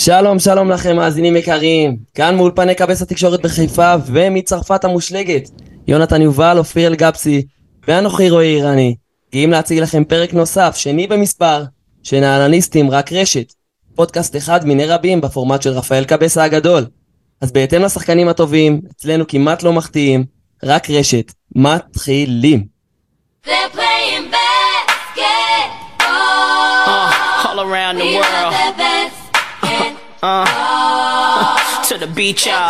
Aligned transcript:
שלום 0.00 0.38
שלום 0.38 0.70
לכם 0.70 0.96
מאזינים 0.96 1.36
יקרים, 1.36 1.96
כאן 2.14 2.36
מאולפני 2.36 2.74
קבס 2.74 3.02
התקשורת 3.02 3.42
בחיפה 3.42 3.94
ומצרפת 4.06 4.84
המושלגת 4.84 5.50
יונתן 5.88 6.22
יובל, 6.22 6.58
אופיר 6.58 6.88
אלגפסי 6.88 7.42
ואנוכי 7.88 8.30
רועי 8.30 8.56
איראני 8.56 8.96
גאים 9.32 9.50
להציג 9.50 9.78
לכם 9.78 10.04
פרק 10.04 10.34
נוסף, 10.34 10.76
שני 10.76 11.06
במספר, 11.06 11.64
של 12.02 12.20
נהלניסטים 12.20 12.90
רק 12.90 13.12
רשת. 13.12 13.52
פודקאסט 13.94 14.36
אחד 14.36 14.66
מיני 14.66 14.86
רבים 14.86 15.20
בפורמט 15.20 15.62
של 15.62 15.70
רפאל 15.70 16.04
קבסה 16.04 16.44
הגדול. 16.44 16.86
אז 17.40 17.52
בהתאם 17.52 17.82
לשחקנים 17.82 18.28
הטובים, 18.28 18.80
אצלנו 18.90 19.26
כמעט 19.26 19.62
לא 19.62 19.72
מחטיאים, 19.72 20.24
רק 20.64 20.90
רשת, 20.90 21.32
מתחילים. 21.54 22.64
They're 23.44 23.48
playing 23.74 24.30
basketball. 24.34 26.04
Uh, 26.86 27.48
all 27.48 27.60
around 27.60 27.96
the 27.98 28.16
world. 28.16 29.07
That 30.20 30.44
basketball. 30.44 31.84
To 31.88 31.98
the 31.98 32.06
beach, 32.12 32.46
y'all. 32.46 32.68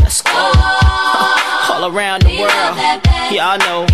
Let's 0.00 0.22
go. 0.22 0.52
All 1.72 1.90
around 1.94 2.22
the 2.22 2.38
world. 2.38 2.76
Y'all 3.32 3.58
know 3.58 3.86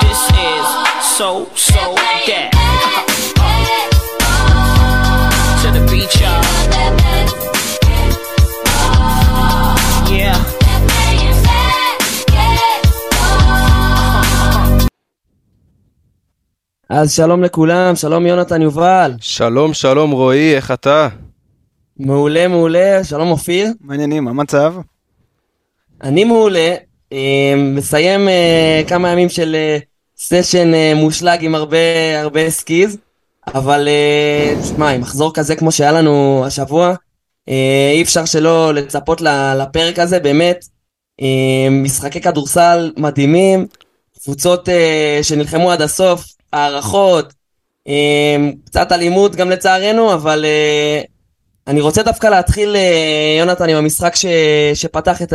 this 0.00 0.30
is 0.30 1.16
so, 1.16 1.48
so 1.54 1.94
that. 2.26 2.63
אז 16.88 17.12
שלום 17.12 17.42
לכולם, 17.42 17.96
שלום 17.96 18.26
יונתן 18.26 18.62
יובל. 18.62 19.12
שלום 19.20 19.74
שלום 19.74 20.10
רועי, 20.10 20.56
איך 20.56 20.70
אתה? 20.70 21.08
מעולה 21.98 22.48
מעולה, 22.48 23.04
שלום 23.04 23.30
אופיר. 23.30 23.66
מה 23.80 23.88
העניינים, 23.88 24.24
מה 24.24 24.30
המצב? 24.30 24.74
אני 26.02 26.24
מעולה, 26.24 26.74
אה, 27.12 27.54
מסיים 27.56 28.28
אה, 28.28 28.82
כמה 28.88 29.08
ימים 29.10 29.28
של 29.28 29.54
אה, 29.54 29.78
סשן 30.18 30.74
אה, 30.74 30.92
מושלג 30.96 31.38
עם 31.44 31.54
הרבה 31.54 31.76
הרבה 32.20 32.50
skis, 32.50 32.96
אבל 33.54 33.88
אה, 33.88 34.54
שמע, 34.64 34.88
עם 34.90 35.00
מחזור 35.00 35.34
כזה 35.34 35.56
כמו 35.56 35.72
שהיה 35.72 35.92
לנו 35.92 36.44
השבוע, 36.46 36.94
אה, 37.48 37.90
אי 37.94 38.02
אפשר 38.02 38.24
שלא 38.24 38.74
לצפות 38.74 39.20
ל- 39.20 39.54
לפרק 39.62 39.98
הזה, 39.98 40.20
באמת, 40.20 40.64
אה, 41.22 41.26
משחקי 41.70 42.20
כדורסל 42.20 42.92
מדהימים, 42.96 43.66
קבוצות 44.24 44.68
אה, 44.68 45.18
שנלחמו 45.22 45.72
עד 45.72 45.82
הסוף, 45.82 46.24
הערכות, 46.54 47.32
אה, 47.88 48.36
קצת 48.66 48.92
אלימות 48.92 49.36
גם 49.36 49.50
לצערנו, 49.50 50.14
אבל 50.14 50.44
אה, 50.44 51.00
אני 51.66 51.80
רוצה 51.80 52.02
דווקא 52.02 52.26
להתחיל, 52.26 52.76
אה, 52.76 53.36
יונתן, 53.38 53.68
עם 53.68 53.76
המשחק 53.76 54.14
ש... 54.14 54.26
שפתח 54.74 55.22
את, 55.22 55.32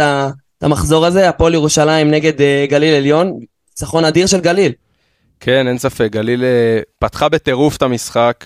המחזור 0.62 1.06
הזה, 1.06 1.30
הפועל 1.30 1.53
ירושלים 1.53 2.12
נגד 2.12 2.42
אה, 2.42 2.66
גליל 2.70 2.95
עליון, 2.95 3.40
ניצחון 3.70 4.06
אדיר 4.06 4.28
של 4.28 4.40
גליל. 4.40 4.72
כן, 5.40 5.67
אין 5.67 5.78
ספק, 5.78 6.08
גליל 6.12 6.44
פתחה 7.00 7.30
בטירוף 7.30 7.78
את 7.78 7.81
המשחק, 7.81 8.45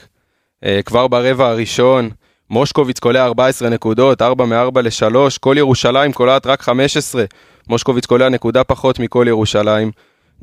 כבר 0.85 1.07
ברבע 1.07 1.47
הראשון, 1.47 2.09
מושקוביץ 2.49 2.99
קולע 2.99 3.25
14 3.25 3.69
נקודות, 3.69 4.21
4 4.21 4.45
מ-4 4.45 4.81
ל-3, 4.81 5.15
כל 5.39 5.55
ירושלים 5.57 6.13
קולעת 6.13 6.45
רק 6.45 6.61
15, 6.61 7.25
מושקוביץ 7.69 8.05
קולע 8.05 8.29
נקודה 8.29 8.63
פחות 8.63 8.99
מכל 8.99 9.25
ירושלים. 9.27 9.91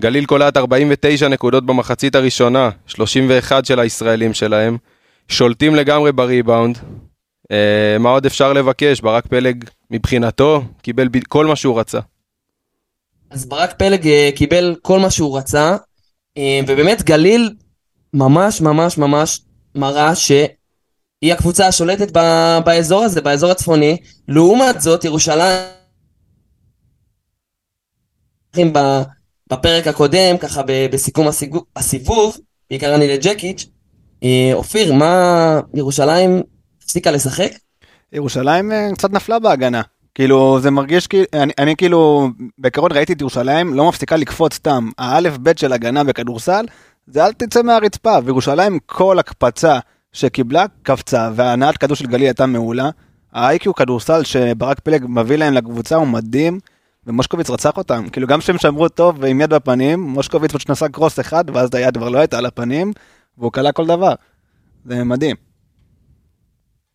גליל 0.00 0.24
קולעת 0.26 0.56
49 0.56 1.28
נקודות 1.28 1.66
במחצית 1.66 2.14
הראשונה, 2.14 2.70
31 2.86 3.64
של 3.64 3.80
הישראלים 3.80 4.34
שלהם, 4.34 4.76
שולטים 5.28 5.74
לגמרי 5.74 6.12
בריבאונד. 6.12 6.78
אה, 7.52 7.96
מה 7.98 8.10
עוד 8.10 8.26
אפשר 8.26 8.52
לבקש? 8.52 9.00
ברק 9.00 9.26
פלג 9.26 9.64
מבחינתו 9.90 10.62
קיבל 10.82 11.08
ב- 11.08 11.24
כל 11.28 11.46
מה 11.46 11.56
שהוא 11.56 11.80
רצה. 11.80 12.00
אז 13.30 13.46
ברק 13.46 13.72
פלג 13.78 14.06
אה, 14.08 14.30
קיבל 14.34 14.76
כל 14.82 14.98
מה 14.98 15.10
שהוא 15.10 15.38
רצה, 15.38 15.76
אה, 16.36 16.60
ובאמת 16.66 17.02
גליל 17.02 17.54
ממש 18.14 18.60
ממש 18.60 18.98
ממש 18.98 19.40
מראה 19.74 20.14
שהיא 20.14 21.32
הקבוצה 21.32 21.66
השולטת 21.66 22.16
ב- 22.16 22.58
באזור 22.64 23.02
הזה, 23.02 23.20
באזור 23.20 23.50
הצפוני. 23.50 23.96
לעומת 24.28 24.80
זאת, 24.80 25.04
ירושלים... 25.04 25.60
בפרק 29.50 29.86
הקודם, 29.86 30.38
ככה 30.40 30.62
בסיכום 30.92 31.28
הסיגו- 31.28 31.64
הסיבוב, 31.76 32.36
בעיקר 32.70 32.94
אני 32.94 33.08
לג'קיץ', 33.08 33.66
אה, 34.24 34.50
אופיר, 34.52 34.92
מה 34.92 35.60
ירושלים 35.74 36.42
הפסיקה 36.84 37.10
לשחק? 37.10 37.50
ירושלים 38.12 38.72
אה, 38.72 38.88
קצת 38.94 39.10
נפלה 39.10 39.38
בהגנה. 39.38 39.82
כאילו 40.14 40.60
זה 40.60 40.70
מרגיש 40.70 41.06
כאילו, 41.06 41.24
אני, 41.34 41.52
אני 41.58 41.76
כאילו 41.76 42.28
בעיקרון 42.58 42.92
ראיתי 42.92 43.12
את 43.12 43.20
ירושלים 43.20 43.74
לא 43.74 43.88
מפסיקה 43.88 44.16
לקפוץ 44.16 44.54
סתם. 44.54 44.90
האלף 44.98 45.36
בית 45.38 45.58
של 45.58 45.72
הגנה 45.72 46.04
בכדורסל 46.04 46.64
זה 47.06 47.26
אל 47.26 47.32
תצא 47.32 47.62
מהרצפה 47.62 48.18
וירושלים 48.24 48.78
כל 48.86 49.18
הקפצה 49.18 49.78
שקיבלה 50.12 50.64
קפצה 50.82 51.30
והנעת 51.34 51.76
כדור 51.76 51.96
של 51.96 52.06
גליל 52.06 52.22
הייתה 52.26 52.46
מעולה. 52.46 52.90
האיי-קיו 53.32 53.74
כדורסל 53.74 54.24
שברק 54.24 54.80
פלג 54.80 55.04
מביא 55.08 55.36
להם 55.36 55.54
לקבוצה 55.54 55.96
הוא 55.96 56.06
מדהים 56.06 56.60
ומושקוביץ 57.10 57.50
רצח 57.50 57.76
אותם 57.76 58.08
כאילו 58.12 58.26
גם 58.26 58.40
שהם 58.40 58.58
שמרו 58.58 58.88
טוב 58.88 59.16
ועם 59.20 59.40
יד 59.40 59.54
בפנים 59.54 60.00
מושקוביץ 60.00 60.52
פשוט 60.52 60.70
נסע 60.70 60.88
קרוס 60.88 61.20
אחד 61.20 61.44
ואז 61.54 61.68
היד 61.72 61.96
כבר 61.96 62.08
לא 62.08 62.18
הייתה 62.18 62.38
על 62.38 62.46
הפנים 62.46 62.92
והוא 63.38 63.52
כלה 63.52 63.72
כל 63.72 63.86
דבר. 63.86 64.14
זה 64.84 65.04
מדהים. 65.04 65.36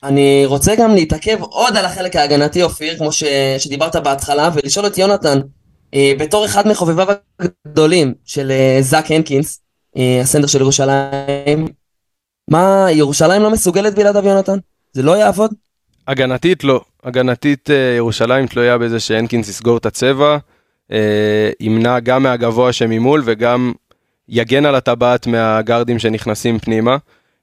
אני 0.03 0.45
רוצה 0.45 0.75
גם 0.75 0.95
להתעכב 0.95 1.41
עוד 1.41 1.77
על 1.77 1.85
החלק 1.85 2.15
ההגנתי, 2.15 2.63
אופיר, 2.63 2.97
כמו 2.97 3.11
ש... 3.11 3.23
שדיברת 3.57 3.95
בהתחלה, 3.95 4.49
ולשאול 4.53 4.87
את 4.87 4.97
יונתן, 4.97 5.39
אה, 5.93 6.13
בתור 6.19 6.45
אחד 6.45 6.67
מחובביו 6.67 7.07
הגדולים 7.39 8.13
של 8.25 8.51
אה, 8.51 8.77
זאק 8.81 9.11
הנקינס, 9.11 9.61
אה, 9.97 10.19
הסנדר 10.21 10.47
של 10.47 10.61
ירושלים, 10.61 11.67
מה, 12.51 12.87
ירושלים 12.91 13.41
לא 13.41 13.51
מסוגלת 13.51 13.95
בלעדיו, 13.95 14.25
יונתן? 14.25 14.57
זה 14.93 15.03
לא 15.03 15.17
יעבוד? 15.17 15.53
הגנתית 16.07 16.63
לא, 16.63 16.81
הגנתית 17.03 17.69
אה, 17.69 17.95
ירושלים 17.97 18.47
תלויה 18.47 18.77
בזה 18.77 18.99
שהנקינס 18.99 19.49
יסגור 19.49 19.77
את 19.77 19.85
הצבע, 19.85 20.37
אה, 20.91 21.49
ימנע 21.59 21.99
גם 21.99 22.23
מהגבוה 22.23 22.73
שממול 22.73 23.21
וגם 23.25 23.73
יגן 24.29 24.65
על 24.65 24.75
הטבעת 24.75 25.27
מהגארדים 25.27 25.99
שנכנסים 25.99 26.59
פנימה. 26.59 26.97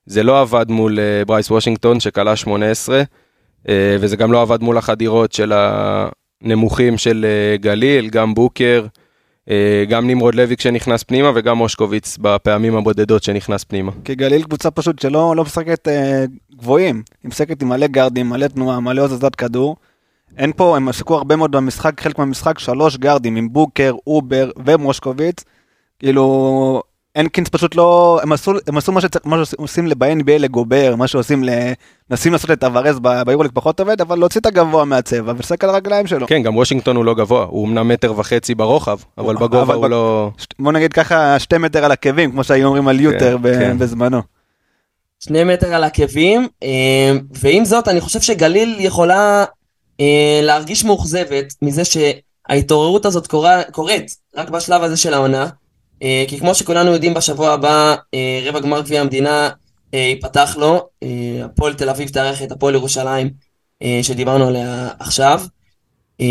זה 0.07 0.23
לא 0.23 0.41
עבד 0.41 0.71
מול 0.71 0.99
אה, 1.01 1.25
ברייס 1.25 1.51
וושינגטון 1.51 2.01
שכלה 2.01 2.37
18, 2.37 3.03
אה, 3.69 3.97
וזה 4.01 4.17
גם 4.17 4.33
לא 4.33 4.43
עבד 4.43 4.63
מול 4.63 4.79
החדירות 4.79 5.33
של 5.33 5.53
הנמוכים 5.55 6.99
של 6.99 7.27
גליל, 7.61 8.09
גם 8.11 8.35
בוקר, 8.35 8.87
גם 9.89 10.07
נמרוד 10.07 10.35
לוי 10.35 10.57
כשנכנס 10.57 11.03
פנימה 11.03 11.31
וגם 11.35 11.59
מושקוביץ 11.59 12.19
בפעמים 12.21 12.77
הבודדות 12.77 13.23
שנכנס 13.23 13.65
פנימה. 13.65 13.93
כי 14.05 14.15
גליל 14.15 14.43
קבוצה 14.43 14.71
פשוט 14.71 14.99
שלא 14.99 15.37
לא 15.37 15.45
משחקת 15.45 15.89
אה, 15.89 16.25
גבוהים, 16.57 17.03
היא 17.23 17.29
משחקת 17.29 17.63
עם 17.63 17.69
מלא 17.69 17.87
גארדים, 17.87 18.29
מלא 18.29 18.47
תנועה, 18.47 18.81
מלא 18.81 19.03
הזזת 19.03 19.35
כדור. 19.35 19.77
אין 20.39 20.53
פה, 20.57 20.77
הם 20.77 20.89
עסקו 20.89 21.15
הרבה 21.15 21.37
מאוד 21.37 21.51
במשחק, 21.53 22.01
חלק 22.01 22.19
מהמשחק, 22.19 22.59
שלוש 22.59 22.97
גארדים 22.97 23.37
עם 23.37 23.53
בוקר, 23.53 23.95
אובר 24.07 24.51
ומושקוביץ. 24.67 25.45
כאילו, 25.99 26.83
הנקינס 27.17 27.49
פשוט 27.49 27.75
לא, 27.75 28.21
הם 28.23 28.33
עשו, 28.33 28.53
הם 28.67 28.77
עשו 28.77 28.93
מה, 28.93 29.01
שעושים 29.45 29.89
ב-NBA 29.99 30.39
לגובר, 30.39 30.95
מה 30.97 31.07
שעושים, 31.07 31.45
ל... 31.45 31.49
מנסים 32.11 32.33
לעשות 32.33 32.51
את 32.51 32.65
הוורז 32.65 32.99
ביורוליג 33.27 33.53
פחות 33.55 33.81
עובד, 33.81 34.01
אבל 34.01 34.19
להוציא 34.19 34.41
את 34.41 34.47
הגבוה 34.47 34.85
מהצבע 34.85 35.33
ולשחק 35.37 35.65
על 35.65 35.71
הרגליים 35.71 36.07
שלו. 36.07 36.27
כן, 36.27 36.43
גם 36.43 36.57
וושינגטון 36.57 36.97
הוא 36.97 37.05
לא 37.05 37.15
גבוה, 37.15 37.45
הוא 37.45 37.67
אמנם 37.67 37.89
מטר 37.89 38.19
וחצי 38.19 38.55
ברוחב, 38.55 38.99
אבל 39.19 39.37
אבל 39.37 39.47
בגובה 39.47 39.75
הוא 39.75 39.83
ב- 39.83 39.87
לא... 39.87 40.31
ש- 40.39 40.47
בוא 40.59 40.73
נגיד 40.73 40.93
ככה, 40.93 41.39
שתי 41.39 41.59
מטר 41.59 41.85
על 41.85 41.93
עקבים, 41.93 42.33
כמו 42.33 42.45
שהיו 42.45 42.67
אומרים 42.67 42.89
על 42.89 43.01
יוטר 43.01 43.37
ב- 43.37 43.53
כן. 43.53 43.79
בזמנו. 43.79 44.23
שני 45.21 45.45
מטר 45.45 45.75
על 45.75 45.85
עקבים, 45.85 46.49
אה, 46.63 47.13
ועם 47.41 47.65
זאת, 47.65 47.89
אני 47.89 48.01
חושב 48.01 48.21
שגליל 48.21 48.77
יכולה 48.79 49.45
אה, 50.01 50.41
להרגיש 50.43 50.85
מאוכזבת 50.85 51.55
מזה 51.63 51.83
שההתעוררות 51.85 53.07
הזאת 53.07 53.27
קורה, 53.27 53.63
קורית 53.73 54.17
רק 54.37 54.51
בשלב 54.51 54.83
הזה 54.83 54.97
של 54.97 55.15
העונה, 55.15 55.47
כי 56.29 56.39
כמו 56.39 56.55
שכולנו 56.55 56.93
יודעים, 56.93 57.15
בשבוע 57.15 57.51
הבא 57.51 57.95
אה, 58.15 58.41
רבע 58.45 58.61
גמר 58.61 58.81
גביע 58.81 59.01
המדינה 59.01 59.51
אה, 59.95 59.99
ייפתח 59.99 60.57
לו, 60.59 60.89
אה, 61.03 61.45
הפועל 61.45 61.75
תל 61.75 61.91
אביב 61.91 62.09
תארח 62.09 62.43
את 62.43 62.53
הפועל 62.53 62.75
ירושלים, 62.75 63.31
אה, 63.83 64.01
שדיברנו 64.03 64.49
עליה 64.49 64.89
עכשיו. 64.99 65.41
אה, 66.21 66.27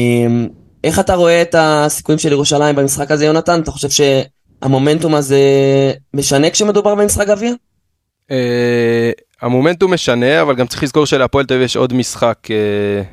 איך 0.83 0.99
אתה 0.99 1.15
רואה 1.15 1.41
את 1.41 1.55
הסיכויים 1.57 2.19
של 2.19 2.31
ירושלים 2.31 2.75
במשחק 2.75 3.11
הזה, 3.11 3.25
יונתן? 3.25 3.61
אתה 3.61 3.71
חושב 3.71 3.89
שהמומנטום 3.89 5.15
הזה 5.15 5.39
משנה 6.13 6.49
כשמדובר 6.49 6.95
במשחק 6.95 7.27
גביע? 7.27 7.53
אה, 8.31 9.11
המומנטום 9.41 9.93
משנה, 9.93 10.41
אבל 10.41 10.55
גם 10.55 10.67
צריך 10.67 10.83
לזכור 10.83 11.05
שלהפועל 11.05 11.45
תל 11.45 11.53
אביב 11.53 11.65
יש 11.65 11.75
עוד 11.75 11.93
משחק 11.93 12.37
אה, 12.51 13.03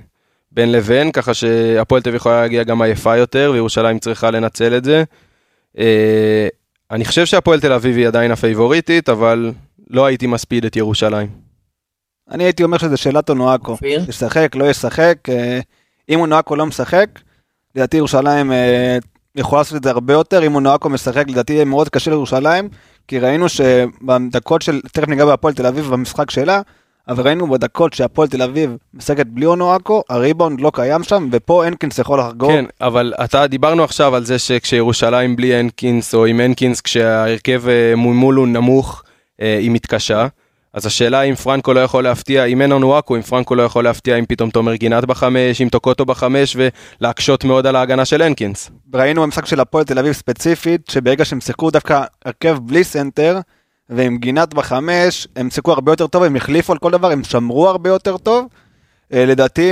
בין 0.53 0.73
לבין, 0.73 1.13
ככה 1.13 1.35
שהפועל 1.35 2.03
תל 2.03 2.09
אביב 2.09 2.17
יכולה 2.21 2.41
להגיע 2.41 2.63
גם 2.63 2.83
עייפה 2.83 3.17
יותר, 3.17 3.51
וירושלים 3.55 3.99
צריכה 3.99 4.31
לנצל 4.31 4.77
את 4.77 4.85
זה. 4.85 5.05
אה, 5.79 6.49
אני 6.91 7.05
חושב 7.05 7.27
שהפועל 7.27 7.61
תל 7.61 7.73
אביב 7.73 7.97
היא 7.97 8.07
עדיין 8.07 8.31
הפייבוריטית, 8.31 9.09
אבל 9.09 9.53
לא 9.91 10.07
הייתי 10.07 10.27
מספיד 10.27 10.65
את 10.65 10.77
ירושלים. 10.77 11.29
אני 12.31 12.45
הייתי 12.45 12.63
אומר 12.63 12.79
שזה 12.79 12.97
שאלת 12.97 13.31
אונואקו. 13.31 13.77
ישחק, 13.83 14.55
לא 14.55 14.71
ישחק, 14.71 15.19
אה, 15.29 15.61
אם 16.09 16.21
אונואקו 16.21 16.57
לא 16.57 16.67
משחק, 16.67 17.07
לדעתי 17.75 17.97
ירושלים 17.97 18.53
אה, 18.53 18.99
יכולה 19.35 19.61
לעשות 19.61 19.77
את 19.77 19.83
זה 19.83 19.91
הרבה 19.91 20.13
יותר, 20.13 20.47
אם 20.47 20.55
אונואקו 20.55 20.89
משחק, 20.89 21.25
לדעתי 21.29 21.53
יהיה 21.53 21.65
מאוד 21.65 21.89
קשה 21.89 22.11
לירושלים, 22.11 22.69
כי 23.09 23.19
ראינו 23.19 23.49
שבדקות 23.49 24.63
של, 24.63 24.81
תכף 24.93 25.09
ניגע 25.09 25.25
בהפועל 25.25 25.55
תל 25.55 25.67
אביב 25.67 25.85
במשחק 25.85 26.31
שלה, 26.31 26.61
אבל 27.09 27.27
ראינו 27.27 27.51
בדקות 27.51 27.93
שהפועל 27.93 28.29
תל 28.29 28.43
אביב 28.43 28.77
משחקת 28.95 29.27
בלי 29.27 29.47
אונואקו, 29.47 30.03
הריבאונד 30.09 30.61
לא 30.61 30.71
קיים 30.75 31.03
שם, 31.03 31.29
ופה 31.33 31.67
הנקינס 31.67 31.99
יכול 31.99 32.21
לחגוג. 32.21 32.51
כן, 32.51 32.65
אבל 32.81 33.13
אתה, 33.25 33.47
דיברנו 33.47 33.85
עכשיו 33.85 34.17
על 34.17 34.25
זה 34.25 34.39
שכשירושלים 34.39 35.37
בלי 35.37 35.55
הנקינס, 35.55 36.15
או 36.15 36.27
עם 36.27 36.41
הנקינס, 36.41 36.81
כשההרכב 36.81 37.69
אה, 37.69 37.97
ממול 37.97 38.35
הוא 38.35 38.49
נמוך, 38.49 39.03
אה, 39.43 39.59
היא 39.59 39.71
מתקשה. 39.71 40.27
אז 40.73 40.87
השאלה 40.87 41.23
אם 41.23 41.35
פרנקו 41.35 41.73
לא 41.73 41.81
יכול 41.81 42.05
להפתיע, 42.05 42.45
אם 42.45 42.63
אין 42.63 42.71
לנו 42.71 42.99
אקו, 42.99 43.17
אם 43.17 43.23
פרנקו 43.23 43.55
לא 43.55 43.63
יכול 43.63 43.85
להפתיע, 43.85 44.17
אם 44.17 44.25
פתאום 44.27 44.51
תומר 44.51 44.75
גינת 44.75 45.05
בחמש, 45.05 45.61
אם 45.61 45.69
טוקוטו 45.69 46.05
בחמש, 46.05 46.57
ולהקשות 47.01 47.45
מאוד 47.45 47.67
על 47.67 47.77
ההגנה 47.77 48.05
של 48.05 48.23
הנקינס. 48.23 48.71
ראינו 48.95 49.23
במשחק 49.23 49.47
של 49.47 49.61
הפועל 49.61 49.85
תל 49.85 49.99
אביב 49.99 50.13
ספציפית, 50.13 50.81
שברגע 50.91 51.25
שהם 51.25 51.41
שיחקו 51.41 51.71
דווקא 51.71 52.03
הרכב 52.25 52.59
בלי 52.63 52.85
סנטר, 52.85 53.41
ועם 53.91 54.19
גינת 54.19 54.55
בחמש, 54.55 55.29
הם 55.37 55.51
שיחקו 55.51 55.73
הרבה 55.73 55.93
יותר 55.93 56.07
טוב, 56.07 56.23
הם 56.23 56.37
החליפו 56.37 56.73
על 56.73 56.79
כל 56.79 56.91
דבר, 56.91 57.11
הם 57.11 57.25
שמרו 57.25 57.69
הרבה 57.69 57.91
יותר 57.91 58.17
טוב. 58.17 58.47
אה, 59.13 59.27
לדעתי, 59.27 59.71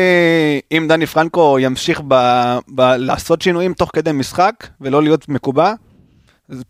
אם 0.72 0.86
דני 0.88 1.06
פרנקו 1.06 1.58
ימשיך 1.60 2.00
ב, 2.08 2.14
ב, 2.68 2.80
לעשות 2.80 3.42
שינויים 3.42 3.74
תוך 3.74 3.90
כדי 3.92 4.12
משחק, 4.12 4.66
ולא 4.80 5.02
להיות 5.02 5.28
מקובע, 5.28 5.72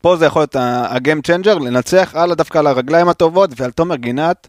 פה 0.01 0.17
זה 0.17 0.27
יכול 0.27 0.43
להיות 0.43 0.57
ה 0.59 0.71
game 0.71 1.23
changer, 1.23 1.59
לנצח 1.59 2.13
הלאה 2.15 2.35
דווקא 2.35 2.59
על 2.59 2.67
הרגליים 2.67 3.09
הטובות 3.09 3.51
ועל 3.57 3.71
תומר 3.71 3.97
גינת. 3.97 4.49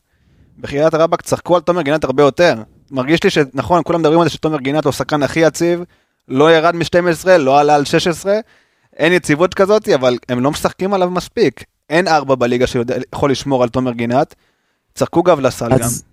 בחיית 0.59 0.93
הרבאק 0.93 1.21
שחקו 1.21 1.55
על 1.55 1.61
תומר 1.61 1.81
גינת 1.81 2.03
הרבה 2.03 2.23
יותר. 2.23 2.55
מרגיש 2.91 3.23
לי 3.23 3.29
שנכון, 3.29 3.81
כולם 3.85 3.99
מדברים 3.99 4.19
על 4.19 4.27
זה 4.27 4.33
שתומר 4.33 4.57
גינת 4.57 4.83
הוא 4.83 4.89
השחקן 4.89 5.23
הכי 5.23 5.39
יציב, 5.39 5.83
לא 6.27 6.51
ירד 6.51 6.75
מ-12, 6.75 7.27
לא 7.39 7.59
עלה 7.59 7.75
על 7.75 7.85
16, 7.85 8.39
אין 8.97 9.13
יציבות 9.13 9.53
כזאת, 9.53 9.89
אבל 9.89 10.17
הם 10.29 10.43
לא 10.43 10.51
משחקים 10.51 10.93
עליו 10.93 11.09
מספיק. 11.09 11.63
אין 11.89 12.07
ארבע 12.07 12.35
בליגה 12.35 12.67
שיכול 12.67 13.31
לשמור 13.31 13.63
על 13.63 13.69
תומר 13.69 13.91
גינת. 13.91 14.35
צחקו 14.95 15.23
גבלסל 15.23 15.69
גם. 15.69 15.81
אז, 15.81 16.03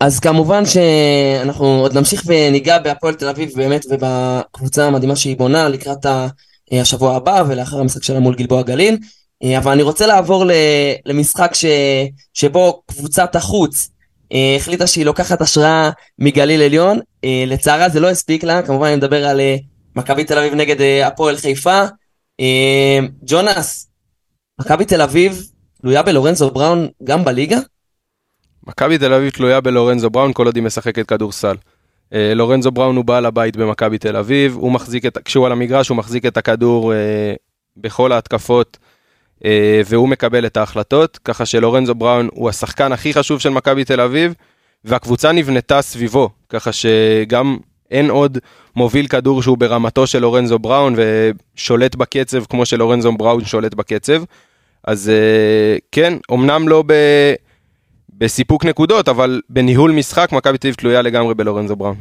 אז 0.00 0.20
כמובן 0.20 0.62
שאנחנו 0.66 1.66
עוד 1.66 1.98
נמשיך 1.98 2.22
וניגע 2.26 2.78
בהפועל 2.78 3.14
תל 3.14 3.28
אביב 3.28 3.50
באמת 3.56 3.86
ובקבוצה 3.90 4.86
המדהימה 4.86 5.16
שהיא 5.16 5.36
בונה 5.36 5.68
לקראת 5.68 6.06
אה, 6.06 6.26
השבוע 6.72 7.16
הבא 7.16 7.42
ולאחר 7.48 7.80
המשחק 7.80 8.02
שלה 8.02 8.20
מול 8.20 8.34
גלבוע 8.34 8.62
גליל. 8.62 8.98
אה, 9.44 9.58
אבל 9.58 9.72
אני 9.72 9.82
רוצה 9.82 10.06
לעבור 10.06 10.44
למשחק 11.06 11.54
ש- 11.54 11.64
שבו 12.34 12.82
קבוצת 12.86 13.36
החוץ 13.36 13.90
אה, 14.32 14.56
החליטה 14.56 14.86
שהיא 14.86 15.04
לוקחת 15.04 15.40
השראה 15.40 15.90
מגליל 16.18 16.62
עליון. 16.62 17.00
לצערה 17.46 17.88
זה 17.88 18.00
לא 18.00 18.10
הספיק 18.10 18.44
לה, 18.44 18.62
כמובן 18.62 18.86
אני 18.86 18.96
מדבר 18.96 19.26
על 19.26 19.40
מכבי 19.96 20.24
תל 20.24 20.38
אביב 20.38 20.54
נגד 20.54 20.76
הפועל 21.04 21.36
חיפה. 21.36 21.82
ג'ונס, 23.26 23.88
מכבי 24.60 24.84
תל 24.84 25.02
אביב 25.02 25.50
תלויה 25.80 26.02
בלורנזו 26.02 26.50
בראון 26.50 26.88
גם 27.04 27.24
בליגה? 27.24 27.58
מכבי 28.66 28.98
תל 28.98 29.12
אביב 29.12 29.30
תלויה 29.30 29.60
בלורנזו 29.60 30.10
בראון 30.10 30.32
כל 30.32 30.46
עוד 30.46 30.56
היא 30.56 30.64
משחקת 30.64 31.06
כדורסל. 31.06 31.56
אה, 32.12 32.34
לורנזו 32.34 32.70
בראון 32.70 32.96
הוא 32.96 33.04
בעל 33.04 33.26
הבית 33.26 33.56
במכבי 33.56 33.98
תל 33.98 34.16
אביב, 34.16 34.54
הוא 34.54 34.72
מחזיק 34.72 35.06
את, 35.06 35.18
כשהוא 35.24 35.46
על 35.46 35.52
המגרש 35.52 35.88
הוא 35.88 35.96
מחזיק 35.96 36.26
את 36.26 36.36
הכדור 36.36 36.94
אה, 36.94 37.34
בכל 37.76 38.12
ההתקפות 38.12 38.78
אה, 39.44 39.80
והוא 39.86 40.08
מקבל 40.08 40.46
את 40.46 40.56
ההחלטות, 40.56 41.18
ככה 41.24 41.46
שלורנזו 41.46 41.94
בראון 41.94 42.28
הוא 42.32 42.48
השחקן 42.48 42.92
הכי 42.92 43.14
חשוב 43.14 43.40
של 43.40 43.50
מכבי 43.50 43.84
תל 43.84 44.00
אביב 44.00 44.34
והקבוצה 44.84 45.32
נבנתה 45.32 45.82
סביבו, 45.82 46.30
ככה 46.48 46.70
שגם 46.72 47.56
אין 47.90 48.10
עוד 48.10 48.38
מוביל 48.76 49.06
כדור 49.06 49.42
שהוא 49.42 49.58
ברמתו 49.58 50.06
של 50.06 50.18
לורנזו 50.18 50.58
בראון 50.58 50.94
ושולט 50.96 51.94
בקצב 51.94 52.44
כמו 52.44 52.66
שלורנזו 52.66 53.12
בראון 53.12 53.44
שולט 53.44 53.74
בקצב. 53.74 54.22
אז 54.84 55.08
אה, 55.08 55.76
כן, 55.92 56.12
אמנם 56.32 56.68
לא 56.68 56.84
ב... 56.86 56.92
בסיפוק 58.18 58.64
נקודות, 58.64 59.08
אבל 59.08 59.40
בניהול 59.50 59.92
משחק 59.92 60.32
מכבי 60.32 60.58
תל 60.58 60.68
אביב 60.68 60.74
תלויה 60.74 61.02
לגמרי 61.02 61.34
בלורנזו 61.34 61.76
בראון. 61.76 61.96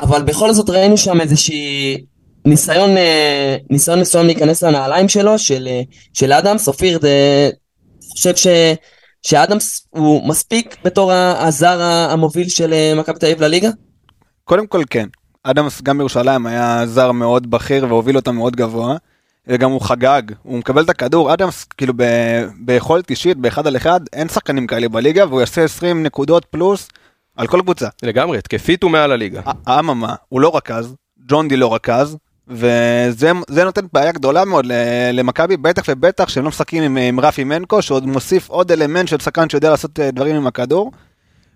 אבל 0.00 0.22
בכל 0.22 0.52
זאת 0.52 0.70
ראינו 0.70 0.96
שם 0.96 1.20
איזושהי 1.20 1.96
ניסיון, 2.44 2.96
אה, 2.96 3.56
ניסיון 3.70 4.00
מסוים 4.00 4.26
להיכנס 4.26 4.62
לנעליים 4.62 5.08
שלו, 5.08 5.38
של, 5.38 5.68
אה, 5.70 5.82
של 6.12 6.32
אדמס. 6.32 6.68
אופיר, 6.68 6.96
אתה 6.96 7.06
חושב 8.12 8.36
ש, 8.36 8.46
שאדמס 9.22 9.86
הוא 9.90 10.28
מספיק 10.28 10.76
בתור 10.84 11.12
הזר 11.12 11.82
המוביל 11.82 12.48
של 12.48 12.94
מכבי 12.96 13.18
תל 13.18 13.26
אביב 13.26 13.42
לליגה? 13.42 13.70
קודם 14.46 14.66
כל 14.66 14.82
כן, 14.90 15.08
אדמס 15.42 15.82
גם 15.82 15.98
בירושלים 15.98 16.46
היה 16.46 16.86
זר 16.86 17.12
מאוד 17.12 17.50
בכיר 17.50 17.86
והוביל 17.88 18.16
אותם 18.16 18.34
מאוד 18.34 18.56
גבוה. 18.56 18.96
וגם 19.46 19.70
הוא 19.70 19.80
חגג, 19.80 20.22
הוא 20.42 20.58
מקבל 20.58 20.84
את 20.84 20.90
הכדור, 20.90 21.34
אדמס 21.34 21.64
כאילו 21.64 21.92
ב- 21.96 22.46
ביכולת 22.60 23.10
אישית, 23.10 23.36
באחד 23.36 23.66
על 23.66 23.76
אחד, 23.76 24.00
אין 24.12 24.28
שחקנים 24.28 24.66
כאלה 24.66 24.88
בליגה 24.88 25.26
והוא 25.26 25.40
יעשה 25.40 25.64
20 25.64 26.02
נקודות 26.02 26.44
פלוס 26.44 26.88
על 27.36 27.46
כל 27.46 27.60
קבוצה. 27.60 27.88
לגמרי, 28.02 28.38
התקפית 28.38 28.82
הוא 28.82 28.90
מעל 28.90 29.12
הליגה. 29.12 29.40
אממה, 29.68 30.14
הוא 30.28 30.40
לא 30.40 30.56
רכז, 30.56 30.94
ג'ון 31.28 31.48
די 31.48 31.56
לא 31.56 31.74
רכז, 31.74 32.16
וזה 32.48 33.30
זה 33.48 33.64
נותן 33.64 33.86
בעיה 33.92 34.12
גדולה 34.12 34.44
מאוד 34.44 34.66
למכבי, 35.12 35.56
בטח 35.56 35.82
ובטח 35.88 36.28
שהם 36.28 36.44
לא 36.44 36.48
משחקים 36.48 36.82
עם, 36.82 36.96
עם 36.96 37.20
רפי 37.20 37.44
מנקו, 37.44 37.82
שעוד 37.82 38.06
מוסיף 38.06 38.48
עוד 38.48 38.72
אלמנט 38.72 39.08
של 39.08 39.18
שחקן 39.18 39.48
שיודע 39.48 39.70
לעשות 39.70 40.00
אה, 40.00 40.10
דברים 40.10 40.36
עם 40.36 40.46
הכדור. 40.46 40.92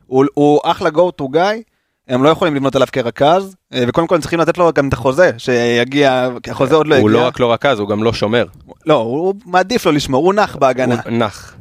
הוא, 0.06 0.24
הוא 0.34 0.60
אחלה 0.64 0.88
go 0.88 1.22
to 1.22 1.24
guy, 1.24 1.69
הם 2.10 2.24
לא 2.24 2.28
יכולים 2.28 2.54
לבנות 2.54 2.74
עליו 2.74 2.88
כרכז, 2.92 3.56
אה, 3.74 3.84
וקודם 3.88 4.06
כל 4.06 4.14
הם 4.14 4.20
צריכים 4.20 4.40
לתת 4.40 4.58
לו 4.58 4.72
גם 4.72 4.88
את 4.88 4.92
החוזה, 4.92 5.30
שיגיע, 5.38 6.28
כי 6.42 6.50
החוזה 6.50 6.74
עוד 6.74 6.86
לא 6.86 6.94
הגיע. 6.94 7.02
הוא 7.02 7.10
לא 7.10 7.26
רק 7.26 7.40
לא 7.40 7.52
רכז, 7.52 7.78
הוא 7.78 7.88
גם 7.88 8.02
לא 8.02 8.12
שומר. 8.12 8.46
לא, 8.86 8.94
הוא 8.94 9.34
מעדיף 9.46 9.86
לו 9.86 9.92
לשמור, 9.92 10.24
הוא 10.24 10.34
נח 10.34 10.56
בהגנה. 10.56 10.94
הוא 11.04 11.12
נח. 11.12 11.56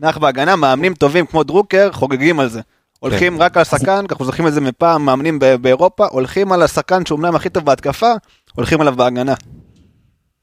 נח 0.00 0.18
בהגנה, 0.18 0.56
מאמנים 0.56 0.94
טובים 0.94 1.26
כמו 1.26 1.44
דרוקר 1.44 1.92
חוגגים 1.92 2.40
על 2.40 2.48
זה. 2.48 2.60
הולכים 3.00 3.42
רק 3.42 3.56
על 3.56 3.62
השחקן, 3.62 4.04
אנחנו 4.10 4.24
זוכרים 4.24 4.48
את 4.48 4.54
זה 4.54 4.60
מפעם, 4.60 5.04
מאמנים 5.04 5.38
ב- 5.38 5.54
באירופה, 5.54 6.06
הולכים 6.06 6.52
על 6.52 6.62
השחקן 6.62 7.06
שהוא 7.06 7.16
אומנם 7.16 7.36
הכי 7.36 7.48
טוב 7.48 7.64
בהתקפה, 7.64 8.12
הולכים 8.54 8.80
עליו 8.80 8.96
בהגנה. 8.96 9.34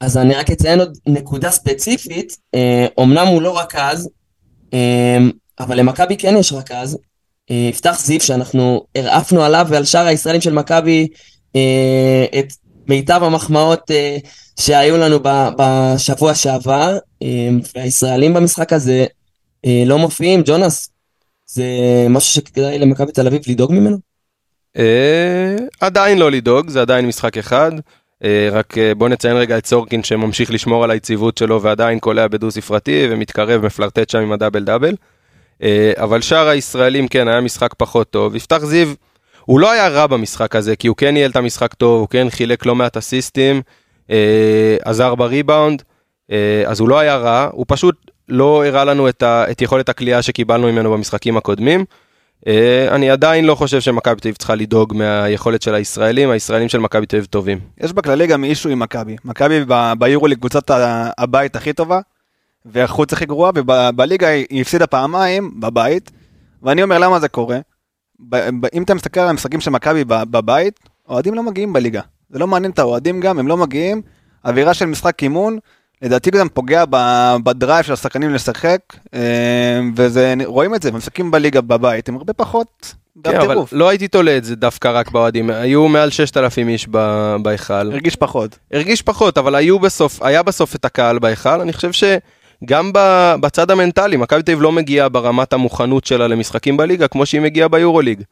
אז 0.00 0.18
אני 0.18 0.34
רק 0.34 0.50
אציין 0.50 0.80
עוד 0.80 0.98
נקודה 1.06 1.50
ספציפית, 1.50 2.36
אה, 2.54 2.86
אומנם 2.98 3.26
הוא 3.26 3.42
לא 3.42 3.58
רכז, 3.58 4.08
אה, 4.74 5.18
אבל 5.60 5.78
למכבי 5.78 6.16
כן 6.16 6.36
יש 6.36 6.52
רכז, 6.52 6.94
אה, 6.94 7.00
יפתח 7.50 8.00
זיו 8.00 8.20
שאנחנו 8.20 8.86
הרעפנו 8.94 9.42
עליו 9.42 9.66
ועל 9.70 9.84
שאר 9.84 10.06
הישראלים 10.06 10.40
של 10.40 10.52
מכבי 10.52 11.08
אה, 11.56 12.24
את 12.38 12.52
מיטב 12.88 13.20
המחמאות 13.22 13.90
אה, 13.90 14.16
שהיו 14.60 14.96
לנו 14.96 15.18
בשבוע 15.58 16.34
שעבר, 16.34 16.98
אה, 17.22 17.48
והישראלים 17.74 18.34
במשחק 18.34 18.72
הזה 18.72 19.06
אה, 19.66 19.82
לא 19.86 19.98
מופיעים. 19.98 20.42
ג'ונס, 20.46 20.90
זה 21.46 21.64
משהו 22.10 22.34
שכדאי 22.34 22.78
למכבי 22.78 23.12
תל 23.12 23.26
אביב 23.26 23.42
לדאוג 23.46 23.72
ממנו? 23.72 23.96
אה, 24.76 25.56
עדיין 25.80 26.18
לא 26.18 26.30
לדאוג, 26.30 26.68
זה 26.68 26.80
עדיין 26.80 27.06
משחק 27.06 27.38
אחד. 27.38 27.72
אה, 28.24 28.48
רק 28.52 28.78
אה, 28.78 28.94
בוא 28.94 29.08
נציין 29.08 29.36
רגע 29.36 29.58
את 29.58 29.66
סורקין 29.66 30.02
שממשיך 30.02 30.50
לשמור 30.50 30.84
על 30.84 30.90
היציבות 30.90 31.38
שלו 31.38 31.62
ועדיין 31.62 31.98
קולע 31.98 32.28
בדו 32.28 32.50
ספרתי 32.50 33.06
ומתקרב, 33.10 33.66
מפלרטט 33.66 34.10
שם 34.10 34.18
עם 34.18 34.32
הדאבל 34.32 34.64
דאבל. 34.64 34.94
אה, 35.62 35.92
אבל 35.96 36.20
שאר 36.20 36.48
הישראלים 36.48 37.08
כן, 37.08 37.28
היה 37.28 37.40
משחק 37.40 37.74
פחות 37.76 38.10
טוב. 38.10 38.36
יפתח 38.36 38.58
זיו, 38.64 38.88
הוא 39.44 39.60
לא 39.60 39.70
היה 39.70 39.88
רע 39.88 40.06
במשחק 40.06 40.56
הזה, 40.56 40.76
כי 40.76 40.88
הוא 40.88 40.96
כן 40.96 41.14
ניהל 41.14 41.30
את 41.30 41.36
המשחק 41.36 41.74
טוב, 41.74 42.00
הוא 42.00 42.08
כן 42.08 42.26
חילק 42.30 42.66
לא 42.66 42.74
מעט 42.74 42.96
אסיסטים, 42.96 43.62
אה, 44.10 44.76
עזר 44.84 45.14
בריבאונד, 45.14 45.82
אה, 46.32 46.62
אז 46.66 46.80
הוא 46.80 46.88
לא 46.88 46.98
היה 46.98 47.16
רע, 47.16 47.48
הוא 47.52 47.64
פשוט 47.68 47.94
לא 48.28 48.66
הראה 48.66 48.84
לנו 48.84 49.08
את, 49.08 49.22
ה, 49.22 49.44
את 49.50 49.62
יכולת 49.62 49.88
הכלייה 49.88 50.22
שקיבלנו 50.22 50.72
ממנו 50.72 50.92
במשחקים 50.92 51.36
הקודמים. 51.36 51.84
אני 52.90 53.10
עדיין 53.10 53.44
לא 53.44 53.54
חושב 53.54 53.80
שמכבי 53.80 54.20
תל 54.20 54.28
אביב 54.28 54.36
צריכה 54.36 54.54
לדאוג 54.54 54.94
מהיכולת 54.96 55.62
של 55.62 55.74
הישראלים, 55.74 56.30
הישראלים 56.30 56.68
של 56.68 56.78
מכבי 56.78 57.06
תל 57.06 57.16
אביב 57.16 57.26
טובים. 57.26 57.58
יש 57.80 57.92
בכללי 57.92 58.26
גם 58.26 58.44
אישו 58.44 58.68
עם 58.68 58.78
מכבי. 58.78 59.16
מכבי 59.24 59.64
ב- 59.68 59.92
ביורוליג 59.98 60.38
קבוצת 60.38 60.70
ה- 60.70 61.10
הבית 61.18 61.56
הכי 61.56 61.72
טובה, 61.72 62.00
והחוץ 62.72 63.12
הכי 63.12 63.26
גרועה, 63.26 63.50
ובליגה 63.54 64.28
היא 64.28 64.60
הפסידה 64.60 64.86
פעמיים 64.86 65.60
בבית, 65.60 66.10
ואני 66.62 66.82
אומר 66.82 66.98
למה 66.98 67.20
זה 67.20 67.28
קורה. 67.28 67.58
אם 68.74 68.82
אתה 68.82 68.94
מסתכל 68.94 69.20
על 69.20 69.28
המשחקים 69.28 69.60
של 69.60 69.70
מכבי 69.70 70.04
בבית, 70.04 70.80
אוהדים 71.08 71.34
לא 71.34 71.42
מגיעים 71.42 71.72
בליגה. 71.72 72.00
זה 72.30 72.38
לא 72.38 72.46
מעניין 72.46 72.72
את 72.72 72.78
האוהדים 72.78 73.20
גם, 73.20 73.38
הם 73.38 73.48
לא 73.48 73.56
מגיעים. 73.56 74.02
אווירה 74.44 74.74
של 74.74 74.86
משחק 74.86 75.22
אימון, 75.22 75.58
לדעתי 76.02 76.30
גם 76.30 76.48
פוגע 76.48 76.84
בדרייב 77.44 77.84
של 77.84 77.92
השחקנים 77.92 78.34
לשחק, 78.34 78.80
אה, 79.14 79.80
וזה, 79.96 80.34
רואים 80.44 80.74
את 80.74 80.82
זה, 80.82 80.92
במשחקים 80.92 81.30
בליגה 81.30 81.60
בבית, 81.60 82.08
הם 82.08 82.16
הרבה 82.16 82.32
פחות 82.32 82.94
כן, 83.24 83.36
אבל 83.36 83.46
בטירוף. 83.46 83.72
לא 83.72 83.88
הייתי 83.88 84.08
תולה 84.08 84.36
את 84.36 84.44
זה 84.44 84.56
דווקא 84.56 84.88
רק 84.88 85.10
באוהדים, 85.10 85.50
היו 85.50 85.88
מעל 85.88 86.10
6,000 86.10 86.68
איש 86.68 86.88
בהיכל. 87.42 87.74
הרגיש 87.74 88.16
פחות. 88.16 88.58
הרגיש 88.72 89.02
פחות, 89.02 89.38
אבל 89.38 89.54
היו 89.54 89.78
בסוף, 89.78 90.22
היה 90.22 90.42
בסוף 90.42 90.76
את 90.76 90.84
הקהל 90.84 91.18
בהיכל, 91.18 91.60
אני 91.60 91.72
חושב 91.72 91.92
גם 92.64 92.92
ב- 92.94 93.34
בצד 93.40 93.70
המנטלי, 93.70 94.16
מכבי 94.16 94.42
תל 94.42 94.52
אביב 94.52 94.62
לא 94.62 94.72
מגיעה 94.72 95.08
ברמת 95.08 95.52
המוכנות 95.52 96.04
שלה 96.04 96.28
למשחקים 96.28 96.76
בליגה, 96.76 97.08
כמו 97.08 97.26
שהיא 97.26 97.40
מגיעה 97.40 97.68
ביורוליג. 97.68 98.22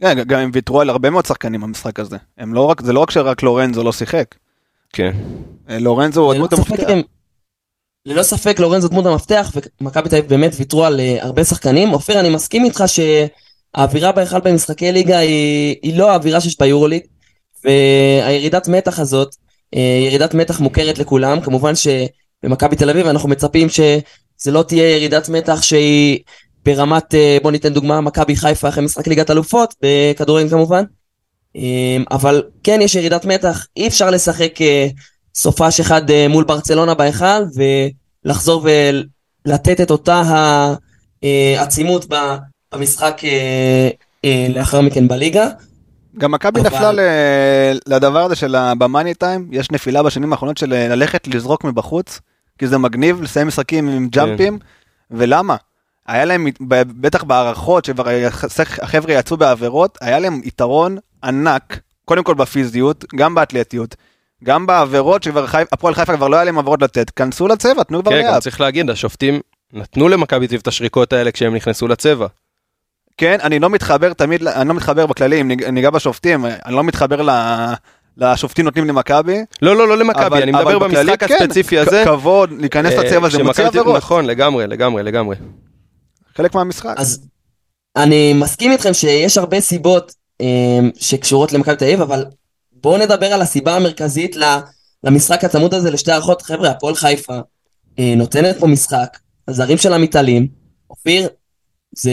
כן, 0.00 0.22
גם 0.22 0.38
הם 0.40 0.50
ויתרו 0.54 0.80
על 0.80 0.90
הרבה 0.90 1.10
מאוד 1.10 1.26
שחקנים 1.26 1.60
במשחק 1.60 2.00
הזה. 2.00 2.16
הם 2.38 2.54
לא 2.54 2.60
רק, 2.66 2.80
זה 2.80 2.92
לא 2.92 3.00
רק 3.00 3.10
שרק 3.10 3.42
לורנזו 3.42 3.82
לא 3.84 3.92
שיחק. 3.92 4.34
כן. 4.92 5.12
אה, 5.70 5.78
לורנזו 5.78 6.20
הוא 6.20 6.32
הדמות 6.32 6.52
המפתח. 6.52 6.88
הם- 6.88 7.02
ללא 8.06 8.22
ספק 8.22 8.60
לורנזו 8.60 8.88
דמות 8.88 9.06
המפתח, 9.06 9.52
ומכבי 9.80 10.08
תל 10.08 10.16
אביב 10.16 10.30
באמת 10.30 10.52
ויתרו 10.58 10.84
על 10.84 11.00
אה, 11.00 11.16
הרבה 11.20 11.44
שחקנים. 11.44 11.92
אופיר, 11.92 12.20
אני 12.20 12.28
מסכים 12.28 12.64
איתך 12.64 12.84
שהאווירה 12.86 14.12
בהיכל 14.12 14.40
במשחקי 14.40 14.92
ליגה 14.92 15.18
היא, 15.18 15.76
היא 15.82 15.98
לא 15.98 16.10
האווירה 16.10 16.40
שיש 16.40 16.58
ביורוליג, 16.58 17.02
והירידת 17.64 18.68
מתח 18.68 18.98
הזאת, 18.98 19.34
אה, 19.74 20.00
ירידת 20.06 20.34
מתח 20.34 20.60
מוכרת 20.60 20.98
לכולם. 20.98 21.40
כמובן 21.40 21.72
שבמכבי 22.44 22.76
תל 22.76 22.90
אביב 22.90 23.06
אנחנו 23.06 23.28
מצפים 23.28 23.68
שזה 23.68 24.50
לא 24.52 24.62
תהיה 24.62 24.96
ירידת 24.96 25.28
מתח 25.28 25.62
שהיא 25.62 26.18
ברמת, 26.64 27.14
אה, 27.14 27.38
בוא 27.42 27.50
ניתן 27.50 27.72
דוגמה, 27.72 28.00
מכבי 28.00 28.36
חיפה 28.36 28.68
אחרי 28.68 28.84
משחק 28.84 29.06
ליגת 29.06 29.30
אלופות, 29.30 29.74
בכדורגל 29.82 30.48
כמובן. 30.50 30.84
אה, 31.56 31.62
אבל 32.10 32.42
כן 32.62 32.78
יש 32.82 32.94
ירידת 32.94 33.24
מתח, 33.24 33.66
אי 33.76 33.86
אפשר 33.88 34.10
לשחק 34.10 34.60
אה, 34.62 34.86
סופש 35.34 35.80
אחד 35.80 36.10
אה, 36.10 36.26
מול 36.28 36.44
ברצלונה 36.44 36.94
בהיכל 36.94 37.42
ולחזור 38.24 38.66
ולתת 39.46 39.80
את 39.80 39.90
אותה 39.90 40.22
העצימות 41.22 42.06
במשחק 42.74 43.20
לאחר 44.48 44.80
מכן 44.80 45.08
בליגה. 45.08 45.48
גם 46.18 46.30
מכבי 46.32 46.60
אבל- 46.60 46.68
נפלה 46.68 46.92
ל- 46.92 47.78
לדבר 47.86 48.18
הזה 48.24 48.34
של 48.36 48.56
במאני 48.78 49.14
טיים, 49.14 49.48
יש 49.52 49.70
נפילה 49.70 50.02
בשנים 50.02 50.32
האחרונות 50.32 50.58
של 50.58 50.66
ללכת 50.94 51.28
לזרוק 51.28 51.64
מבחוץ, 51.64 52.20
כי 52.60 52.66
זה 52.66 52.78
מגניב 52.78 53.22
לסיים 53.22 53.46
משחקים 53.48 53.88
עם 53.88 54.08
ג'אמפים, 54.08 54.58
ולמה? 55.10 55.56
היה 56.06 56.24
להם, 56.24 56.46
בטח 57.00 57.22
בהערכות, 57.24 57.84
שכבר 57.84 58.04
החבר'ה 58.82 59.12
יצאו 59.14 59.36
בעבירות, 59.36 59.98
היה 60.00 60.18
להם 60.18 60.40
יתרון 60.44 60.96
ענק, 61.24 61.80
קודם 62.04 62.24
כל 62.24 62.34
בפיזיות, 62.34 63.04
גם 63.16 63.34
באתלטיות, 63.34 63.96
גם 64.44 64.66
בעבירות 64.66 65.22
שכבר 65.22 65.46
חי- 65.46 65.62
הפועל 65.72 65.94
חיפה 65.94 66.16
כבר 66.16 66.28
לא 66.28 66.36
היה 66.36 66.44
להם 66.44 66.58
עבירות 66.58 66.82
לתת, 66.82 67.10
כנסו 67.10 67.48
לצבע, 67.48 67.82
תנו 67.82 68.02
כבר 68.02 68.10
כן, 68.10 68.22
גם 68.26 68.32
ליד. 68.32 68.42
צריך 68.42 68.60
להגיד, 68.60 68.90
השופטים 68.90 69.40
נתנו 69.72 70.08
למכבי 70.08 70.48
תל 70.48 70.56
את 70.56 70.66
השריקות 70.66 71.12
האלה 71.12 71.32
כשהם 71.32 71.54
נכנסו 71.54 71.88
לצבע. 71.88 72.26
כן, 73.16 73.38
אני 73.42 73.58
לא 73.58 73.70
מתחבר 73.70 74.12
תמיד, 74.12 74.46
אני 74.46 74.68
לא 74.68 74.74
מתחבר 74.74 75.06
בכללי, 75.06 75.40
אם 75.40 75.48
ניג- 75.48 75.64
ניגע 75.64 75.90
בשופטים, 75.90 76.46
אני 76.46 76.74
לא 76.74 76.84
מתחבר 76.84 77.22
ל- 77.22 77.72
לשופטים 78.16 78.64
נותנים 78.64 78.84
למכבי. 78.88 79.36
לא, 79.62 79.76
לא, 79.76 79.88
לא 79.88 79.98
למכבי, 79.98 80.26
אבל- 80.26 80.42
אני 80.42 80.52
מדבר 80.52 80.78
במשחק 80.78 81.24
כן, 81.24 81.34
הספציפי 81.34 81.76
כ- 81.84 81.86
הזה. 81.88 82.02
כבוד, 82.06 82.50
להיכנס 82.58 82.92
אה, 82.92 83.04
לצבע 83.04 83.28
זה 83.28 83.42
מוציא 83.42 83.66
עבירות. 83.66 83.96
נכון, 83.96 84.24
לגמרי, 84.24 84.66
לגמרי, 84.66 85.02
לגמרי. 85.02 85.36
חלק 86.36 86.54
מהמשחק. 86.54 86.94
אז 86.98 87.26
אני 87.96 88.32
מסכים 88.32 88.72
איתכם 88.72 88.94
שיש 88.94 89.38
הרבה 89.38 89.60
סיבות 89.60 90.14
אה, 90.40 90.46
שקשורות 90.96 91.52
למכבי 91.52 91.76
תל 91.76 91.84
אביב, 91.84 92.00
אבל 92.00 92.24
בואו 92.72 92.98
נדבר 92.98 93.26
על 93.26 93.42
הסיבה 93.42 93.76
המרכזית 93.76 94.36
למשחק 95.04 95.44
הצמוד 95.44 95.74
הזה 95.74 95.90
לשתי 95.90 96.12
הערכות. 96.12 96.42
חבר'ה, 96.42 96.70
הפועל 96.70 96.94
חיפה 96.94 97.38
אה, 97.98 98.14
נותנת 98.16 98.56
פה 98.58 98.66
משחק, 98.66 99.18
הזרים 99.48 99.78
שלה 99.78 99.98
מתעלים. 99.98 100.46
אופיר, 100.90 101.28
זה 101.96 102.12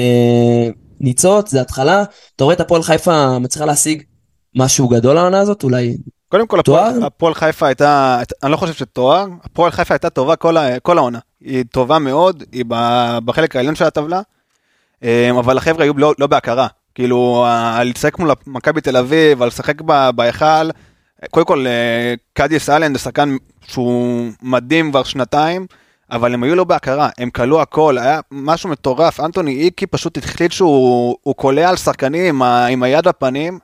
ניצוץ, 0.99 1.51
זה 1.51 1.61
התחלה. 1.61 2.03
אתה 2.35 2.43
רואה 2.43 2.55
את 2.55 2.59
הפועל 2.61 2.83
חיפה 2.83 3.39
מצליחה 3.39 3.65
להשיג 3.65 4.03
משהו 4.57 4.87
גדול 4.87 5.17
העונה 5.17 5.39
הזאת? 5.39 5.63
אולי 5.63 5.97
קודם 6.29 6.47
כל, 6.47 6.61
תואר? 6.61 6.87
הפועל- 6.87 7.03
הפועל 7.03 7.33
חיפה 7.33 7.67
הייתה, 7.67 8.21
אני 8.43 8.51
לא 8.51 8.57
חושב 8.57 8.73
שתואר, 8.73 9.25
הפועל 9.43 9.71
חיפה 9.71 9.93
הייתה 9.93 10.09
טובה 10.09 10.35
כל 10.35 10.55
כל 10.83 10.97
העונה. 10.97 11.19
היא 11.41 11.63
טובה 11.71 11.99
מאוד, 11.99 12.43
היא 12.51 12.65
בחלק 13.25 13.55
העליון 13.55 13.75
של 13.75 13.85
הטבלה, 13.85 14.21
אה, 15.03 15.29
אבל 15.39 15.57
החבר'ה 15.57 15.83
היו 15.83 15.93
לא 15.97 16.13
לא 16.19 16.27
בהכרה. 16.27 16.67
כאילו, 16.95 17.45
לשחק 17.85 18.19
מול 18.19 18.31
מכבי 18.47 18.81
תל 18.81 18.97
אביב, 18.97 19.41
על 19.41 19.47
לשחק 19.47 19.81
בהיכל, 20.15 20.69
קודם 21.31 21.45
כל, 21.45 21.67
אה, 21.67 22.13
קדיס 22.33 22.69
אלן 22.69 22.93
זה 22.93 22.99
שחקן 22.99 23.35
שהוא 23.67 24.31
מדהים 24.41 24.91
כבר 24.91 25.03
שנתיים, 25.03 25.65
אבל 26.11 26.33
הם 26.33 26.43
היו 26.43 26.55
לא 26.55 26.63
בהכרה, 26.63 27.09
הם 27.17 27.29
כלו 27.29 27.61
הכל, 27.61 27.97
היה 27.97 28.19
משהו 28.31 28.69
מטורף, 28.69 29.19
אנטוני 29.19 29.51
איקי 29.51 29.87
פשוט 29.87 30.17
החליט 30.17 30.51
שהוא 30.51 31.15
הוא 31.23 31.35
קולע 31.35 31.69
על 31.69 31.75
שחקנים 31.75 32.25
עם, 32.25 32.41
ה, 32.41 32.65
עם 32.65 32.83
היד 32.83 33.07
בפנים, 33.07 33.59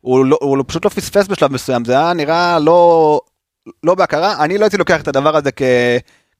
הוא, 0.00 0.24
לא, 0.24 0.38
הוא 0.40 0.64
פשוט 0.66 0.84
לא 0.84 0.90
פספס 0.90 1.28
בשלב 1.28 1.52
מסוים, 1.52 1.84
זה 1.84 1.92
היה 1.92 2.12
נראה 2.12 2.58
לא, 2.58 3.20
לא 3.82 3.94
בהכרה, 3.94 4.44
אני 4.44 4.58
לא 4.58 4.64
הייתי 4.64 4.76
לוקח 4.76 5.00
את 5.02 5.08
הדבר 5.08 5.36
הזה 5.36 5.52
כ, 5.52 5.62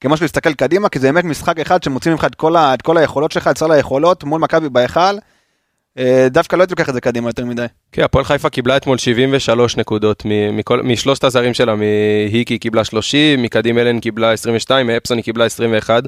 כמשהו 0.01 0.23
להסתכל 0.23 0.53
קדימה, 0.53 0.89
כי 0.89 0.99
זה 0.99 1.07
באמת 1.07 1.23
משחק 1.23 1.59
אחד 1.59 1.83
שמוצאים 1.83 2.11
ממך 2.13 2.25
את 2.25 2.35
כל, 2.35 2.55
ה, 2.55 2.73
את 2.73 2.81
כל 2.81 2.97
היכולות 2.97 3.31
שלך, 3.31 3.47
את 3.47 3.57
סל 3.57 3.71
היכולות 3.71 4.23
מול 4.23 4.41
מכבי 4.41 4.69
בהיכל, 4.69 4.99
אה, 5.97 6.27
דווקא 6.31 6.55
לא 6.55 6.61
הייתי 6.61 6.71
לוקח 6.71 6.89
את 6.89 6.93
זה 6.93 7.01
קדימה 7.01 7.29
יותר 7.29 7.45
מדי. 7.45 7.65
כן, 7.91 8.03
הפועל 8.03 8.25
חיפה 8.25 8.49
קיבלה 8.49 8.77
אתמול 8.77 8.97
73 8.97 9.77
נקודות 9.77 10.23
מכל- 10.53 10.81
משלושת 10.83 11.23
הזרים 11.23 11.53
שלה, 11.53 11.73
מהיקי 11.75 12.57
קיבלה 12.59 12.83
30, 12.83 13.41
מקדים 13.43 13.77
אלן 13.77 13.99
קיבלה 13.99 14.31
22, 14.31 14.87
מאפסון 14.87 15.17
היא 15.17 15.23
קיבלה 15.23 15.45
21. 15.45 16.03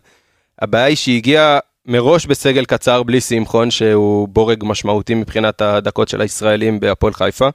הבעיה 0.62 0.86
היא 0.86 0.96
שהיא 0.96 1.18
הגיעה 1.18 1.60
מראש 1.86 2.26
בסגל 2.26 2.66
קצר 2.66 3.04
בלי 3.04 3.22
שמחון, 3.22 3.72
שהוא 3.72 4.28
בורג 4.28 4.64
משמעותי 4.64 5.14
מבחינת 5.14 5.62
הדקות 5.62 6.08
של 6.08 6.22
הישראלים 6.22 6.80
בהפועל 6.80 7.14
חיפה. 7.14 7.50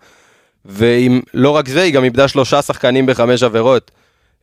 ואם 0.64 1.20
לא 1.34 1.50
רק 1.50 1.68
זה, 1.68 1.82
היא 1.82 1.94
גם 1.94 2.04
איבדה 2.04 2.28
שלושה 2.28 2.62
שחקנים 2.62 3.06
בחמש 3.06 3.42
עבירות. 3.42 3.90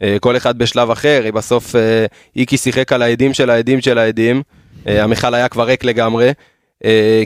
אה, 0.02 0.18
כל 0.20 0.38
אחד 0.38 0.58
בשלב 0.58 0.92
אחר, 0.92 1.22
היא 1.24 1.34
בסוף, 1.34 1.76
אה, 1.76 2.06
איקי 2.36 2.58
שיחק 2.58 2.94
על 2.94 3.02
העדים 3.02 3.34
של 3.34 3.50
העדים 3.50 3.82
של 3.82 3.98
העדים, 3.98 4.44
אה, 4.88 5.04
המכל 5.04 5.34
היה 5.34 5.50
כבר 5.50 5.64
ריק 5.64 5.84
לגמרי, 5.84 6.32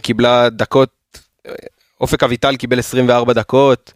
קיבלה 0.01 0.49
דקות, 0.49 0.89
אופק 2.01 2.23
אביטל 2.23 2.55
קיבל 2.55 2.79
24 2.79 3.33
דקות, 3.33 3.93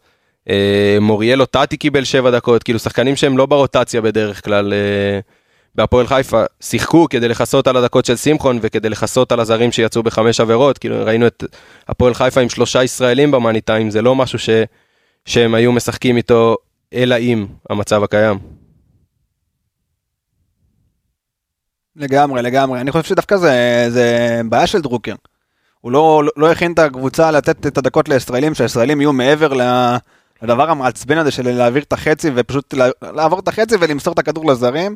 מוריאלו 1.01 1.46
טאטי 1.46 1.77
קיבל 1.77 2.03
7 2.03 2.32
דקות, 2.32 2.63
כאילו 2.63 2.79
שחקנים 2.79 3.15
שהם 3.15 3.38
לא 3.38 3.46
ברוטציה 3.46 4.01
בדרך 4.01 4.46
כלל 4.46 4.74
בהפועל 5.75 6.08
חיפה, 6.08 6.44
שיחקו 6.62 7.08
כדי 7.10 7.27
לכסות 7.27 7.68
על 7.68 7.77
הדקות 7.77 8.06
של 8.06 8.15
שמחון 8.15 8.60
וכדי 8.62 8.89
לכסות 8.89 9.32
על 9.32 9.39
הזרים 9.39 9.72
שיצאו 9.72 10.03
בחמש 10.03 10.39
עבירות, 10.39 10.77
כאילו 10.77 11.06
ראינו 11.06 11.27
את 11.27 11.44
הפועל 11.88 12.13
חיפה 12.13 12.42
עם 12.42 12.50
שלושה 12.50 12.84
ישראלים 12.84 13.32
במאני 13.32 13.62
טיים, 13.62 13.89
זה 13.92 14.01
לא 14.01 14.15
משהו 14.15 14.39
ש, 14.39 14.50
שהם 15.25 15.53
היו 15.53 15.72
משחקים 15.72 16.18
איתו, 16.18 16.56
אלא 16.94 17.15
אם 17.18 17.46
המצב 17.70 18.03
הקיים. 18.03 18.39
לגמרי, 21.96 22.42
לגמרי. 22.42 22.82
אני 22.82 22.92
חושב 22.92 23.03
שדווקא 23.03 23.38
זה, 23.38 23.86
זה 23.89 24.42
בעיה 24.50 24.68
של 24.68 24.82
דרוקר. 24.82 25.15
הוא 25.82 25.92
לא, 25.92 26.24
לא 26.38 26.51
הכין 26.51 26.74
את 26.74 26.80
הקבוצה 26.80 27.32
לתת 27.32 27.68
את 27.68 27.77
הדקות 27.77 28.10
לישראלים, 28.10 28.53
שהישראלים 28.53 29.01
יהיו 29.01 29.13
מעבר 29.13 29.53
ל- 29.53 29.98
לדבר 30.42 30.70
המעצבן 30.70 31.18
הזה 31.18 31.32
של 31.32 31.52
להעביר 31.52 31.84
את 31.84 31.94
החצי 31.94 32.32
ופשוט 32.36 32.74
לעבור 33.16 33.40
את 33.40 33.48
החצי 33.48 33.75
ולמסור 33.80 34.13
את 34.13 34.20
הכדור 34.20 34.52
לזרים. 34.52 34.96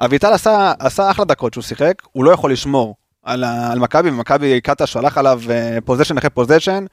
אביטל 0.00 0.32
עשה, 0.32 0.72
עשה 0.78 1.10
אחלה 1.10 1.24
דקות 1.24 1.52
שהוא 1.54 1.62
שיחק, 1.64 1.94
הוא 2.12 2.24
לא 2.24 2.30
יכול 2.30 2.52
לשמור 2.52 2.94
על, 3.24 3.44
על 3.44 3.78
מכבי, 3.78 4.08
ומכבי 4.10 4.60
קטש 4.60 4.96
הלך 4.96 5.18
עליו 5.18 5.40
possession 5.84 6.18
אחרי 6.18 6.30
possession. 6.30 6.84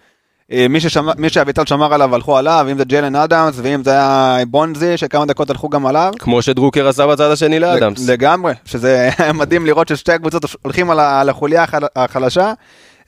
מי, 0.70 0.80
ששמע, 0.80 1.12
מי 1.18 1.30
שאביטל 1.30 1.66
שמר 1.66 1.94
עליו 1.94 2.16
הלכו 2.16 2.38
עליו, 2.38 2.68
אם 2.72 2.78
זה 2.78 2.84
ג'לן 2.86 3.16
אדמס 3.16 3.56
ואם 3.62 3.84
זה 3.84 3.92
היה 3.92 4.38
בונזי, 4.48 4.98
שכמה 4.98 5.26
דקות 5.26 5.50
הלכו 5.50 5.70
גם 5.70 5.86
עליו. 5.86 6.14
כמו 6.20 6.42
שדרוקר 6.42 6.88
עשה 6.88 7.08
בצד 7.08 7.32
השני 7.32 7.60
לאדמס. 7.60 8.08
לגמרי, 8.10 8.54
שזה 8.66 9.10
מדהים 9.40 9.66
לראות 9.66 9.88
ששתי 9.88 10.12
הקבוצות 10.12 10.46
הולכים 10.62 10.90
על 10.92 11.30
החוליה 11.30 11.64
החל- 11.64 11.86
החלשה. 11.96 12.54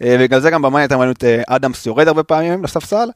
אה, 0.03 0.17
בגלל 0.19 0.39
זה 0.39 0.49
גם 0.49 0.61
במאניית 0.61 0.91
ראינו 0.91 1.11
את 1.11 1.23
אה, 1.23 1.41
אדמס 1.47 1.85
יורד 1.85 2.07
הרבה 2.07 2.23
פעמים 2.23 2.63
לספסל. 2.63 3.09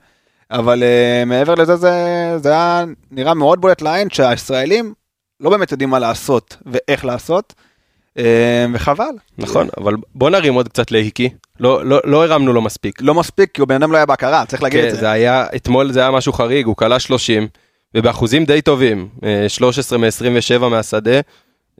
אבל 0.52 0.84
אה, 0.84 1.24
מעבר 1.26 1.56
לזה 1.56 1.76
זה, 1.76 1.92
זה 2.38 2.50
היה 2.50 2.84
נראה 3.12 3.34
מאוד 3.34 3.62
בולט 3.62 3.82
לעין 3.82 4.10
שהישראלים 4.10 4.94
לא 5.40 5.50
באמת 5.50 5.72
יודעים 5.72 5.90
מה 5.90 6.00
לעשות 6.00 6.58
ואיך 6.66 7.06
לעשות. 7.06 7.54
אה, 8.18 8.66
וחבל. 8.74 9.06
נכון, 9.38 9.68
אבל 9.78 9.94
בוא 10.16 10.30
נרים 10.30 10.54
עוד 10.54 10.68
קצת 10.68 10.92
להיקי, 10.92 11.30
לא, 11.60 11.86
לא, 11.86 12.00
לא 12.04 12.24
הרמנו 12.26 12.54
לו 12.54 12.62
מספיק. 12.62 13.02
לא 13.02 13.14
מספיק 13.14 13.52
כי 13.52 13.62
הוא 13.62 13.68
בן 13.68 13.76
אדם 13.76 13.92
לא 13.92 13.98
היה 13.98 14.06
בהכרה, 14.06 14.46
צריך 14.46 14.64
להגיד 14.64 14.82
כן, 14.82 14.88
את 14.88 14.92
זה. 14.94 15.00
זה 15.00 15.12
היה, 15.12 15.46
אתמול 15.56 15.92
זה 15.92 16.00
היה 16.00 16.12
משהו 16.12 16.34
חריג, 16.34 16.66
הוא 16.66 16.76
כלה 16.76 17.00
30, 17.00 17.48
ובאחוזים 17.98 18.46
די 18.46 18.62
טובים, 18.62 19.08
אה, 19.24 19.50
13 19.50 19.98
מ-27 20.00 20.68
מהשדה, 20.70 21.20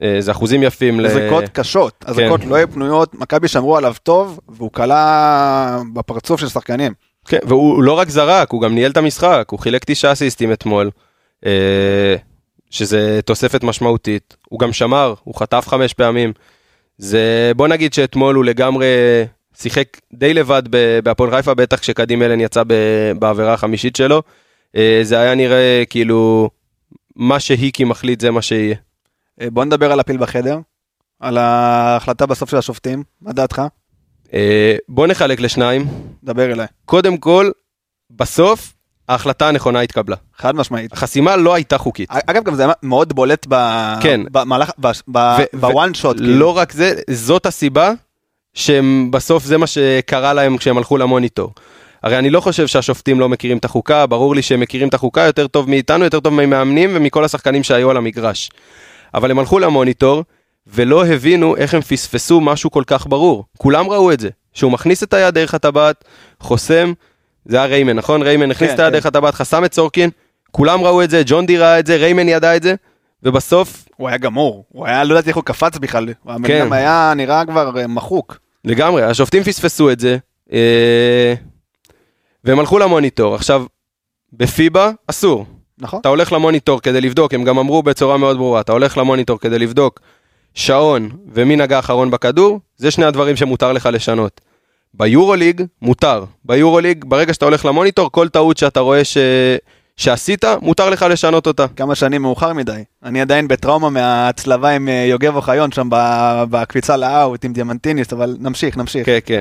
אה, 0.02 0.16
זה 0.20 0.30
אחוזים 0.30 0.62
יפים. 0.62 1.00
ל- 1.00 1.08
זריקות 1.08 1.44
קשות, 1.48 2.04
הזריקות 2.06 2.40
כן. 2.40 2.48
לא 2.48 2.54
היו 2.54 2.70
פנויות, 2.70 3.14
מכבי 3.14 3.48
שמרו 3.48 3.76
עליו 3.76 3.94
טוב 4.02 4.40
והוא 4.48 4.72
כלה 4.72 5.78
בפרצוף 5.94 6.40
של 6.40 6.48
שחקנים. 6.48 6.92
כן, 7.26 7.38
והוא 7.42 7.82
לא 7.82 7.92
רק 7.92 8.08
זרק, 8.08 8.50
הוא 8.50 8.62
גם 8.62 8.74
ניהל 8.74 8.90
את 8.90 8.96
המשחק, 8.96 9.46
הוא 9.50 9.58
חילק 9.58 9.84
תשעה 9.84 10.12
אסיסטים 10.12 10.52
אתמול, 10.52 10.90
אה, 11.46 12.16
שזה 12.70 13.20
תוספת 13.24 13.64
משמעותית, 13.64 14.36
הוא 14.48 14.60
גם 14.60 14.72
שמר, 14.72 15.14
הוא 15.24 15.34
חטף 15.34 15.64
חמש 15.68 15.94
פעמים. 15.94 16.32
זה, 16.98 17.52
בוא 17.56 17.68
נגיד 17.68 17.92
שאתמול 17.92 18.34
הוא 18.34 18.44
לגמרי 18.44 18.86
שיחק 19.56 20.00
די 20.12 20.34
לבד 20.34 20.62
בהפועל 21.04 21.30
חיפה, 21.30 21.54
בטח 21.54 21.78
כשקדים 21.78 22.22
אלן 22.22 22.40
יצא 22.40 22.62
בעבירה 23.18 23.54
החמישית 23.54 23.96
שלו. 23.96 24.22
אה, 24.76 25.00
זה 25.02 25.20
היה 25.20 25.34
נראה 25.34 25.82
כאילו, 25.90 26.50
מה 27.16 27.40
שהיקי 27.40 27.84
מחליט 27.84 28.20
זה 28.20 28.30
מה 28.30 28.42
שיהיה. 28.42 28.76
אה, 29.40 29.50
בוא 29.50 29.64
נדבר 29.64 29.92
על 29.92 30.00
הפיל 30.00 30.16
בחדר. 30.16 30.58
על 31.20 31.38
ההחלטה 31.38 32.26
בסוף 32.26 32.50
של 32.50 32.56
השופטים, 32.56 33.02
מה 33.20 33.32
דעתך? 33.32 33.62
אה, 34.34 34.76
בוא 34.88 35.06
נחלק 35.06 35.40
לשניים. 35.40 35.86
דבר 36.24 36.52
אליי. 36.52 36.66
קודם 36.84 37.16
כל, 37.16 37.50
בסוף, 38.10 38.72
ההחלטה 39.08 39.48
הנכונה 39.48 39.80
התקבלה. 39.80 40.16
חד 40.36 40.54
משמעית. 40.56 40.92
החסימה 40.92 41.36
לא 41.36 41.54
הייתה 41.54 41.78
חוקית. 41.78 42.08
אגב, 42.26 42.44
גם 42.44 42.54
זה 42.54 42.64
היה 42.64 42.72
מאוד 42.82 43.12
בולט 43.12 43.46
ב... 43.48 43.54
כן. 44.00 44.20
במהלך, 44.32 44.70
ב- 44.80 44.86
ב- 45.12 45.36
ו- 45.40 45.60
בוואן 45.60 45.94
שוט. 45.94 46.16
כאילו. 46.16 46.38
לא 46.38 46.56
רק 46.56 46.72
זה, 46.72 46.94
זאת 47.10 47.46
הסיבה 47.46 47.92
שבסוף 48.54 49.44
זה 49.44 49.58
מה 49.58 49.66
שקרה 49.66 50.32
להם 50.32 50.56
כשהם 50.56 50.78
הלכו 50.78 50.98
למוניטור. 50.98 51.52
הרי 52.02 52.18
אני 52.18 52.30
לא 52.30 52.40
חושב 52.40 52.66
שהשופטים 52.66 53.20
לא 53.20 53.28
מכירים 53.28 53.58
את 53.58 53.64
החוקה, 53.64 54.06
ברור 54.06 54.34
לי 54.34 54.42
שהם 54.42 54.60
מכירים 54.60 54.88
את 54.88 54.94
החוקה 54.94 55.20
יותר 55.20 55.46
טוב 55.46 55.70
מאיתנו, 55.70 56.04
יותר 56.04 56.20
טוב 56.20 56.34
ממאמנים 56.34 56.90
ומכל 56.94 57.24
השחקנים 57.24 57.62
שהיו 57.62 57.90
על 57.90 57.96
המגרש. 57.96 58.50
אבל 59.14 59.30
הם 59.30 59.38
הלכו 59.38 59.58
למוניטור 59.58 60.24
ולא 60.66 61.06
הבינו 61.06 61.56
איך 61.56 61.74
הם 61.74 61.80
פספסו 61.80 62.40
משהו 62.40 62.70
כל 62.70 62.82
כך 62.86 63.06
ברור. 63.06 63.44
כולם 63.58 63.90
ראו 63.90 64.12
את 64.12 64.20
זה, 64.20 64.28
שהוא 64.52 64.72
מכניס 64.72 65.02
את 65.02 65.14
היד 65.14 65.34
דרך 65.34 65.54
הטבעת, 65.54 66.04
חוסם, 66.40 66.92
זה 67.44 67.56
היה 67.56 67.66
ריימן, 67.66 67.96
נכון? 67.96 68.22
ריימן 68.22 68.50
הכניס 68.50 68.70
כן, 68.70 68.74
את 68.74 68.80
היד 68.80 68.88
כן. 68.88 68.92
דרך 68.92 69.06
הטבעת, 69.06 69.34
חסם 69.34 69.64
את 69.64 69.74
סורקין, 69.74 70.10
כולם 70.50 70.80
ראו 70.80 71.02
את 71.02 71.10
זה, 71.10 71.22
ג'ון 71.26 71.46
די 71.46 71.58
ראה 71.58 71.78
את 71.78 71.86
זה, 71.86 71.96
ריימן 71.96 72.28
ידע 72.28 72.56
את 72.56 72.62
זה, 72.62 72.74
ובסוף 73.22 73.88
הוא 73.96 74.08
היה 74.08 74.18
גמור. 74.18 74.64
הוא 74.68 74.86
היה, 74.86 75.04
לא 75.04 75.14
ידעתי 75.14 75.28
איך 75.28 75.36
הוא 75.36 75.44
קפץ 75.44 75.78
בכלל. 75.78 76.08
הבן 76.26 76.48
כן. 76.48 76.72
היה 76.72 77.12
נראה 77.16 77.44
כבר 77.44 77.80
אה, 77.80 77.86
מחוק. 77.86 78.38
לגמרי, 78.64 79.02
השופטים 79.02 79.42
פספסו 79.42 79.90
את 79.90 80.00
זה, 80.00 80.16
אה, 80.52 81.34
והם 82.44 82.58
הלכו 82.58 82.78
למוניטור. 82.78 83.34
עכשיו, 83.34 83.64
בפיבה 84.32 84.90
אסור. 85.06 85.46
נכון? 85.78 86.00
אתה 86.00 86.08
הולך 86.08 86.32
למוניטור 86.32 86.80
כדי 86.80 87.00
לבדוק, 87.00 87.34
הם 87.34 87.44
גם 87.44 87.58
אמרו 87.58 87.82
בצורה 87.82 88.16
מאוד 88.16 88.36
ברורה, 88.36 88.60
אתה 88.60 88.72
הולך 88.72 88.98
למוניטור 88.98 89.38
כדי 89.38 89.58
לבדוק 89.58 90.00
שעון 90.54 91.08
ומי 91.32 91.56
נגע 91.56 91.78
אחרון 91.78 92.10
בכדור, 92.10 92.60
זה 92.76 92.90
שני 92.90 93.04
הדברים 93.04 93.36
שמותר 93.36 93.72
לך 93.72 93.88
לשנות. 93.92 94.40
ביורוליג 94.94 95.62
מותר. 95.82 96.24
ביורוליג, 96.44 97.04
ברגע 97.04 97.34
שאתה 97.34 97.44
הולך 97.44 97.64
למוניטור, 97.64 98.12
כל 98.12 98.28
טעות 98.28 98.56
שאתה 98.56 98.80
רואה 98.80 99.04
ש... 99.04 99.16
שעשית, 99.96 100.44
מותר 100.62 100.90
לך 100.90 101.06
לשנות 101.10 101.46
אותה. 101.46 101.66
כמה 101.76 101.94
שנים 101.94 102.22
מאוחר 102.22 102.52
מדי. 102.52 102.82
אני 103.04 103.20
עדיין 103.20 103.48
בטראומה 103.48 103.90
מההצלבה 103.90 104.70
עם 104.70 104.88
אה, 104.88 105.06
יוגב 105.08 105.36
אוחיון 105.36 105.72
שם 105.72 105.88
ב- 105.90 106.44
בקפיצה 106.50 106.96
לאאוט 106.96 107.44
עם 107.44 107.52
דיאמנטיניסט, 107.52 108.12
אבל 108.12 108.36
נמשיך, 108.40 108.76
נמשיך. 108.76 109.06
כן, 109.06 109.18
כן. 109.26 109.40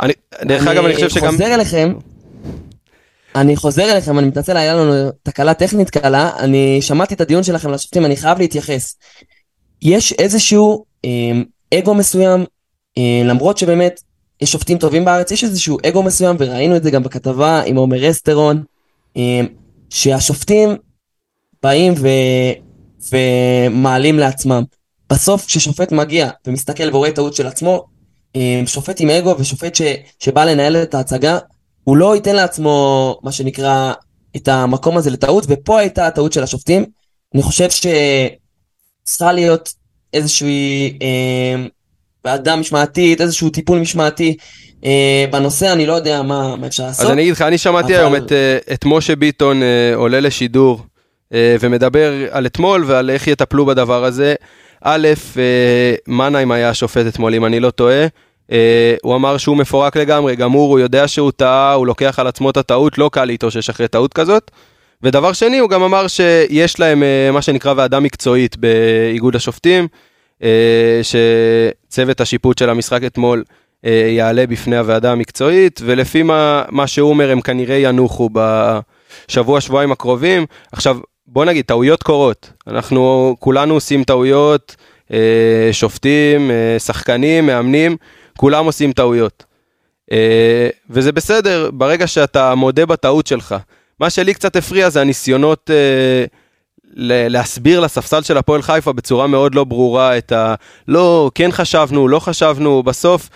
אני, 0.00 0.12
דרך 0.42 0.66
אגב, 0.66 0.84
אני 0.84 0.94
חושב 0.94 1.08
שגם... 1.08 1.30
חוזר 1.30 1.54
אליכם, 1.54 1.92
אני 3.34 3.56
חוזר 3.56 3.92
אליכם, 3.92 4.18
אני 4.18 4.28
מתנצל, 4.28 4.56
היה 4.56 4.74
לנו 4.74 5.10
תקלה 5.22 5.54
טכנית 5.54 5.90
קלה, 5.90 6.30
אני 6.38 6.82
שמעתי 6.82 7.14
את 7.14 7.20
הדיון 7.20 7.42
שלכם 7.42 7.70
לשופטים, 7.70 8.04
אני 8.04 8.16
חייב 8.16 8.38
להתייחס. 8.38 8.96
יש 9.82 10.12
איזשהו 10.12 10.84
אה, 11.04 11.78
אגו 11.78 11.94
מסוים, 11.94 12.44
אה, 12.98 13.22
למרות 13.24 13.58
שבאמת 13.58 14.00
יש 14.40 14.52
שופטים 14.52 14.78
טובים 14.78 15.04
בארץ, 15.04 15.30
יש 15.30 15.44
איזשהו 15.44 15.78
אגו 15.88 16.02
מסוים, 16.02 16.36
וראינו 16.38 16.76
את 16.76 16.82
זה 16.82 16.90
גם 16.90 17.02
בכתבה 17.02 17.62
עם 17.66 17.76
עומר 17.76 18.10
אסטרון, 18.10 18.62
אה, 19.16 19.40
שהשופטים 19.90 20.76
באים 21.62 21.94
ו... 21.98 22.08
ומעלים 23.12 24.18
לעצמם. 24.18 24.62
בסוף 25.10 25.46
כששופט 25.46 25.92
מגיע 25.92 26.30
ומסתכל 26.46 26.88
ורואה 26.92 27.12
טעות 27.12 27.34
של 27.34 27.46
עצמו, 27.46 27.84
אה, 28.36 28.62
שופט 28.66 29.00
עם 29.00 29.10
אגו 29.10 29.34
ושופט 29.38 29.74
ש... 29.74 29.82
שבא 30.18 30.44
לנהל 30.44 30.76
את 30.76 30.94
ההצגה, 30.94 31.38
הוא 31.84 31.96
לא 31.96 32.14
ייתן 32.14 32.36
לעצמו, 32.36 33.18
מה 33.22 33.32
שנקרא, 33.32 33.92
את 34.36 34.48
המקום 34.48 34.96
הזה 34.96 35.10
לטעות, 35.10 35.44
ופה 35.48 35.80
הייתה 35.80 36.06
הטעות 36.06 36.32
של 36.32 36.42
השופטים. 36.42 36.84
אני 37.34 37.42
חושב 37.42 37.70
שצריכה 39.08 39.32
להיות 39.32 39.72
איזושהי 40.14 40.98
אה, 41.02 41.64
ועדה 42.24 42.56
משמעתית, 42.56 43.20
איזשהו 43.20 43.50
טיפול 43.50 43.78
משמעתי 43.78 44.36
אה, 44.84 45.24
בנושא, 45.30 45.72
אני 45.72 45.86
לא 45.86 45.92
יודע 45.92 46.22
מה, 46.22 46.56
מה 46.56 46.66
אפשר 46.66 46.82
לעשות. 46.86 47.04
אז 47.06 47.10
אני 47.12 47.22
אגיד 47.22 47.32
לך, 47.32 47.42
אני 47.42 47.58
שמעתי 47.58 47.86
אבל- 47.96 48.04
היום 48.04 48.16
את, 48.16 48.32
אה, 48.32 48.58
את 48.74 48.84
משה 48.84 49.16
ביטון 49.16 49.62
אה, 49.62 49.94
עולה 49.94 50.20
לשידור 50.20 50.82
אה, 51.34 51.56
ומדבר 51.60 52.12
על 52.30 52.46
אתמול 52.46 52.84
ועל 52.86 53.10
איך 53.10 53.26
יטפלו 53.28 53.66
בדבר 53.66 54.04
הזה. 54.04 54.34
א', 54.84 55.08
אה, 55.38 55.94
מנהיים 56.08 56.52
היה 56.52 56.68
השופט 56.68 57.06
אתמול, 57.06 57.34
אם 57.34 57.44
אני 57.44 57.60
לא 57.60 57.70
טועה. 57.70 58.06
אה, 58.52 58.94
הוא 59.02 59.14
אמר 59.16 59.36
שהוא 59.38 59.56
מפורק 59.56 59.96
לגמרי, 59.96 60.36
גמור, 60.36 60.70
הוא 60.70 60.78
יודע 60.78 61.08
שהוא 61.08 61.30
טעה, 61.36 61.72
הוא 61.72 61.86
לוקח 61.86 62.18
על 62.18 62.26
עצמו 62.26 62.50
את 62.50 62.56
הטעות, 62.56 62.98
לא 62.98 63.10
קל 63.12 63.24
להתאושש 63.24 63.70
אחרי 63.70 63.88
טעות 63.88 64.14
כזאת. 64.14 64.50
ודבר 65.02 65.32
שני, 65.32 65.58
הוא 65.58 65.70
גם 65.70 65.82
אמר 65.82 66.06
שיש 66.08 66.80
להם 66.80 67.02
אה, 67.02 67.30
מה 67.32 67.42
שנקרא 67.42 67.74
ועדה 67.76 68.00
מקצועית 68.00 68.56
באיגוד 68.56 69.36
השופטים, 69.36 69.88
אה, 70.42 71.00
שצוות 71.02 72.20
השיפוט 72.20 72.58
של 72.58 72.70
המשחק 72.70 73.04
אתמול 73.06 73.44
אה, 73.84 74.08
יעלה 74.16 74.46
בפני 74.46 74.76
הוועדה 74.76 75.12
המקצועית, 75.12 75.80
ולפי 75.84 76.22
מה, 76.22 76.62
מה 76.68 76.86
שהוא 76.86 77.10
אומר, 77.10 77.30
הם 77.30 77.40
כנראה 77.40 77.76
ינוחו 77.76 78.30
בשבוע, 78.32 79.60
שבועיים 79.60 79.92
הקרובים. 79.92 80.46
עכשיו, 80.72 80.98
בוא 81.26 81.44
נגיד, 81.44 81.64
טעויות 81.64 82.02
קורות. 82.02 82.50
אנחנו 82.66 83.36
כולנו 83.38 83.74
עושים 83.74 84.04
טעויות, 84.04 84.76
שופטים, 85.72 86.50
שחקנים, 86.78 87.46
מאמנים, 87.46 87.96
כולם 88.36 88.64
עושים 88.64 88.92
טעויות. 88.92 89.44
וזה 90.90 91.12
בסדר, 91.12 91.70
ברגע 91.72 92.06
שאתה 92.06 92.54
מודה 92.54 92.86
בטעות 92.86 93.26
שלך. 93.26 93.54
מה 94.02 94.10
שלי 94.10 94.34
קצת 94.34 94.56
הפריע 94.56 94.90
זה 94.90 95.00
הניסיונות 95.00 95.70
אה, 95.70 96.24
להסביר 97.28 97.80
לספסל 97.80 98.22
של 98.22 98.36
הפועל 98.36 98.62
חיפה 98.62 98.92
בצורה 98.92 99.26
מאוד 99.26 99.54
לא 99.54 99.64
ברורה 99.64 100.18
את 100.18 100.32
ה... 100.32 100.54
לא, 100.88 101.30
כן 101.34 101.52
חשבנו, 101.52 102.08
לא 102.08 102.18
חשבנו, 102.18 102.82
בסוף 102.82 103.28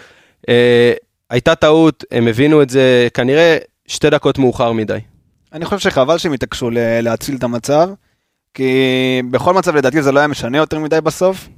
אה, 0.48 0.92
הייתה 1.30 1.54
טעות, 1.54 2.04
הם 2.10 2.28
הבינו 2.28 2.62
את 2.62 2.70
זה 2.70 3.08
כנראה 3.14 3.58
שתי 3.86 4.10
דקות 4.10 4.38
מאוחר 4.38 4.72
מדי. 4.72 4.98
אני 5.52 5.64
חושב 5.64 5.78
שחבל 5.78 6.18
שהם 6.18 6.32
התעקשו 6.32 6.70
להציל 7.02 7.36
את 7.36 7.42
המצב, 7.42 7.88
כי 8.54 8.72
בכל 9.30 9.54
מצב 9.54 9.76
לדעתי 9.76 10.02
זה 10.02 10.12
לא 10.12 10.18
היה 10.18 10.28
משנה 10.28 10.58
יותר 10.58 10.78
מדי 10.78 11.00
בסוף. 11.00 11.48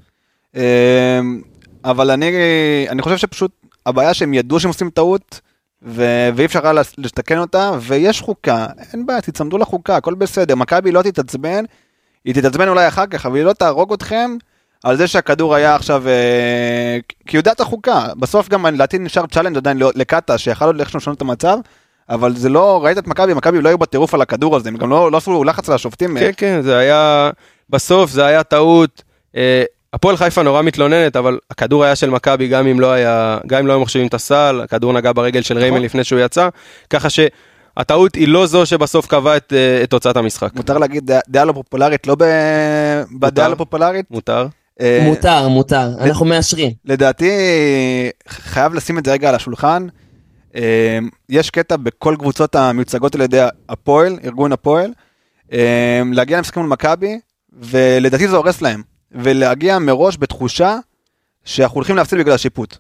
אמ, 0.57 0.61
אבל 1.85 2.11
אני, 2.11 2.31
אני 2.89 3.03
חושב 3.03 3.17
שפשוט 3.17 3.51
הבעיה 3.87 4.15
שהם 4.15 4.35
ידעו 4.35 4.61
שהם 4.61 4.69
עושים 4.69 4.91
טעות, 4.91 5.41
ו- 5.83 6.29
ואי 6.35 6.45
אפשר 6.45 6.67
היה 6.67 6.73
לתקן 6.99 7.39
אותה, 7.39 7.71
ויש 7.81 8.21
חוקה, 8.21 8.67
אין 8.93 9.07
בעיה, 9.07 9.21
תצמדו 9.21 9.59
לחוקה, 9.59 9.97
הכל 9.97 10.15
בסדר. 10.15 10.55
מכבי 10.55 10.93
לא 10.93 11.03
תתעצבן, 11.03 11.65
היא 12.25 12.35
תתעצבן 12.35 12.69
אולי 12.69 12.89
אחר 12.89 13.07
כך, 13.07 13.27
אבל 13.27 13.37
היא 13.37 13.45
לא 13.45 13.53
תהרוג 13.53 13.93
אתכם 13.93 14.37
על 14.85 14.97
זה 14.97 15.07
שהכדור 15.07 15.55
היה 15.55 15.75
עכשיו, 15.75 16.09
אה, 16.09 16.99
כי 17.27 17.37
היא 17.37 17.39
יודעת 17.39 17.61
החוקה. 17.61 18.07
בסוף 18.19 18.49
גם 18.49 18.67
לדעתי 18.67 18.99
נשאר 18.99 19.27
challenge 19.27 19.57
עדיין 19.57 19.79
לא- 19.79 19.91
לקאטה, 19.95 20.39
שיכל 20.39 20.65
עוד 20.65 20.81
איכשהו 20.81 20.97
לשנות 20.99 21.17
את 21.17 21.23
המצב. 21.23 21.59
אבל 22.09 22.37
זה 22.37 22.49
לא, 22.49 22.85
ראית 22.85 22.99
את 22.99 23.07
מכבי, 23.07 23.35
מכבי 23.35 23.61
לא 23.61 23.69
היו 23.69 23.79
בטירוף 23.79 24.15
על 24.15 24.23
הכדור 24.23 24.57
הזה, 24.57 24.69
הם 24.69 24.77
גם 24.77 24.91
לא, 24.91 25.13
לא 25.13 25.17
עשו 25.17 25.45
לחץ 25.45 25.69
על 25.69 25.75
השופטים. 25.75 26.19
כן, 26.19 26.31
כן, 26.37 26.61
זה 26.63 26.77
היה... 26.77 27.31
בסוף 27.71 28.11
זה 28.11 28.27
היה 28.27 28.43
טעות. 28.43 29.03
אה, 29.37 29.65
הפועל 29.93 30.17
חיפה 30.17 30.43
נורא 30.43 30.63
מתלוננת, 30.63 31.17
אבל 31.17 31.39
הכדור 31.51 31.85
היה 31.85 31.97
של 31.97 32.11
מכבי 32.11 32.49
גם 32.49 32.67
אם 32.67 32.81
לא 32.81 32.93
היה, 32.93 33.39
גם 33.47 33.59
אם 33.59 33.67
לא 33.67 33.73
היו 33.73 33.81
מחשיבים 33.81 34.07
את 34.09 34.15
הסל, 34.15 34.61
הכדור 34.65 34.93
נגע 34.93 35.13
ברגל 35.13 35.43
של 35.43 35.59
ריימן 35.59 35.83
לפני 35.83 36.05
שהוא 36.05 36.21
יצא, 36.21 36.49
ככה 36.91 37.09
שהטעות 37.11 38.15
היא 38.15 38.29
לא 38.29 38.47
זו 38.47 38.67
שבסוף 38.67 39.07
קבעה 39.07 39.37
את, 39.37 39.53
אה, 39.53 39.83
את 39.83 39.91
תוצאת 39.91 40.17
המשחק. 40.17 40.55
מותר 40.55 40.79
להגיד 40.79 41.11
דעה- 41.29 41.45
לא 41.45 41.53
פופולרית, 41.53 42.07
לא 42.07 42.17
ב... 42.19 42.25
בדעה 43.19 43.49
לא 43.49 43.55
פופולרית. 43.55 44.07
מותר? 44.11 44.47
אה, 44.81 45.01
מותר, 45.05 45.49
מותר, 45.49 45.89
אנחנו 46.01 46.27
מאשרים. 46.27 46.71
לדעתי, 46.85 47.31
חייב 48.29 48.75
לשים 48.75 48.99
את 48.99 49.05
זה 49.05 49.13
רגע 49.13 49.29
על 49.29 49.35
השולחן. 49.35 49.87
אה, 50.57 50.99
יש 51.29 51.51
קטע 51.51 51.77
בכל 51.77 52.17
קבוצות 52.19 52.55
המיוצגות 52.55 53.15
על 53.15 53.21
ידי 53.21 53.41
הפועל, 53.69 54.19
ארגון 54.25 54.53
הפועל, 54.53 54.91
להגיע 56.13 56.39
למשחקים 56.39 56.63
מול 56.63 56.71
מכבי, 56.71 57.19
ולדעתי 57.63 58.29
זה 58.29 58.37
הורס 58.37 58.63
להם. 58.63 58.83
ולהגיע 59.13 59.79
מראש 59.79 60.17
בתחושה 60.21 60.77
שאנחנו 61.45 61.75
הולכים 61.75 61.97
להפסיד 61.97 62.19
בגלל 62.19 62.35
השיפוט. 62.35 62.77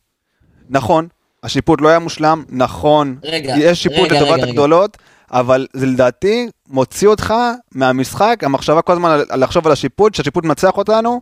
נכון, 0.70 1.08
השיפוט 1.42 1.80
לא 1.80 1.88
היה 1.88 1.98
מושלם, 1.98 2.44
נכון, 2.48 3.16
רגע, 3.24 3.54
יש 3.58 3.82
שיפוט 3.82 3.98
רגע, 3.98 4.16
לטובת 4.16 4.32
רגע, 4.32 4.42
רגע. 4.42 4.46
הגדולות, 4.50 4.96
אבל 5.30 5.66
זה 5.72 5.86
לדעתי 5.86 6.48
מוציא 6.68 7.08
אותך 7.08 7.34
מהמשחק, 7.74 8.40
המחשבה 8.42 8.82
כל 8.82 8.92
הזמן 8.92 9.10
על 9.30 9.42
לחשוב 9.42 9.66
על 9.66 9.72
השיפוט, 9.72 10.14
שהשיפוט 10.14 10.44
מנצח 10.44 10.76
אותנו, 10.76 11.20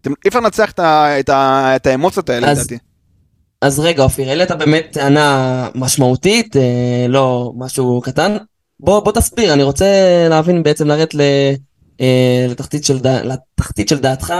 אתם- 0.00 0.12
אי 0.24 0.28
אפשר 0.28 0.40
לנצח 0.40 0.70
את 0.70 0.78
ה- 0.78 1.20
את 1.20 1.28
ה- 1.28 1.72
את 1.76 1.86
האמוציות 1.86 2.30
האלה 2.30 2.50
אז- 2.50 2.58
לדעתי. 2.58 2.78
אז 3.62 3.80
רגע, 3.80 4.02
אופיר, 4.02 4.28
העלית 4.28 4.50
באמת 4.52 4.86
טענה 4.92 5.68
משמעותית, 5.74 6.56
אה, 6.56 6.62
לא 7.08 7.52
משהו 7.56 8.00
קטן. 8.04 8.36
בוא, 8.80 9.00
בוא 9.00 9.12
תסביר, 9.12 9.52
אני 9.52 9.62
רוצה 9.62 9.86
להבין 10.30 10.62
בעצם, 10.62 10.88
לרדת 10.88 11.14
ל, 11.14 11.20
אה, 12.00 12.46
לתחתית, 12.48 12.84
של 12.84 12.98
דע, 12.98 13.22
לתחתית 13.22 13.88
של 13.88 13.98
דעתך. 13.98 14.34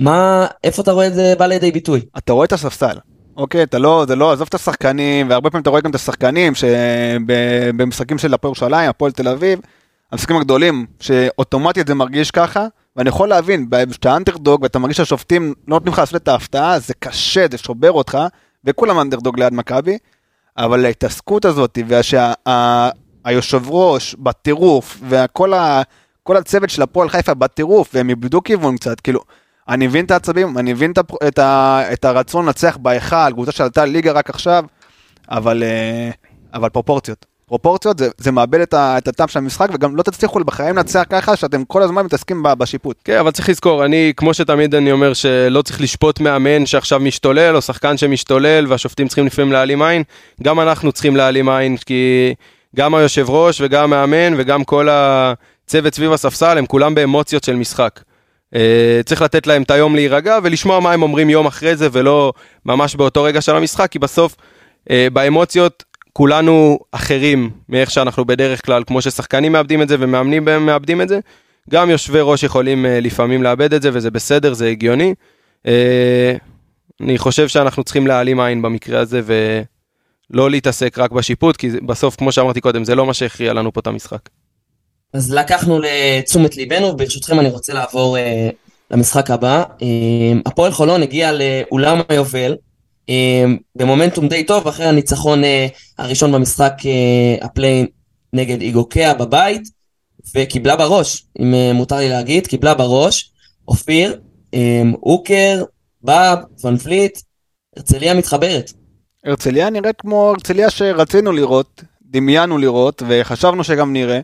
מה, 0.00 0.46
איפה 0.64 0.82
אתה 0.82 0.92
רואה 0.92 1.06
את 1.06 1.14
זה 1.14 1.34
בא 1.38 1.46
לידי 1.46 1.70
ביטוי? 1.70 2.00
אתה 2.18 2.32
רואה 2.32 2.44
את 2.44 2.52
הספסל, 2.52 2.98
אוקיי? 3.36 3.62
אתה 3.62 3.78
לא, 3.78 4.04
זה 4.08 4.16
לא, 4.16 4.32
עזוב 4.32 4.48
את 4.48 4.54
השחקנים, 4.54 5.30
והרבה 5.30 5.50
פעמים 5.50 5.62
אתה 5.62 5.70
רואה 5.70 5.80
גם 5.80 5.90
את 5.90 5.94
השחקנים 5.94 6.52
שבמשחקים 6.54 8.18
של 8.18 8.34
הפועל 8.34 8.50
ירושלים, 8.50 8.90
הפועל 8.90 9.12
תל 9.12 9.28
אביב, 9.28 9.60
המשחקים 10.12 10.36
הגדולים, 10.36 10.86
שאוטומטית 11.00 11.86
זה 11.86 11.94
מרגיש 11.94 12.30
ככה, 12.30 12.66
ואני 12.96 13.08
יכול 13.08 13.28
להבין, 13.28 13.68
כשאתה 13.90 14.16
אנדרדוג 14.16 14.62
ואתה 14.62 14.78
מרגיש 14.78 14.96
שהשופטים 14.96 15.54
לא 15.68 15.74
נותנים 15.76 15.92
לך 15.92 15.98
לעשות 15.98 16.16
את 16.16 16.28
ההפתעה, 16.28 16.78
זה 16.78 16.94
קשה, 16.98 17.46
זה 17.50 17.58
שובר 17.58 17.92
אותך, 17.92 18.18
וכולם 18.64 19.00
אנדרדוג 19.00 19.40
ליד 19.40 19.54
מכבי, 19.54 19.98
אבל 20.56 20.84
ההתעסקות 20.84 21.44
הזאת, 21.44 21.78
והיושב 23.24 23.62
ראש 23.66 24.14
בטירוף, 24.18 24.98
וכל 25.08 25.52
כל 26.30 26.36
הצוות 26.36 26.70
של 26.70 26.82
הפועל 26.82 27.08
חיפה 27.08 27.34
בטירוף, 27.34 27.90
והם 27.94 28.08
איבדו 28.08 28.42
כיוון 28.42 28.76
קצת, 28.76 29.00
כאילו, 29.00 29.20
אני 29.68 29.86
מבין 29.86 30.04
את 30.04 30.10
העצבים, 30.10 30.58
אני 30.58 30.72
מבין 30.72 30.92
את, 30.92 30.98
הפ- 30.98 31.22
את, 31.28 31.38
ה, 31.38 31.82
את 31.92 32.04
הרצון 32.04 32.46
לנצח 32.46 32.76
בהיכל, 32.76 33.32
קבוצה 33.32 33.52
שעלתה 33.52 33.84
ליגה 33.84 34.12
רק 34.12 34.30
עכשיו, 34.30 34.64
אבל, 35.30 35.62
אה, 35.62 36.10
אבל 36.54 36.68
פרופורציות. 36.68 37.26
פרופורציות 37.46 37.98
זה, 37.98 38.08
זה 38.18 38.32
מאבד 38.32 38.60
את, 38.60 38.74
ה, 38.74 38.98
את 38.98 39.08
הטעם 39.08 39.28
של 39.28 39.38
המשחק 39.38 39.68
וגם 39.72 39.96
לא 39.96 40.02
תצליחו 40.02 40.40
בחיים 40.40 40.76
לנצח 40.76 41.02
ככה 41.10 41.36
שאתם 41.36 41.64
כל 41.64 41.82
הזמן 41.82 42.04
מתעסקים 42.04 42.42
בשיפוט. 42.58 42.96
כן, 43.04 43.18
אבל 43.18 43.30
צריך 43.30 43.48
לזכור, 43.48 43.84
אני, 43.84 44.12
כמו 44.16 44.34
שתמיד 44.34 44.74
אני 44.74 44.92
אומר, 44.92 45.12
שלא 45.12 45.62
צריך 45.62 45.80
לשפוט 45.80 46.20
מאמן 46.20 46.66
שעכשיו 46.66 47.00
משתולל, 47.00 47.56
או 47.56 47.62
שחקן 47.62 47.96
שמשתולל, 47.96 48.66
והשופטים 48.68 49.08
צריכים 49.08 49.26
לפעמים 49.26 49.52
להעלים 49.52 49.82
עין, 49.82 50.02
גם 50.42 50.60
אנחנו 50.60 50.92
צריכים 50.92 51.16
להעלים 51.16 51.48
עין, 51.48 51.76
כי 51.76 52.34
גם 52.76 52.94
היושב 52.94 53.30
ראש 53.30 53.60
וגם 53.60 53.92
המאמן 53.92 54.34
וגם 54.38 54.64
כל 54.64 54.88
הצוות 55.70 55.94
סביב 55.94 56.12
הספסל, 56.12 56.58
הם 56.58 56.66
כולם 56.66 56.94
באמוציות 56.94 57.44
של 57.44 57.56
משחק. 57.56 58.00
אה, 58.54 59.00
צריך 59.04 59.22
לתת 59.22 59.46
להם 59.46 59.62
את 59.62 59.70
היום 59.70 59.94
להירגע 59.94 60.38
ולשמוע 60.42 60.80
מה 60.80 60.92
הם 60.92 61.02
אומרים 61.02 61.30
יום 61.30 61.46
אחרי 61.46 61.76
זה, 61.76 61.88
ולא 61.92 62.32
ממש 62.66 62.94
באותו 62.94 63.22
רגע 63.22 63.40
של 63.40 63.56
המשחק, 63.56 63.90
כי 63.90 63.98
בסוף, 63.98 64.36
אה, 64.90 65.08
באמוציות, 65.12 65.84
כולנו 66.12 66.78
אחרים 66.92 67.50
מאיך 67.68 67.90
שאנחנו 67.90 68.24
בדרך 68.24 68.66
כלל, 68.66 68.84
כמו 68.86 69.02
ששחקנים 69.02 69.52
מאבדים 69.52 69.82
את 69.82 69.88
זה 69.88 69.96
ומאמנים 69.98 70.44
בהם 70.44 70.66
מאבדים 70.66 71.00
את 71.00 71.08
זה, 71.08 71.20
גם 71.70 71.90
יושבי 71.90 72.18
ראש 72.22 72.42
יכולים 72.42 72.86
אה, 72.86 73.00
לפעמים 73.00 73.42
לאבד 73.42 73.74
את 73.74 73.82
זה, 73.82 73.90
וזה 73.92 74.10
בסדר, 74.10 74.52
זה 74.52 74.68
הגיוני. 74.68 75.14
אה, 75.66 76.34
אני 77.00 77.18
חושב 77.18 77.48
שאנחנו 77.48 77.84
צריכים 77.84 78.06
להעלים 78.06 78.40
עין 78.40 78.62
במקרה 78.62 79.00
הזה, 79.00 79.20
ולא 79.24 80.50
להתעסק 80.50 80.98
רק 80.98 81.12
בשיפוט, 81.12 81.56
כי 81.56 81.70
בסוף, 81.70 82.16
כמו 82.16 82.32
שאמרתי 82.32 82.60
קודם, 82.60 82.84
זה 82.84 82.94
לא 82.94 83.06
מה 83.06 83.14
שהכריע 83.14 83.52
לנו 83.52 83.72
פה 83.72 83.80
את 83.80 83.86
המשחק. 83.86 84.20
אז 85.12 85.32
לקחנו 85.32 85.80
לתשומת 85.80 86.56
ליבנו, 86.56 86.86
וברשותכם 86.86 87.40
אני 87.40 87.48
רוצה 87.48 87.74
לעבור 87.74 88.18
אה, 88.18 88.48
למשחק 88.90 89.30
הבא. 89.30 89.64
אה, 89.82 89.86
הפועל 90.46 90.72
חולון 90.72 91.02
הגיע 91.02 91.32
לאולם 91.32 92.00
היובל 92.08 92.56
אה, 93.08 93.44
במומנטום 93.76 94.28
די 94.28 94.44
טוב, 94.44 94.68
אחרי 94.68 94.86
הניצחון 94.86 95.44
אה, 95.44 95.66
הראשון 95.98 96.32
במשחק 96.32 96.72
אה, 96.86 97.46
הפליי 97.46 97.86
נגד 98.32 98.60
איגוקיה 98.60 99.14
בבית, 99.14 99.62
וקיבלה 100.34 100.76
בראש, 100.76 101.26
אם 101.40 101.54
אה, 101.54 101.72
מותר 101.72 101.96
לי 101.96 102.08
להגיד, 102.08 102.46
קיבלה 102.46 102.74
בראש. 102.74 103.30
אופיר, 103.68 104.20
אה, 104.54 104.82
אוקר, 105.02 105.64
באב, 106.02 106.38
ון 106.64 106.76
פליט, 106.76 107.18
הרצליה 107.76 108.14
מתחברת. 108.14 108.72
הרצליה 109.24 109.70
נראית 109.70 110.00
כמו 110.00 110.30
הרצליה 110.30 110.70
שרצינו 110.70 111.32
לראות, 111.32 111.82
דמיינו 112.02 112.58
לראות 112.58 113.02
וחשבנו 113.08 113.64
שגם 113.64 113.92
נראה. 113.92 114.20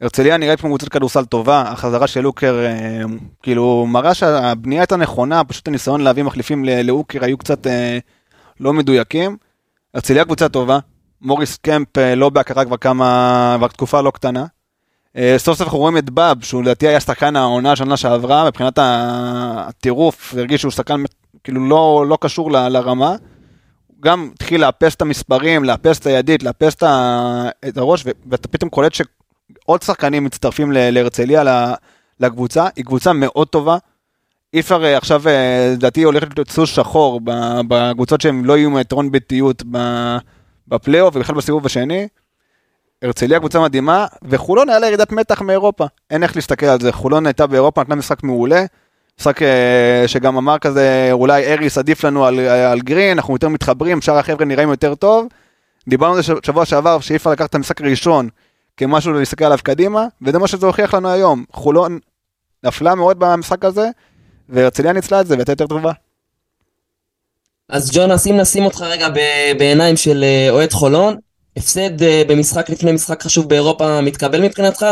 הרצליה 0.00 0.36
נראית 0.36 0.60
כמו 0.60 0.68
קבוצת 0.70 0.88
כדורסל 0.88 1.24
טובה, 1.24 1.60
החזרה 1.62 2.06
של 2.06 2.20
לוקר 2.20 2.64
אה, 2.66 3.02
כאילו 3.42 3.86
מראה 3.88 4.14
שהבנייה 4.14 4.82
הייתה 4.82 4.96
נכונה, 4.96 5.44
פשוט 5.44 5.68
הניסיון 5.68 6.00
להביא 6.00 6.22
מחליפים 6.22 6.64
ל- 6.64 6.82
לאוקר 6.82 7.24
היו 7.24 7.38
קצת 7.38 7.66
אה, 7.66 7.98
לא 8.60 8.72
מדויקים. 8.72 9.36
הרצליה 9.94 10.24
קבוצה 10.24 10.48
טובה, 10.48 10.78
מוריס 11.22 11.56
קמפ 11.56 11.98
אה, 11.98 12.14
לא 12.14 12.28
בהכרה 12.30 12.64
כבר 12.64 12.76
כמה, 12.76 13.54
כבר 13.58 13.68
תקופה 13.68 14.00
לא 14.00 14.10
קטנה. 14.10 14.44
סוף 15.36 15.58
סוף 15.58 15.60
אנחנו 15.66 15.78
רואים 15.78 15.98
את 15.98 16.10
באב, 16.10 16.42
שהוא 16.44 16.62
לדעתי 16.62 16.88
היה 16.88 17.00
שחקן 17.00 17.36
העונה 17.36 17.72
השנה 17.72 17.96
שעברה, 17.96 18.46
מבחינת 18.46 18.78
הטירוף, 18.82 20.34
הרגיש 20.38 20.60
שהוא 20.60 20.72
שחקן 20.72 21.02
כאילו 21.44 21.68
לא, 21.68 22.04
לא 22.08 22.18
קשור 22.20 22.52
ל- 22.52 22.68
לרמה. 22.68 23.14
גם 24.00 24.30
התחיל 24.34 24.60
לאפס 24.60 24.94
את 24.94 25.02
המספרים, 25.02 25.64
לאפס 25.64 25.98
את 25.98 26.06
הידית, 26.06 26.42
לאפס 26.42 26.76
את 27.68 27.76
הראש, 27.76 28.04
ואתה 28.30 28.48
פתאום 28.48 28.70
קולט 28.70 28.94
שעוד 29.52 29.82
שחקנים 29.82 30.24
מצטרפים 30.24 30.72
להרצליה 30.72 31.42
לקבוצה, 32.20 32.66
היא 32.76 32.84
קבוצה 32.84 33.12
מאוד 33.12 33.48
טובה. 33.48 33.78
אי 34.54 34.60
אפשר 34.60 34.84
אה, 34.84 34.96
עכשיו, 34.96 35.28
אה, 35.28 35.70
לדעתי 35.72 36.02
הולכת 36.02 36.28
להיות 36.36 36.50
סוס 36.50 36.70
שחור 36.70 37.20
בקבוצות 37.68 38.20
שהן 38.20 38.44
לא 38.44 38.56
יהיו 38.58 38.68
עם 38.68 38.78
יתרון 38.78 39.12
ביתיות 39.12 39.62
בפלייאוף 40.68 41.16
ובכלל 41.16 41.36
בסיבוב 41.36 41.66
השני. 41.66 42.08
הרצליה 43.02 43.38
קבוצה 43.38 43.60
מדהימה, 43.60 44.06
וחולון 44.22 44.68
היה 44.68 44.78
לה 44.78 44.86
ירידת 44.86 45.12
מתח 45.12 45.42
מאירופה, 45.42 45.86
אין 46.10 46.22
איך 46.22 46.36
להסתכל 46.36 46.66
על 46.66 46.80
זה, 46.80 46.92
חולון 46.92 47.26
הייתה 47.26 47.46
באירופה, 47.46 47.80
נתנה 47.80 47.94
משחק 47.94 48.22
מעולה, 48.22 48.64
משחק 49.20 49.42
אה, 49.42 50.04
שגם 50.06 50.36
אמר 50.36 50.58
כזה, 50.58 51.08
אולי 51.12 51.52
אריס 51.52 51.78
עדיף 51.78 52.04
לנו 52.04 52.24
על, 52.24 52.38
על 52.40 52.80
גרין, 52.80 53.18
אנחנו 53.18 53.34
יותר 53.34 53.48
מתחברים, 53.48 54.00
שאר 54.00 54.18
החבר'ה 54.18 54.44
נראים 54.44 54.68
יותר 54.68 54.94
טוב. 54.94 55.26
דיברנו 55.88 56.14
על 56.14 56.22
זה 56.22 56.32
שבוע 56.42 56.64
שעבר, 56.64 57.00
שאי 57.00 57.16
אפשר 57.16 57.30
לקחת 57.30 57.50
את 57.50 57.54
המשחק 57.54 57.80
הראשון 57.80 58.28
כמשהו 58.78 59.12
להסתכל 59.12 59.44
עליו 59.44 59.58
קדימה, 59.62 60.06
וזה 60.22 60.38
מה 60.38 60.48
שזה 60.48 60.66
הוכיח 60.66 60.94
לנו 60.94 61.08
היום. 61.08 61.44
חולון 61.52 61.98
נפלה 62.64 62.94
מאוד 62.94 63.18
במשחק 63.18 63.64
הזה, 63.64 63.88
והרצליה 64.48 64.92
ניצלה 64.92 65.20
את 65.20 65.26
זה, 65.26 65.34
והייתה 65.34 65.52
יותר 65.52 65.66
טובה. 65.66 65.92
אז 67.68 67.90
ג'ונס, 67.94 68.26
אם 68.26 68.36
נשים 68.36 68.64
אותך 68.64 68.80
רגע 68.80 69.08
ב- 69.08 69.58
בעיניים 69.58 69.96
של 69.96 70.24
אה, 70.24 70.50
אוהד 70.50 70.72
חולון, 70.72 71.16
הפסד 71.56 72.02
אה, 72.02 72.22
במשחק 72.28 72.70
לפני 72.70 72.92
משחק 72.92 73.22
חשוב 73.22 73.48
באירופה 73.48 74.00
מתקבל 74.00 74.42
מבחינתך? 74.42 74.86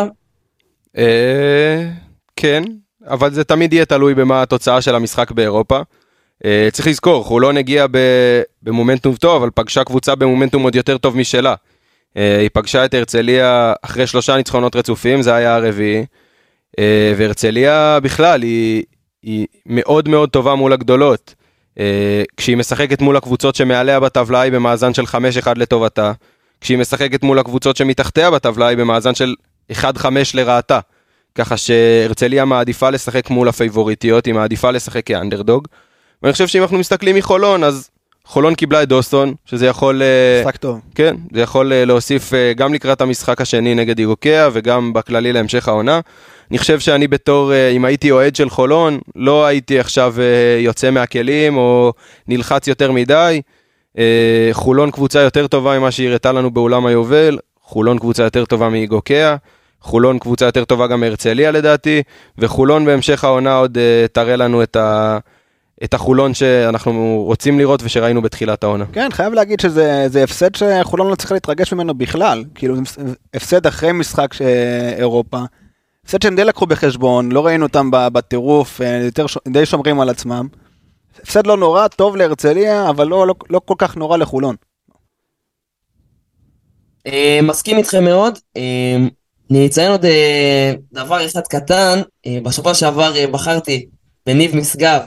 אה, 0.99 1.89
כן, 2.37 2.63
אבל 3.07 3.33
זה 3.35 3.45
תמיד 3.45 3.73
יהיה 3.73 3.85
תלוי 3.85 4.15
במה 4.15 4.43
התוצאה 4.43 4.83
של 4.83 4.95
המשחק 4.95 5.31
באירופה. 5.31 5.81
צריך 6.73 6.89
לזכור, 6.89 7.25
חולון 7.25 7.57
הגיעה 7.57 7.87
ב- 7.91 8.43
במומנטום 8.63 9.15
טוב, 9.15 9.43
אבל 9.43 9.51
פגשה 9.55 9.85
קבוצה 9.85 10.15
במומנטום 10.15 10.63
עוד 10.63 10.75
יותר 10.75 10.99
טוב 10.99 11.17
משלה. 11.17 11.55
אה, 12.17 12.39
היא 12.41 12.51
פגשה 12.53 12.85
את 12.85 12.95
הרצליה 12.95 13.73
אחרי 13.83 14.07
שלושה 14.07 14.37
ניצחונות 14.37 14.77
רצופים, 14.77 15.23
זה 15.23 15.35
היה 15.35 15.55
הרביעי. 15.55 16.05
אה, 16.79 17.13
והרצליה 17.17 17.99
בכלל 18.03 18.43
היא, 18.43 18.83
היא 19.23 19.47
מאוד 19.67 20.09
מאוד 20.09 20.31
טובה 20.31 20.55
מול 20.55 20.73
הגדולות. 20.73 21.35
אה, 21.79 22.23
כשהיא 22.37 22.57
משחקת 22.57 23.01
מול 23.01 23.17
הקבוצות 23.17 23.55
שמעליה 23.55 24.01
בטבלה 24.01 24.41
היא 24.41 24.53
במאזן 24.53 24.95
של 24.95 25.05
5-1 25.05 25.49
לטובתה. 25.57 26.13
כשהיא 26.61 26.79
משחקת 26.79 27.23
מול 27.23 27.39
הקבוצות 27.39 27.77
שמתחתיה 27.77 28.31
בטבלה 28.31 28.67
היא 28.67 28.79
במאזן 28.79 29.15
של 29.15 29.35
1-5 29.73 29.77
לרעתה. 30.35 30.81
ככה 31.35 31.57
שהרצליה 31.57 32.45
מעדיפה 32.45 32.91
לשחק 32.91 33.31
מול 33.31 33.49
הפייבוריטיות, 33.49 34.27
היא 34.27 34.35
מעדיפה 34.35 34.71
לשחק 34.71 35.07
כאנדרדוג. 35.07 35.69
ואני 36.23 36.33
חושב 36.33 36.47
שאם 36.47 36.63
אנחנו 36.63 36.79
מסתכלים 36.79 37.17
מחולון, 37.17 37.65
אז 37.65 37.91
חולון 38.27 38.55
קיבלה 38.55 38.83
את 38.83 38.89
דוסטון, 38.89 39.35
שזה 39.45 39.67
יכול... 39.67 40.03
אה, 40.03 40.41
משחק 40.41 40.57
טוב. 40.57 40.81
כן, 40.95 41.17
זה 41.33 41.41
יכול 41.41 41.73
אה, 41.73 41.85
להוסיף 41.85 42.35
אה, 42.35 42.53
גם 42.57 42.75
לקראת 42.75 43.01
המשחק 43.01 43.41
השני 43.41 43.75
נגד 43.75 43.99
אירוקיה 43.99 44.49
וגם 44.53 44.93
בכללי 44.93 45.33
להמשך 45.33 45.69
העונה. 45.69 46.01
אני 46.51 46.59
חושב 46.59 46.81
שאני 46.81 47.09
בתור, 47.09 47.53
אם 47.77 47.85
הייתי 47.85 48.11
אוהד 48.11 48.37
של 48.37 48.51
חולון, 48.51 48.99
לא 49.17 49.47
הייתי 49.47 49.79
עכשיו 49.79 50.15
יוצא 50.59 50.91
מהכלים 50.91 51.57
או 51.57 51.93
נלחץ 52.29 52.69
יותר 52.69 52.93
מדי. 52.93 53.41
חולון 54.53 54.91
קבוצה 54.91 55.21
יותר 55.21 55.47
טובה 55.47 55.79
ממה 55.79 55.91
שהיא 55.91 56.09
הראתה 56.09 56.33
לנו 56.33 56.51
באולם 56.51 56.87
היובל, 56.87 57.39
חולון 57.63 57.99
קבוצה 57.99 58.23
יותר 58.23 58.45
טובה 58.45 58.69
מאיגוקיה, 58.69 59.37
חולון 59.81 60.19
קבוצה 60.19 60.45
יותר 60.45 60.65
טובה 60.65 60.87
גם 60.87 61.01
מהרצליה 61.01 61.51
לדעתי, 61.51 62.03
וחולון 62.39 62.85
בהמשך 62.85 63.25
העונה 63.25 63.57
עוד 63.57 63.79
אה, 63.79 64.07
תראה 64.13 64.37
לנו 64.37 64.63
את, 64.63 64.77
ה, 64.77 65.19
את 65.85 65.95
החולון 65.95 66.35
שאנחנו 66.35 67.23
רוצים 67.27 67.59
לראות 67.59 67.81
ושראינו 67.85 68.23
בתחילת 68.23 68.65
העונה. 68.65 68.85
כן, 68.93 69.09
חייב 69.13 69.33
להגיד 69.33 69.61
שזה 69.61 70.07
זה 70.09 70.25
הפסד 70.25 70.55
שחולון 70.55 71.11
לא 71.11 71.15
צריכה 71.15 71.35
להתרגש 71.35 71.73
ממנו 71.73 71.95
בכלל. 71.95 72.45
כאילו, 72.55 72.77
זה 72.77 73.03
הפסד 73.35 73.67
אחרי 73.67 73.93
משחק 73.93 74.33
ש- 74.35 74.43
אירופה. 74.99 75.39
הפסד 76.05 76.23
שהם 76.23 76.37
די 76.37 76.45
לקחו 76.45 76.67
בחשבון, 76.67 77.33
לא 77.33 77.47
ראינו 77.47 77.67
אותם 77.67 77.91
בטירוף, 77.93 78.81
אה, 78.81 78.87
יותר 79.05 79.27
ש- 79.27 79.39
די 79.49 79.67
שומרים 79.67 80.01
על 80.01 80.09
עצמם. 80.09 80.49
הפסד 81.23 81.47
לא 81.47 81.57
נורא, 81.57 81.89
טוב 81.89 82.17
להרצליה, 82.17 82.89
אבל 82.91 83.07
לא, 83.07 83.27
לא, 83.27 83.35
לא 83.51 83.61
כל 83.65 83.75
כך 83.79 83.97
נורא 83.97 84.17
לחולון. 84.17 84.57
אה, 87.07 87.41
מסכים 87.43 87.79
איתכם 87.79 88.05
מאוד. 88.05 88.39
אה, 88.57 88.97
אני 89.51 89.67
אציין 89.67 89.91
עוד 89.91 90.05
דבר 90.93 91.27
אחד 91.27 91.41
קטן, 91.41 92.01
בשבוע 92.43 92.75
שעבר 92.75 93.13
בחרתי 93.33 93.87
בניב 94.27 94.57
משגב 94.57 95.01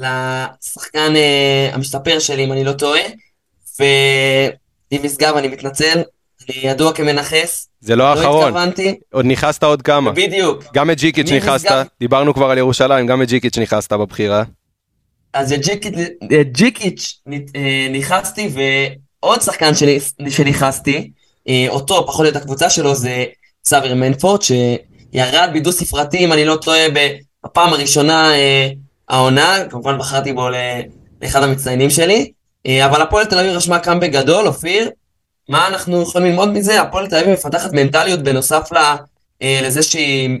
לשחקן 0.00 1.16
אה, 1.16 1.70
המשתפר 1.72 2.18
שלי, 2.18 2.44
אם 2.44 2.52
אני 2.52 2.64
לא 2.64 2.72
טועה, 2.72 3.00
וניב 3.80 5.06
משגב, 5.06 5.36
אני 5.36 5.48
מתנצל, 5.48 6.02
אני 6.48 6.58
ידוע 6.62 6.92
כמנכס, 6.92 7.68
זה 7.80 7.96
לא 7.96 8.04
לא 8.04 8.08
האחרון, 8.10 8.44
התכוונתי, 8.44 8.94
עוד 9.12 9.26
נכנסת 9.26 9.62
עוד 9.62 9.82
כמה. 9.82 10.12
בדיוק. 10.12 10.64
גם 10.74 10.90
את 10.90 10.98
ג'יקיץ' 10.98 11.30
נכנסת, 11.32 11.64
נסגר? 11.66 11.82
דיברנו 12.00 12.34
כבר 12.34 12.50
על 12.50 12.58
ירושלים, 12.58 13.06
גם 13.06 13.22
את 13.22 13.28
ג'יקיץ' 13.28 13.58
נכנסת 13.58 13.92
בבחירה. 13.92 14.42
אז 15.32 15.52
את 15.52 15.60
ג'יקיץ', 16.52 17.20
אה, 17.56 17.88
נכנסתי, 17.90 18.50
ועוד 19.22 19.42
שחקן 19.42 19.70
שנכנסתי, 20.28 21.10
אה, 21.48 21.66
אותו, 21.68 22.06
פחות 22.06 22.20
או 22.20 22.26
יותר 22.26 22.38
הקבוצה 22.38 22.70
שלו, 22.70 22.94
זה 22.94 23.24
סאבר 23.64 23.94
מנפורד, 23.94 24.42
שירד 24.42 25.50
בדו 25.54 25.72
ספרתי, 25.72 26.18
אם 26.18 26.32
אני 26.32 26.44
לא 26.44 26.56
טועה, 26.56 26.86
הפעם 27.44 27.72
הראשונה 27.72 28.32
העונה, 29.08 29.56
כמובן 29.70 29.98
בחרתי 29.98 30.32
בו 30.32 30.48
לאחד 31.22 31.42
המצטיינים 31.42 31.90
שלי, 31.90 32.32
אה, 32.66 32.86
אבל 32.86 33.02
הפועל 33.02 33.24
תל 33.24 33.38
אביב 33.38 33.52
רשמה 33.52 33.78
קאמבק 33.78 34.10
גדול, 34.10 34.46
אופיר, 34.46 34.90
מה 35.48 35.68
אנחנו 35.68 36.02
יכולים 36.02 36.28
ללמוד 36.28 36.48
מזה? 36.48 36.80
הפועל 36.80 37.06
תל 37.06 37.16
אביב 37.16 37.32
מפתחת 37.32 37.72
מנטליות 37.72 38.22
בנוסף 38.22 38.72
ל, 38.72 38.76
אה, 39.42 39.60
לזה 39.62 39.82
שהיא 39.82 40.38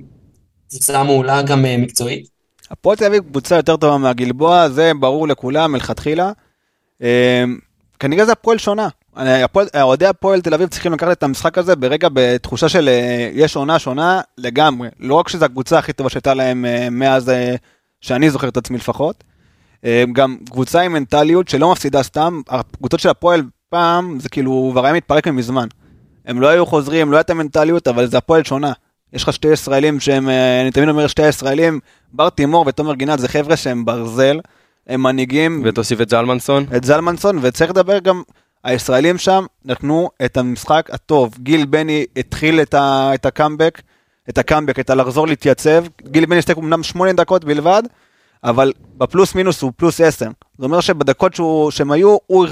קבוצה 0.70 1.02
מעולה 1.02 1.42
גם 1.42 1.64
אה, 1.64 1.76
מקצועית. 1.76 2.26
הפועל 2.70 2.96
תל 2.96 3.04
אביב 3.04 3.22
קבוצה 3.22 3.56
יותר 3.56 3.76
טובה 3.76 3.98
מהגלבוע, 3.98 4.68
זה 4.68 4.92
ברור 5.00 5.28
לכולם 5.28 5.72
מלכתחילה. 5.72 6.32
אה, 7.02 7.44
כנראה 7.98 8.24
זה 8.24 8.32
הפועל 8.32 8.58
שונה. 8.58 8.88
אוהדי 9.82 10.06
הפועל 10.06 10.40
תל 10.40 10.54
אביב 10.54 10.68
צריכים 10.68 10.92
לקחת 10.92 11.12
את 11.12 11.22
המשחק 11.22 11.58
הזה 11.58 11.76
ברגע 11.76 12.08
בתחושה 12.12 12.68
של 12.68 12.88
יש 13.32 13.56
עונה 13.56 13.78
שונה 13.78 14.20
לגמרי. 14.38 14.88
לא 15.00 15.14
רק 15.14 15.28
שזו 15.28 15.44
הקבוצה 15.44 15.78
הכי 15.78 15.92
טובה 15.92 16.10
שהייתה 16.10 16.34
להם 16.34 16.64
מאז 16.90 17.32
שאני 18.06 18.30
זוכר 18.30 18.48
את 18.48 18.56
עצמי 18.56 18.76
לפחות. 18.76 19.24
אה, 19.84 20.04
גם 20.12 20.36
קבוצה 20.50 20.80
עם 20.80 20.92
מנטליות 20.92 21.48
שלא 21.48 21.72
מפסידה 21.72 22.02
סתם, 22.02 22.40
הקבוצות 22.48 23.00
של 23.00 23.08
הפועל 23.08 23.42
פעם 23.68 24.20
זה 24.20 24.28
כאילו 24.28 24.68
כבר 24.72 24.84
היה 24.84 24.94
מתפרק 24.94 25.28
מזמן. 25.28 25.66
הם 26.26 26.40
לא 26.40 26.48
היו 26.48 26.66
חוזרים, 26.66 27.12
לא 27.12 27.16
הייתה 27.16 27.34
מנטליות, 27.34 27.88
אבל 27.88 28.06
זה 28.06 28.18
הפועל 28.18 28.44
שונה. 28.44 28.72
יש 29.12 29.22
לך 29.22 29.32
שתי 29.32 29.48
ישראלים 29.48 30.00
שהם, 30.00 30.28
אה, 30.28 30.60
אני 30.60 30.70
תמיד 30.70 30.88
אומר 30.88 31.06
שתי 31.06 31.28
ישראלים, 31.28 31.80
בר 32.12 32.28
תימור 32.28 32.64
ותומר 32.66 32.94
גינת 32.94 33.18
זה 33.18 33.28
חבר'ה 33.28 33.56
שהם 33.56 33.84
ברזל, 33.84 34.40
הם 34.86 35.02
מנהיגים, 35.02 35.62
ותוסיף 35.64 36.00
את 36.00 36.08
זלמנסון. 36.08 36.66
את 36.76 36.84
זלמנסון, 36.84 37.38
וצריך 37.42 37.70
לדבר 37.70 37.98
גם, 37.98 38.22
הישראלים 38.64 39.18
שם 39.18 39.44
נתנו 39.64 40.10
את 40.24 40.36
המשחק 40.36 40.88
הטוב. 40.92 41.34
גיל 41.38 41.64
בני 41.64 42.04
התחיל 42.16 42.60
את, 42.60 42.74
ה, 42.74 43.10
את 43.14 43.26
הקאמבק, 43.26 43.80
את 44.28 44.38
הקאמבק, 44.38 44.78
את 44.78 44.90
הלחזור 44.90 45.26
להתייצב. 45.26 45.84
גיל 46.02 46.26
בני 46.26 46.38
הסתכל 46.38 46.60
אמנם 46.60 46.82
שמונה 46.82 47.12
דקות 47.12 47.44
בלבד, 47.44 47.82
אבל 48.44 48.72
בפלוס 48.98 49.34
מינוס 49.34 49.62
הוא 49.62 49.72
פלוס 49.76 50.00
עשר. 50.00 50.28
זה 50.58 50.64
אומר 50.64 50.80
שבדקות 50.80 51.34
שהוא, 51.34 51.70
שהם 51.70 51.92
היו, 51.92 52.16
הוא, 52.26 52.46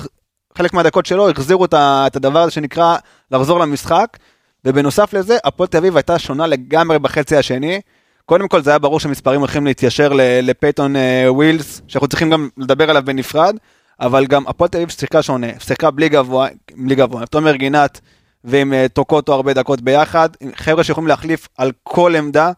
חלק 0.58 0.74
מהדקות 0.74 1.06
שלו 1.06 1.30
החזירו 1.30 1.64
את, 1.64 1.74
הדבר 2.16 2.38
הזה 2.38 2.50
שנקרא 2.50 2.96
לחזור 3.30 3.60
למשחק. 3.60 4.16
ובנוסף 4.64 5.12
לזה, 5.12 5.36
הפועל 5.44 5.66
תל 5.66 5.76
אביב 5.76 5.96
הייתה 5.96 6.18
שונה 6.18 6.46
לגמרי 6.46 6.98
בחצי 6.98 7.36
השני. 7.36 7.80
קודם 8.26 8.48
כל 8.48 8.62
זה 8.62 8.70
היה 8.70 8.78
ברור 8.78 9.00
שהמספרים 9.00 9.40
הולכים 9.40 9.66
להתיישר 9.66 10.12
לפייטון 10.42 10.96
אה, 10.96 11.26
וויליס, 11.28 11.82
שאנחנו 11.88 12.08
צריכים 12.08 12.30
גם 12.30 12.48
לדבר 12.58 12.90
עליו 12.90 13.02
בנפרד, 13.04 13.56
אבל 14.00 14.26
גם 14.26 14.46
הפועל 14.46 14.68
תל 14.70 14.78
אביב 14.78 14.88
שיחקה 14.88 15.22
שונה, 15.22 15.46
שיחקה 15.58 15.90
בלי 15.90 16.08
גבוה, 16.08 16.48
בלי 16.76 16.94
גבוה, 16.94 17.26
תומר 17.26 17.56
גינת 17.56 18.00
ועם 18.44 18.72
אה, 18.72 18.86
טוקוטו 18.92 19.34
הרבה 19.34 19.52
דקות 19.54 19.80
ביחד, 19.80 20.28
חבר'ה 20.54 20.84
שיכולים 20.84 21.08
להחליף 21.08 21.48
על 21.58 21.72
כל 21.82 22.16
עמדה, 22.16 22.52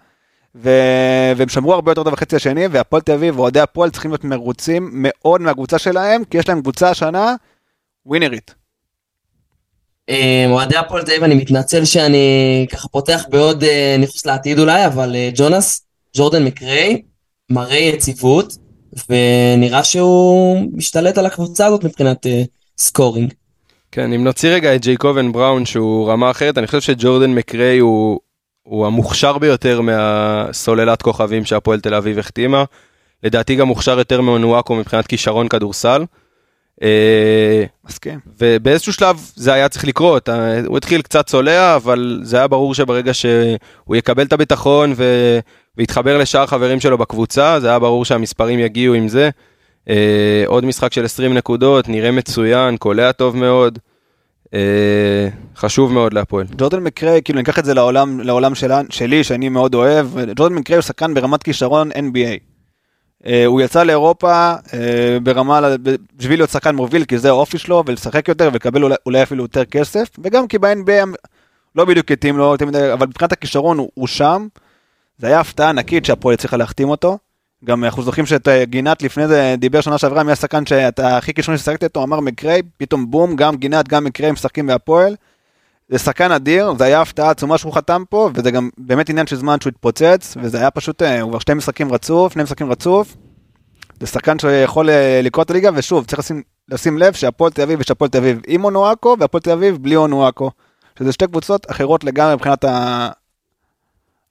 ו... 0.54 0.70
והם 1.36 1.48
שמרו 1.48 1.74
הרבה 1.74 1.90
יותר 1.90 2.04
טוב 2.04 2.12
בחצי 2.12 2.36
השני, 2.36 2.66
והפועל 2.66 3.02
תל 3.02 3.12
אביב 3.12 3.38
ואוהדי 3.38 3.60
הפועל 3.60 3.90
צריכים 3.90 4.10
להיות 4.10 4.24
מרוצים 4.24 4.90
מאוד 4.92 5.40
מהקבוצה 5.40 5.78
שלהם, 5.78 6.24
כי 6.24 6.38
יש 6.38 6.48
להם 6.48 6.60
קבוצה 6.60 6.90
השנה 6.90 7.34
ווינרית. 8.06 8.54
אה, 10.08 10.46
אוהדי 10.48 10.76
הפועל 10.76 11.02
תל 11.02 11.10
אביב, 11.10 11.24
אני 11.24 11.34
מתנצל 11.34 11.84
שאני 11.84 12.66
ככה 12.72 12.88
פותח 12.88 13.24
בעוד 13.30 13.64
אה, 13.64 13.96
ניחוס 13.98 14.26
לעתיד 14.26 14.58
אולי, 14.58 14.86
אבל 14.86 15.14
אה, 15.14 15.30
ג'ונס, 15.34 15.86
ג'ורדן 16.16 16.44
מקריי, 16.44 17.02
מראה 17.50 17.76
יציבות, 17.76 18.56
ונראה 19.08 19.84
שהוא 19.84 20.58
משתלט 20.72 21.18
על 21.18 21.26
הקבוצה 21.26 21.66
הזאת 21.66 21.84
מבחינת 21.84 22.26
אה, 22.26 22.42
scoring. 22.78 23.32
כן, 23.92 24.12
אם 24.12 24.24
נוציא 24.24 24.50
רגע 24.50 24.74
את 24.74 24.80
ג'ייקובן 24.80 25.32
בראון 25.32 25.64
שהוא 25.64 26.10
רמה 26.10 26.30
אחרת, 26.30 26.58
אני 26.58 26.66
חושב 26.66 26.80
שג'ורדן 26.80 27.34
מקריי 27.34 27.78
הוא, 27.78 28.20
הוא 28.62 28.86
המוכשר 28.86 29.38
ביותר 29.38 29.80
מהסוללת 29.80 31.02
כוכבים 31.02 31.44
שהפועל 31.44 31.80
תל 31.80 31.94
אביב 31.94 32.18
החתימה. 32.18 32.64
לדעתי 33.22 33.54
גם 33.54 33.66
מוכשר 33.66 33.98
יותר 33.98 34.20
מאונואקו 34.20 34.74
מבחינת 34.74 35.06
כישרון 35.06 35.48
כדורסל. 35.48 36.04
אה, 36.82 37.64
מסכים. 37.88 38.18
ובאיזשהו 38.40 38.92
שלב 38.92 39.30
זה 39.34 39.52
היה 39.52 39.68
צריך 39.68 39.84
לקרות, 39.84 40.28
אה, 40.28 40.60
הוא 40.66 40.76
התחיל 40.76 41.02
קצת 41.02 41.26
צולע, 41.26 41.76
אבל 41.76 42.20
זה 42.22 42.36
היה 42.36 42.46
ברור 42.46 42.74
שברגע 42.74 43.14
שהוא 43.14 43.96
יקבל 43.96 44.22
את 44.22 44.32
הביטחון 44.32 44.92
ו... 44.96 45.04
ויתחבר 45.76 46.18
לשאר 46.18 46.46
חברים 46.46 46.80
שלו 46.80 46.98
בקבוצה, 46.98 47.60
זה 47.60 47.68
היה 47.68 47.78
ברור 47.78 48.04
שהמספרים 48.04 48.58
יגיעו 48.58 48.94
עם 48.94 49.08
זה. 49.08 49.30
אה, 49.88 50.44
עוד 50.46 50.64
משחק 50.64 50.92
של 50.92 51.04
20 51.04 51.34
נקודות, 51.34 51.88
נראה 51.88 52.10
מצוין, 52.10 52.76
קולע 52.76 53.12
טוב 53.12 53.36
מאוד. 53.36 53.78
אה, 54.54 55.28
חשוב 55.56 55.92
מאוד 55.92 56.12
להפועל. 56.12 56.46
ג'ורדן 56.58 56.82
מקריי, 56.82 57.22
כאילו 57.22 57.38
ניקח 57.38 57.58
את 57.58 57.64
זה 57.64 57.74
לעולם, 57.74 58.20
לעולם 58.20 58.54
שלה, 58.54 58.80
שלי, 58.90 59.24
שאני 59.24 59.48
מאוד 59.48 59.74
אוהב, 59.74 60.06
ג'ורדן 60.36 60.54
מקריי 60.54 60.76
הוא 60.76 60.82
שחקן 60.82 61.14
ברמת 61.14 61.42
כישרון 61.42 61.92
NBA. 61.92 62.56
Uh, 63.22 63.28
הוא 63.46 63.60
יצא 63.60 63.82
לאירופה 63.82 64.54
uh, 64.54 64.70
ברמה, 65.22 65.60
בשביל 66.16 66.40
להיות 66.40 66.50
שחקן 66.50 66.74
מוביל, 66.74 67.04
כי 67.04 67.18
זה 67.18 67.28
האופי 67.28 67.58
שלו, 67.58 67.82
ולשחק 67.86 68.28
יותר 68.28 68.48
ולקבל 68.52 68.82
אולי, 68.82 68.94
אולי 69.06 69.22
אפילו 69.22 69.44
יותר 69.44 69.64
כסף, 69.64 70.08
וגם 70.18 70.48
כי 70.48 70.58
ב-NBA 70.58 71.16
לא 71.76 71.84
בדיוק 71.84 72.12
התאים 72.12 72.36
לו, 72.36 72.54
מדי, 72.66 72.92
אבל 72.92 73.06
מבחינת 73.06 73.32
הכישרון 73.32 73.78
הוא, 73.78 73.90
הוא 73.94 74.06
שם. 74.06 74.46
זה 75.18 75.26
היה 75.26 75.40
הפתעה 75.40 75.68
ענקית 75.68 76.04
שהפועל 76.04 76.34
הצליחה 76.34 76.56
להחתים 76.56 76.88
אותו. 76.88 77.18
גם 77.64 77.84
אנחנו 77.84 78.02
זוכרים 78.02 78.26
שאת 78.26 78.48
אה, 78.48 78.64
גינת 78.64 79.02
לפני 79.02 79.28
זה 79.28 79.54
דיבר 79.58 79.80
שנה 79.80 79.98
שעברה, 79.98 80.22
מי 80.22 80.32
השחקן 80.32 80.66
שאתה 80.66 81.16
הכי 81.16 81.34
כישרוני 81.34 81.58
ששחקת 81.58 81.84
איתו, 81.84 82.02
אמר 82.02 82.20
מקריי, 82.20 82.62
פתאום 82.76 83.10
בום, 83.10 83.36
גם 83.36 83.56
גינת, 83.56 83.88
גם 83.88 84.04
מקריי 84.04 84.32
משחקים 84.32 84.66
בהפועל. 84.66 85.16
זה 85.88 85.98
שחקן 85.98 86.32
אדיר, 86.32 86.74
זה 86.78 86.84
היה 86.84 87.00
הפתעה 87.00 87.30
עצומה 87.30 87.58
שהוא 87.58 87.72
חתם 87.72 88.02
פה, 88.10 88.30
וזה 88.34 88.50
גם 88.50 88.68
באמת 88.78 89.10
עניין 89.10 89.26
של 89.26 89.36
זמן 89.36 89.60
שהוא 89.60 89.70
התפוצץ, 89.70 90.36
וזה 90.42 90.58
היה 90.58 90.70
פשוט, 90.70 91.02
אה, 91.02 91.20
הוא 91.20 91.30
כבר 91.30 91.38
שתי 91.38 91.54
משחקים 91.54 91.92
רצוף, 91.92 92.32
שני 92.32 92.42
משחקים 92.42 92.70
רצוף. 92.70 93.16
זה 94.00 94.06
שחקן 94.06 94.38
שיכול 94.38 94.90
אה, 94.90 95.20
לקרוא 95.22 95.44
את 95.44 95.50
הליגה, 95.50 95.70
ושוב, 95.74 96.04
צריך 96.04 96.18
לשים, 96.18 96.42
לשים 96.68 96.98
לב 96.98 97.12
שהפועל 97.12 97.52
תל 97.52 97.62
אביב 97.62 97.80
יש 97.80 97.90
הפועל 97.90 98.10
תל 98.10 98.18
אביב 98.18 98.40
עם 98.46 98.64
אונואקו, 98.64 99.16
והפועל 99.20 99.40
תל 99.42 99.50
אביב 99.50 99.76
בלי 99.76 99.96
אונואקו. 99.96 100.50
שזה 100.98 101.12
שתי 101.12 101.26
קבוצות 101.26 101.70
אחרות 101.70 102.04
לגמרי 102.04 102.34
מבחינת. 102.34 102.64
ה- 102.64 103.08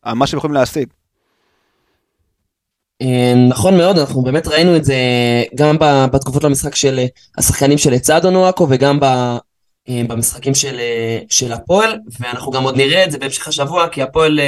מה 0.05 0.27
שהם 0.27 0.37
יכולים 0.37 0.53
להשיג. 0.53 0.87
אה, 3.01 3.33
נכון 3.49 3.77
מאוד, 3.77 3.97
אנחנו 3.97 4.21
באמת 4.21 4.47
ראינו 4.47 4.75
את 4.75 4.85
זה 4.85 4.95
גם 5.55 5.77
בתקופות 6.11 6.43
למשחק 6.43 6.75
של 6.75 6.99
אה, 6.99 7.05
השחקנים 7.37 7.77
שלצד 7.77 8.25
אונואקו 8.25 8.67
וגם 8.69 8.99
אה, 9.03 9.37
במשחקים 10.07 10.55
של, 10.55 10.79
אה, 10.79 11.19
של 11.29 11.51
הפועל, 11.53 11.99
ואנחנו 12.19 12.51
גם 12.51 12.63
עוד 12.63 12.77
נראה 12.77 13.03
את 13.03 13.11
זה 13.11 13.17
בהמשך 13.17 13.47
השבוע, 13.47 13.87
כי 13.89 14.01
הפועל 14.01 14.39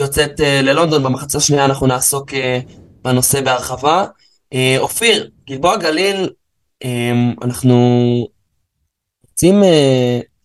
יוצאת 0.00 0.40
ללונדון, 0.40 1.02
במחצה 1.02 1.38
השנייה 1.38 1.64
אנחנו 1.64 1.86
נעסוק 1.86 2.30
בנושא 3.04 3.40
בהרחבה. 3.40 4.04
אופיר, 4.78 5.30
גלבוע 5.48 5.76
גליל, 5.76 6.30
אה, 6.84 7.12
אנחנו 7.42 8.28
רוצים 9.30 9.62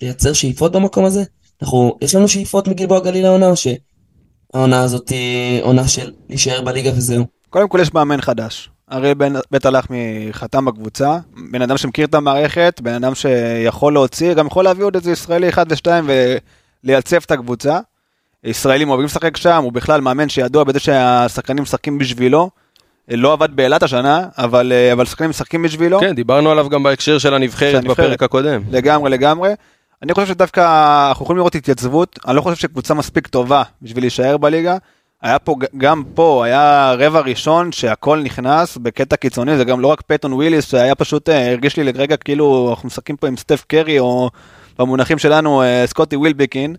לייצר 0.02 0.34
שאיפות 0.34 0.72
במקום 0.72 1.06
הזה? 1.06 1.24
אנחנו, 1.62 1.98
יש 2.02 2.16
לנו 2.16 2.28
שאיפות 2.28 2.68
מגלבוע 2.68 3.00
גליל 3.00 3.26
העונה, 3.26 3.48
או 3.48 3.54
שהעונה 3.56 4.84
הזאת 4.84 5.10
היא 5.10 5.62
עונה 5.62 5.88
של 5.88 6.12
להישאר 6.30 6.62
בליגה 6.62 6.92
וזהו? 6.96 7.43
קודם 7.54 7.68
כל 7.68 7.80
יש 7.82 7.94
מאמן 7.94 8.22
חדש. 8.22 8.70
אריאל 8.92 9.14
בן- 9.14 9.34
בית 9.52 9.66
הלחמי 9.66 10.28
חתם 10.32 10.66
בקבוצה, 10.66 11.18
בן 11.52 11.62
אדם 11.62 11.78
שמכיר 11.78 12.06
את 12.06 12.16
המערכת, 12.16 12.82
בן 12.84 12.94
אדם 12.94 13.16
שיכול 13.16 13.94
להוציא, 13.94 14.34
גם 14.34 14.48
יכול 14.48 14.64
להביא 14.64 14.86
עוד 14.86 14.96
איזה 14.96 15.12
ישראלי 15.12 15.50
אחד 15.50 15.66
ושתיים 15.70 16.10
ולייצב 16.84 17.16
את 17.26 17.32
הקבוצה. 17.32 17.80
ישראלים 18.44 18.90
אוהבים 18.90 19.06
לשחק 19.06 19.38
שם, 19.38 19.64
הוא 19.64 19.74
בכלל 19.74 20.02
מאמן 20.02 20.30
שידוע 20.30 20.64
בזה 20.64 20.80
שהשחקנים 20.80 21.64
משחקים 21.64 21.98
בשבילו. 21.98 22.50
לא 23.08 23.34
עבד 23.34 23.56
באילת 23.56 23.84
השנה, 23.84 24.28
אבל, 24.38 24.72
אה, 24.72 24.94
אבל 24.94 25.06
שחקנים 25.06 25.30
משחקים 25.30 25.64
בשבילו. 25.64 26.00
כן, 26.00 26.16
דיברנו 26.16 26.52
עליו 26.52 26.70
גם 26.70 26.84
בהקשר 26.84 27.18
של 27.18 27.34
הנבחרת 27.34 27.72
של 27.72 27.78
הנבחרת. 27.78 28.06
בפרק 28.06 28.24
הקודם. 28.24 28.62
לגמרי 28.72 29.10
לגמרי. 29.10 29.54
אני 30.04 30.14
חושב 30.14 30.28
שדווקא 30.28 30.62
אנחנו 31.10 31.24
יכולים 31.24 31.38
לראות 31.38 31.56
התייצבות, 31.56 32.20
אני 32.28 32.36
לא 32.36 32.42
חושב 32.42 32.56
שקבוצה 32.56 32.94
מספיק 32.94 33.28
טובה 33.28 33.64
בשביל 33.82 34.04
להישאר 34.04 34.38
בליגה. 34.38 34.78
היה 35.24 35.40
פה, 35.40 35.56
גם 35.78 36.04
פה 36.14 36.46
היה 36.46 36.94
רבע 36.98 37.20
ראשון 37.20 37.72
שהכל 37.72 38.20
נכנס 38.20 38.78
בקטע 38.78 39.16
קיצוני, 39.16 39.58
זה 39.58 39.64
גם 39.64 39.80
לא 39.80 39.88
רק 39.88 40.02
פייטון 40.02 40.34
וויליס 40.34 40.72
שהיה 40.72 40.96
פשוט, 40.96 41.30
אה, 41.30 41.52
הרגיש 41.52 41.78
לי 41.78 41.84
לרגע 41.84 42.18
כאילו 42.18 42.70
אנחנו 42.70 42.88
משחקים 42.88 43.18
פה 43.18 43.28
עם 43.28 43.38
סטף 43.38 43.64
קרי 43.68 44.00
או 44.00 44.30
במונחים 44.80 45.18
שלנו 45.18 45.62
אה, 45.62 45.84
סקוטי 45.88 46.16
ווילבקין. 46.16 46.76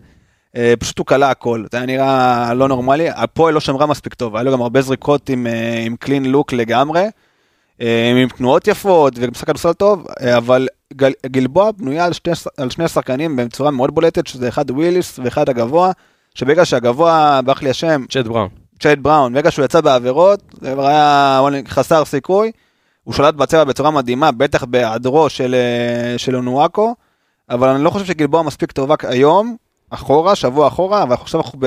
אה, 0.56 0.74
פשוט 0.78 0.98
הוא 0.98 1.06
קלע 1.06 1.30
הכל, 1.30 1.64
זה 1.72 1.76
היה 1.76 1.86
נראה 1.86 2.54
לא 2.54 2.68
נורמלי, 2.68 3.08
הפועל 3.10 3.54
לא 3.54 3.60
שמרה 3.60 3.86
מספיק 3.86 4.14
טוב, 4.14 4.36
היה 4.36 4.42
לו 4.42 4.52
גם 4.52 4.62
הרבה 4.62 4.82
זריקות 4.82 5.28
עם, 5.28 5.46
עם 5.86 5.96
clean 5.96 6.24
look 6.24 6.52
לגמרי. 6.52 7.04
עם 7.78 8.28
תנועות 8.36 8.68
יפות 8.68 9.14
ומשחק 9.16 9.46
כדורסל 9.46 9.72
טוב, 9.72 10.06
אה, 10.20 10.36
אבל 10.36 10.68
גל, 10.92 11.12
גלבוע 11.26 11.70
בנויה 11.70 12.04
על, 12.04 12.12
שני, 12.12 12.32
על 12.56 12.70
שני 12.70 12.88
שחקנים 12.88 13.36
בצורה 13.36 13.70
מאוד 13.70 13.94
בולטת, 13.94 14.26
שזה 14.26 14.48
אחד 14.48 14.70
וויליס 14.70 15.18
ואחד 15.22 15.48
הגבוה, 15.48 15.92
שברגע 16.34 16.64
שהגבוה, 16.64 17.40
ברח 17.44 17.62
לי 17.62 17.70
השם, 17.70 18.04
צ'ט 18.10 18.26
בראון. 18.26 18.48
צ'ייד 18.80 19.02
בראון, 19.02 19.34
ברגע 19.34 19.50
שהוא 19.50 19.64
יצא 19.64 19.80
בעבירות, 19.80 20.42
זה 20.60 20.72
כבר 20.72 20.86
היה 20.86 21.40
חסר 21.68 22.04
סיכוי, 22.04 22.52
הוא 23.04 23.14
שלט 23.14 23.34
בצבע 23.34 23.64
בצורה 23.64 23.90
מדהימה, 23.90 24.32
בטח 24.32 24.64
בהיעדרו 24.64 25.30
של, 25.30 25.54
אה, 25.54 26.18
של 26.18 26.36
אונואקו, 26.36 26.94
אבל 27.50 27.68
אני 27.68 27.84
לא 27.84 27.90
חושב 27.90 28.04
שגלבוע 28.04 28.42
מספיק 28.42 28.72
טובה 28.72 28.94
היום, 29.02 29.56
אחורה, 29.90 30.34
שבוע 30.34 30.68
אחורה, 30.68 31.02
אבל 31.02 31.14
עכשיו 31.14 31.40
אנחנו 31.40 31.58
ב... 31.62 31.66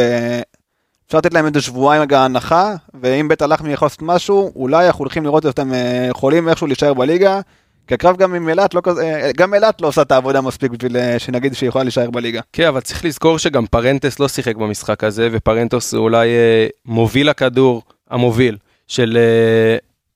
אפשר 1.07 1.17
לתת 1.17 1.33
להם 1.33 1.45
איזה 1.45 1.61
שבועיים 1.61 2.01
רגע 2.01 2.21
הנחה, 2.21 2.75
ואם 3.01 3.27
בית 3.27 3.41
הלחמי 3.41 3.73
יכול 3.73 3.85
לעשות 3.85 4.01
משהו, 4.01 4.51
אולי 4.55 4.87
אנחנו 4.87 4.99
הולכים 4.99 5.23
לראות 5.23 5.45
אותם 5.45 5.73
אה, 5.73 6.07
יכולים 6.09 6.49
איכשהו 6.49 6.67
להישאר 6.67 6.93
בליגה, 6.93 7.41
כי 7.87 7.93
הקרב 7.93 8.17
גם 8.17 8.33
עם 8.33 8.49
אילת, 8.49 8.73
לא 8.73 8.81
כזה, 8.83 9.01
אה, 9.01 9.31
גם 9.37 9.53
אילת 9.53 9.81
לא 9.81 9.87
עושה 9.87 10.01
את 10.01 10.11
העבודה 10.11 10.41
מספיק 10.41 10.71
בשביל 10.71 10.97
אה, 10.97 11.19
שנגיד 11.19 11.53
שהיא 11.53 11.67
יכולה 11.67 11.83
להישאר 11.83 12.09
בליגה. 12.09 12.41
כן, 12.53 12.67
אבל 12.67 12.81
צריך 12.81 13.05
לזכור 13.05 13.39
שגם 13.39 13.65
פרנטס 13.65 14.19
לא 14.19 14.27
שיחק 14.27 14.55
במשחק 14.55 15.03
הזה, 15.03 15.29
ופרנטוס 15.31 15.93
הוא 15.93 16.03
אולי 16.03 16.27
אה, 16.29 16.67
מוביל 16.85 17.29
הכדור, 17.29 17.81
המוביל 18.09 18.57
של, 18.87 19.17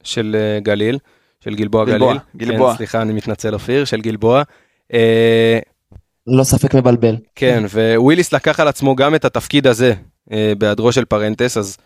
של 0.04 0.36
גליל, 0.64 0.98
של 1.40 1.56
גלבוע 1.56 1.86
גלבוע, 1.86 2.14
גליל. 2.14 2.50
גלבוע. 2.50 2.72
כן, 2.72 2.78
סליחה, 2.78 3.02
אני 3.02 3.14
מתנצל 3.14 3.54
אופיר, 3.54 3.86
של 3.86 4.02
גלבוע. 4.02 4.44
לא 6.28 6.44
ספק 6.44 6.76
מבלבל. 6.76 7.16
כן, 7.36 7.64
וויליס 7.96 8.34
לקח 8.34 8.60
על 8.60 8.68
עצמו 8.68 8.96
גם 8.96 9.16
את 9.16 9.26
התפקיד 9.26 9.68
הזה 9.68 9.94
בהיעדרו 10.58 10.92
של 10.92 11.06
פרנטס, 11.06 11.58
אז 11.58 11.78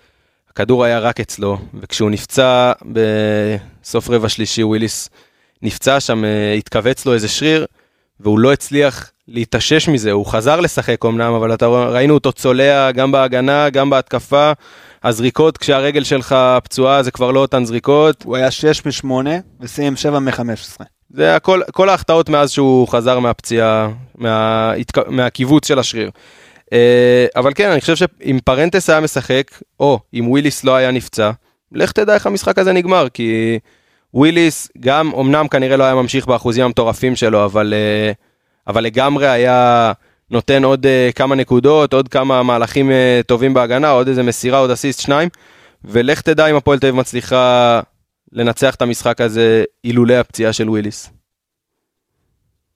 הכדור 0.50 0.84
היה 0.84 1.00
רק 1.00 1.20
אצלו, 1.20 1.58
וכשהוא 1.82 2.10
נפצע 2.10 2.72
בסוף 2.92 4.10
רבע 4.10 4.30
שלישי, 4.30 4.64
וויליס 4.64 5.10
נפצע 5.62 6.00
שם, 6.00 6.26
אה, 6.26 6.54
התכווץ 6.54 7.06
לו 7.06 7.14
איזה 7.14 7.28
שריר, 7.28 7.66
והוא 8.20 8.40
לא 8.40 8.54
הצליח 8.54 9.12
להתאושש 9.28 9.90
מזה, 9.90 10.12
הוא 10.12 10.26
חזר 10.26 10.60
לשחק 10.60 11.06
אמנם, 11.06 11.34
אבל 11.34 11.54
אתה 11.54 11.68
ראינו 11.68 12.14
אותו 12.14 12.32
צולע 12.32 12.92
גם 12.92 13.12
בהגנה, 13.12 13.70
גם 13.70 13.90
בהתקפה, 13.90 14.52
הזריקות 15.04 15.58
כשהרגל 15.58 16.04
שלך 16.04 16.36
פצועה 16.64 17.04
זה 17.04 17.12
כבר 17.12 17.32
לא 17.32 17.40
אותן 17.40 17.66
זריקות, 17.66 18.24
הוא 18.24 18.36
היה 18.36 18.52
6 18.52 18.86
מ-8 18.86 19.12
וסיים 19.60 19.96
7 19.96 20.20
מ-15. 20.20 20.84
זה 21.10 21.36
הכל, 21.36 21.62
כל 21.72 21.90
ההחטאות 21.90 22.30
מאז 22.30 22.52
שהוא 22.52 22.88
חזר 22.88 23.20
מהפציעה, 23.20 23.90
מה, 24.18 24.74
מהקיבוץ 25.08 25.68
של 25.68 25.80
השריר. 25.80 26.10
אה, 26.74 27.26
אבל 27.36 27.52
כן, 27.56 27.70
אני 27.70 27.82
חושב 27.82 27.96
שאם 27.96 28.40
פרנטס 28.44 28.90
היה 28.90 29.00
משחק, 29.00 29.52
או 29.80 30.00
אם 30.14 30.30
וויליס 30.30 30.64
לא 30.64 30.76
היה 30.76 30.92
נפצע, 30.92 31.32
לך 31.72 31.92
תדע 31.92 32.14
איך 32.14 32.26
המשחק 32.26 32.60
הזה 32.60 32.74
נגמר, 32.74 33.08
כי 33.10 33.60
וויליס 34.16 34.70
גם, 34.80 35.12
אמנם 35.20 35.48
כנראה 35.48 35.78
לא 35.78 35.84
היה 35.84 35.96
ממשיך 35.96 36.26
באחוזים 36.26 36.66
המטורפים 36.66 37.16
שלו, 37.16 37.46
אבל, 37.46 37.74
אה, 37.74 38.12
אבל 38.68 38.84
לגמרי 38.84 39.28
היה 39.28 39.92
נותן 40.32 40.64
עוד 40.64 40.86
אה, 40.86 41.10
כמה 41.16 41.36
נקודות, 41.36 41.94
עוד 41.94 42.08
כמה 42.08 42.44
מהלכים 42.44 42.92
אה, 42.92 43.22
טובים 43.28 43.54
בהגנה, 43.54 43.90
עוד 43.90 44.08
איזה 44.08 44.24
מסירה, 44.24 44.60
עוד 44.60 44.72
אסיסט 44.72 45.00
שניים, 45.00 45.30
ולך 45.86 46.22
תדע 46.22 46.48
אם 46.48 46.56
הפועל 46.56 46.80
תל 46.80 46.88
אביב 46.88 47.00
מצליחה 47.00 47.80
לנצח 48.32 48.76
את 48.76 48.82
המשחק 48.82 49.22
הזה 49.22 49.64
אילולא 49.84 50.14
הפציעה 50.14 50.54
של 50.54 50.70
וויליס. 50.70 51.10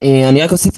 אני 0.03 0.41
רק 0.41 0.51
אוסיף 0.51 0.73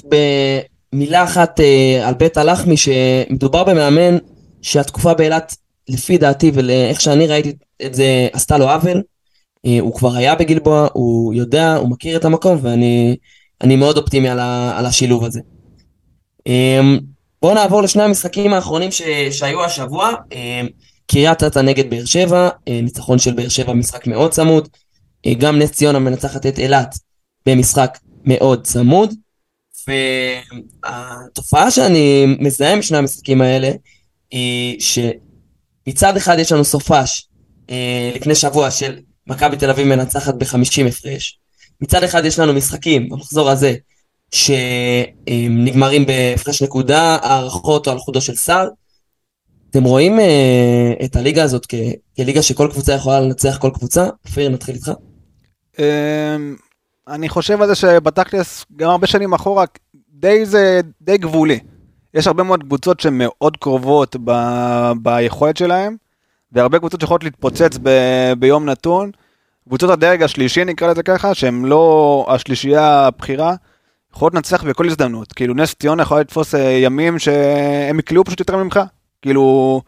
במילה 0.92 1.24
אחת 1.24 1.60
על 2.04 2.14
בית 2.14 2.36
הלחמי, 2.36 2.76
שמדובר 2.76 3.64
במאמן 3.64 4.16
שהתקופה 4.62 5.14
באילת, 5.14 5.56
לפי 5.88 6.18
דעתי 6.18 6.50
ולאיך 6.54 7.00
שאני 7.00 7.26
ראיתי 7.26 7.52
את 7.86 7.94
זה, 7.94 8.28
עשתה 8.32 8.58
לו 8.58 8.70
עוול. 8.70 9.02
אה, 9.66 9.78
הוא 9.80 9.94
כבר 9.94 10.16
היה 10.16 10.34
בגלבוע, 10.34 10.88
הוא 10.92 11.34
יודע, 11.34 11.76
הוא 11.76 11.90
מכיר 11.90 12.16
את 12.16 12.24
המקום, 12.24 12.58
ואני 12.62 13.16
אני 13.60 13.76
מאוד 13.76 13.96
אופטימי 13.96 14.28
על, 14.28 14.38
ה, 14.38 14.78
על 14.78 14.86
השילוב 14.86 15.24
הזה. 15.24 15.40
אה, 16.46 16.80
בואו 17.42 17.54
נעבור 17.54 17.82
לשני 17.82 18.02
המשחקים 18.02 18.52
האחרונים 18.52 18.90
ש, 18.90 19.02
שהיו 19.30 19.64
השבוע. 19.64 20.10
אה, 20.32 20.62
קריית 21.06 21.42
אתא 21.42 21.58
נגד 21.58 21.90
באר 21.90 22.04
שבע, 22.04 22.48
אה, 22.68 22.80
ניצחון 22.82 23.18
של 23.18 23.32
באר 23.32 23.48
שבע, 23.48 23.72
משחק 23.72 24.06
מאוד 24.06 24.30
צמוד. 24.30 24.68
אה, 25.26 25.34
גם 25.34 25.58
נס 25.58 25.70
ציונה 25.70 25.98
מנצחת 25.98 26.46
את 26.46 26.58
אילת 26.58 26.94
במשחק 27.46 27.98
מאוד 28.24 28.66
צמוד. 28.66 29.14
והתופעה 29.88 31.70
שאני 31.70 32.26
מזהה 32.38 32.76
משני 32.76 32.98
המשחקים 32.98 33.40
האלה 33.40 33.70
היא 34.30 34.80
שמצד 34.80 36.16
אחד 36.16 36.38
יש 36.38 36.52
לנו 36.52 36.64
סופש 36.64 37.28
לפני 38.14 38.34
שבוע 38.34 38.70
של 38.70 38.98
מכבי 39.26 39.56
תל 39.56 39.70
אביב 39.70 39.86
מנצחת 39.86 40.34
ב-50 40.34 40.88
הפרש. 40.88 41.38
מצד 41.80 42.04
אחד 42.04 42.24
יש 42.24 42.38
לנו 42.38 42.52
משחקים 42.52 43.08
במחזור 43.08 43.50
הזה 43.50 43.74
שנגמרים 44.30 46.06
בהפרש 46.06 46.62
נקודה, 46.62 47.18
הערכות 47.22 47.86
או 47.86 47.92
על 47.92 47.98
חודו 47.98 48.20
של 48.20 48.34
שר. 48.34 48.68
אתם 49.70 49.84
רואים 49.84 50.20
אה, 50.20 50.92
את 51.04 51.16
הליגה 51.16 51.42
הזאת 51.42 51.66
כ- 51.68 51.74
כליגה 52.16 52.42
שכל 52.42 52.68
קבוצה 52.72 52.92
יכולה 52.92 53.20
לנצח 53.20 53.58
כל 53.60 53.70
קבוצה? 53.74 54.08
אופיר, 54.26 54.48
נתחיל 54.48 54.74
איתך. 54.74 54.90
אמ, 55.78 56.56
אני 57.08 57.28
חושב 57.28 57.62
על 57.62 57.68
זה 57.68 57.74
שבתכלס, 57.74 58.64
גם 58.76 58.90
הרבה 58.90 59.06
שנים 59.06 59.32
אחורה, 59.32 59.64
די 60.10 60.46
זה 60.46 60.80
די 61.02 61.18
גבולי. 61.18 61.58
יש 62.14 62.26
הרבה 62.26 62.42
מאוד 62.42 62.62
קבוצות 62.62 63.00
שהן 63.00 63.18
מאוד 63.18 63.56
קרובות 63.56 64.16
ב, 64.24 64.32
ביכולת 65.02 65.56
שלהן, 65.56 65.96
והרבה 66.52 66.78
קבוצות 66.78 67.00
שיכולות 67.00 67.24
להתפוצץ 67.24 67.78
ב, 67.82 67.90
ביום 68.38 68.64
נתון. 68.64 69.10
קבוצות 69.68 69.90
הדרג 69.90 70.22
השלישי 70.22 70.64
נקרא 70.64 70.90
לזה 70.90 71.02
ככה, 71.02 71.34
שהן 71.34 71.64
לא 71.64 72.26
השלישייה 72.28 73.06
הבכירה, 73.06 73.54
יכולות 74.14 74.34
לנצח 74.34 74.64
בכל 74.64 74.86
הזדמנות. 74.86 75.32
כאילו 75.32 75.54
נס 75.54 75.74
ציונה 75.74 76.02
יכולה 76.02 76.20
לתפוס 76.20 76.54
אה, 76.54 76.60
ימים 76.60 77.18
שהם 77.18 77.98
יקלעו 77.98 78.24
פשוט 78.24 78.40
יותר 78.40 78.56
ממך. 78.56 78.80
כאילו 79.22 79.80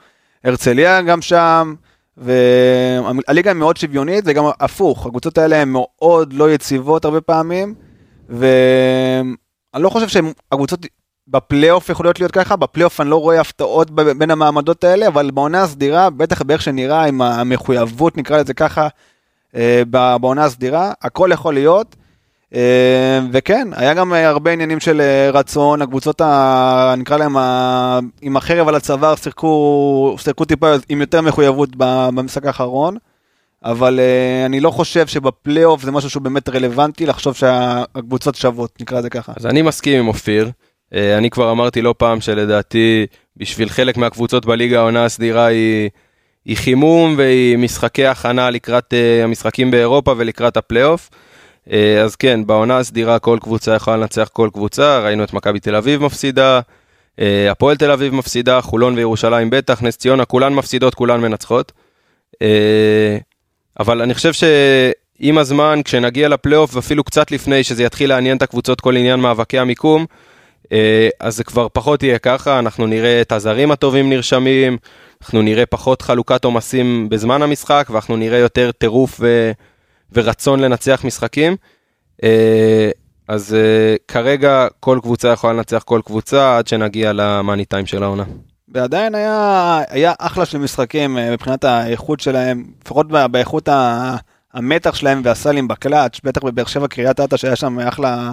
הרצליה 0.45 1.03
גם 1.03 1.23
שם, 1.23 1.75
והליגה 2.17 3.51
היא 3.51 3.59
מאוד 3.59 3.77
שוויונית, 3.77 4.25
וגם 4.27 4.45
הפוך, 4.61 5.07
הקבוצות 5.07 5.39
האלה 5.39 5.63
הן 5.63 5.69
מאוד 5.69 6.33
לא 6.33 6.51
יציבות 6.51 7.05
הרבה 7.05 7.21
פעמים, 7.21 7.75
ואני 8.29 9.35
לא 9.83 9.89
חושב 9.89 10.09
שהקבוצות 10.09 10.87
בפלייאוף 11.29 11.89
יכולות 11.89 12.21
להיות 12.21 12.33
ככה, 12.33 12.57
בפלייאוף 12.57 13.01
אני 13.01 13.11
לא 13.11 13.21
רואה 13.21 13.41
הפתעות 13.41 13.91
בין 13.91 14.31
המעמדות 14.31 14.85
האלה, 14.85 15.09
אבל 15.09 15.31
בעונה 15.31 15.63
הסדירה, 15.63 16.11
בטח 16.11 16.43
באיך 16.43 16.63
שנראה, 16.63 17.05
עם 17.05 17.23
המחויבות 17.23 18.17
נקרא 18.17 18.39
לזה 18.39 18.55
ככה, 18.55 18.89
אה, 19.57 19.83
בעונה 20.21 20.45
הסדירה, 20.45 20.93
הכל 21.03 21.31
יכול 21.33 21.55
להיות. 21.55 21.97
אה, 22.55 23.21
וכן, 23.33 23.69
היה 23.73 23.95
גם 23.95 24.13
הרבה 24.13 24.51
עניינים 24.51 24.81
של 24.81 25.01
אה, 25.01 25.31
רצון, 25.31 25.83
הקבוצות, 25.83 26.21
ה... 26.21 26.95
נקרא 26.99 27.17
להם, 27.17 27.37
ה... 27.37 27.99
עם 28.23 28.37
החרב 28.37 28.69
על 28.69 28.75
הצוואר, 28.75 29.17
שיחקו, 29.17 30.17
שיחקו 30.19 30.45
טיפה 30.45 30.75
עם 30.89 31.01
יותר 31.01 31.21
מחויבות 31.21 31.69
במשחק 31.77 32.47
האחרון, 32.47 32.97
אבל 33.65 34.01
אני 34.47 34.61
לא 34.61 34.71
חושב 34.71 35.07
שבפלייאוף 35.07 35.83
זה 35.83 35.91
משהו 35.91 36.11
שהוא 36.11 36.23
באמת 36.23 36.49
רלוונטי 36.49 37.07
לחשוב 37.07 37.35
שהקבוצות 37.35 38.35
שוות, 38.35 38.81
נקרא 38.81 38.99
לזה 38.99 39.11
ככה. 39.11 39.33
אז 39.37 39.47
אני 39.47 39.63
מסכים 39.63 39.99
עם 39.99 40.09
אופיר. 40.09 40.51
אה, 40.95 41.19
אני 41.19 41.31
כבר 41.31 41.51
אמרתי 41.51 41.83
לא 41.83 41.95
פעם 41.99 42.21
שלדעתי 42.21 43.07
בשביל 43.37 43.69
חלק 43.69 43.97
מהקבוצות 43.97 44.47
בליגה 44.47 44.79
העונה 44.79 45.05
הסדירה 45.05 45.47
היא, 45.47 45.91
היא 46.45 46.57
חימום 46.57 47.15
והיא 47.19 47.59
משחקי 47.59 48.07
הכנה 48.07 48.51
לקראת 48.51 48.95
אה, 48.95 49.25
המשחקים 49.25 49.71
באירופה 49.71 50.15
ולקראת 50.17 50.57
הפלייאוף. 50.57 51.11
אה, 51.73 52.03
אז 52.03 52.17
כן, 52.17 52.47
בעונה 52.47 52.79
הסדירה 52.79 53.19
כל 53.19 53.39
קבוצה 53.41 53.75
יכולה 53.75 53.97
לנצח 53.97 54.29
כל 54.33 54.49
קבוצה, 54.53 54.99
ראינו 54.99 55.25
את 55.25 55.33
מכבי 55.33 55.61
תל 55.61 55.75
אביב 55.75 56.03
מפסידה, 56.03 56.61
הפועל 57.51 57.77
תל 57.77 57.91
אביב 57.91 58.15
מפסידה, 58.15 58.61
חולון 58.61 58.95
וירושלים 58.95 59.51
בטח, 59.51 59.83
נס 59.83 59.97
ציונה, 59.97 60.25
כולן 60.25 60.55
מפסידות, 60.55 60.95
כולן 60.95 61.21
מנצחות. 61.21 61.73
אבל 63.81 64.03
אני 64.03 64.15
חושב 64.15 64.33
שעם 64.33 65.39
הזמן, 65.39 65.81
כשנגיע 65.85 66.29
לפלייאוף, 66.29 66.77
ואפילו 66.77 67.05
קצת 67.05 67.31
לפני 67.31 67.65
שזה 67.65 67.85
יתחיל 67.85 68.11
לעניין 68.11 68.37
את 68.37 68.43
הקבוצות, 68.43 68.81
כל 68.81 68.97
עניין 68.97 69.21
מאבקי 69.21 69.59
המיקום, 69.59 70.07
אז 71.21 71.37
זה 71.37 71.45
כבר 71.45 71.67
פחות 71.73 72.03
יהיה 72.03 72.19
ככה, 72.19 72.59
אנחנו 72.59 72.87
נראה 72.87 73.21
את 73.21 73.33
הזרים 73.33 73.71
הטובים 73.71 74.11
נרשמים, 74.11 74.77
אנחנו 75.23 75.43
נראה 75.43 75.67
פחות 75.67 76.03
חלוקת 76.03 76.45
עומסים 76.45 77.09
בזמן 77.09 77.43
המשחק, 77.43 77.87
ואנחנו 77.91 78.17
נראה 78.17 78.39
יותר 78.39 78.71
טירוף 78.73 79.17
ו... 79.21 79.53
ורצון 80.15 80.61
לנצח 80.61 81.05
משחקים. 81.05 81.57
אה, 82.25 82.91
אז 83.29 83.55
אה, 83.55 83.97
כרגע 84.09 84.67
כל 84.81 84.99
קבוצה 85.03 85.29
יכולה 85.29 85.53
לנצח 85.53 85.83
כל 85.83 86.01
קבוצה 86.05 86.59
עד 86.59 86.67
שנגיע 86.67 87.13
למאני 87.13 87.65
טיים 87.65 87.87
של 87.87 88.03
העונה. 88.03 88.25
ועדיין 88.69 89.15
היה, 89.15 89.81
היה 89.89 90.13
אחלה 90.19 90.47
של 90.47 90.59
משחקים 90.59 91.19
אה, 91.19 91.33
מבחינת 91.33 91.65
האיכות 91.65 92.21
שלהם, 92.21 92.65
לפחות 92.85 93.07
באיכות 93.31 93.69
המתח 94.55 94.95
שלהם 94.95 95.21
והסלים 95.25 95.69
בקלאץ', 95.69 96.21
בטח 96.25 96.43
בבאר 96.43 96.65
שבע 96.65 96.89
קריית 96.89 97.21
אתא 97.21 97.37
שהיה 97.37 97.57
שם 97.57 97.81
אחלה, 97.81 98.33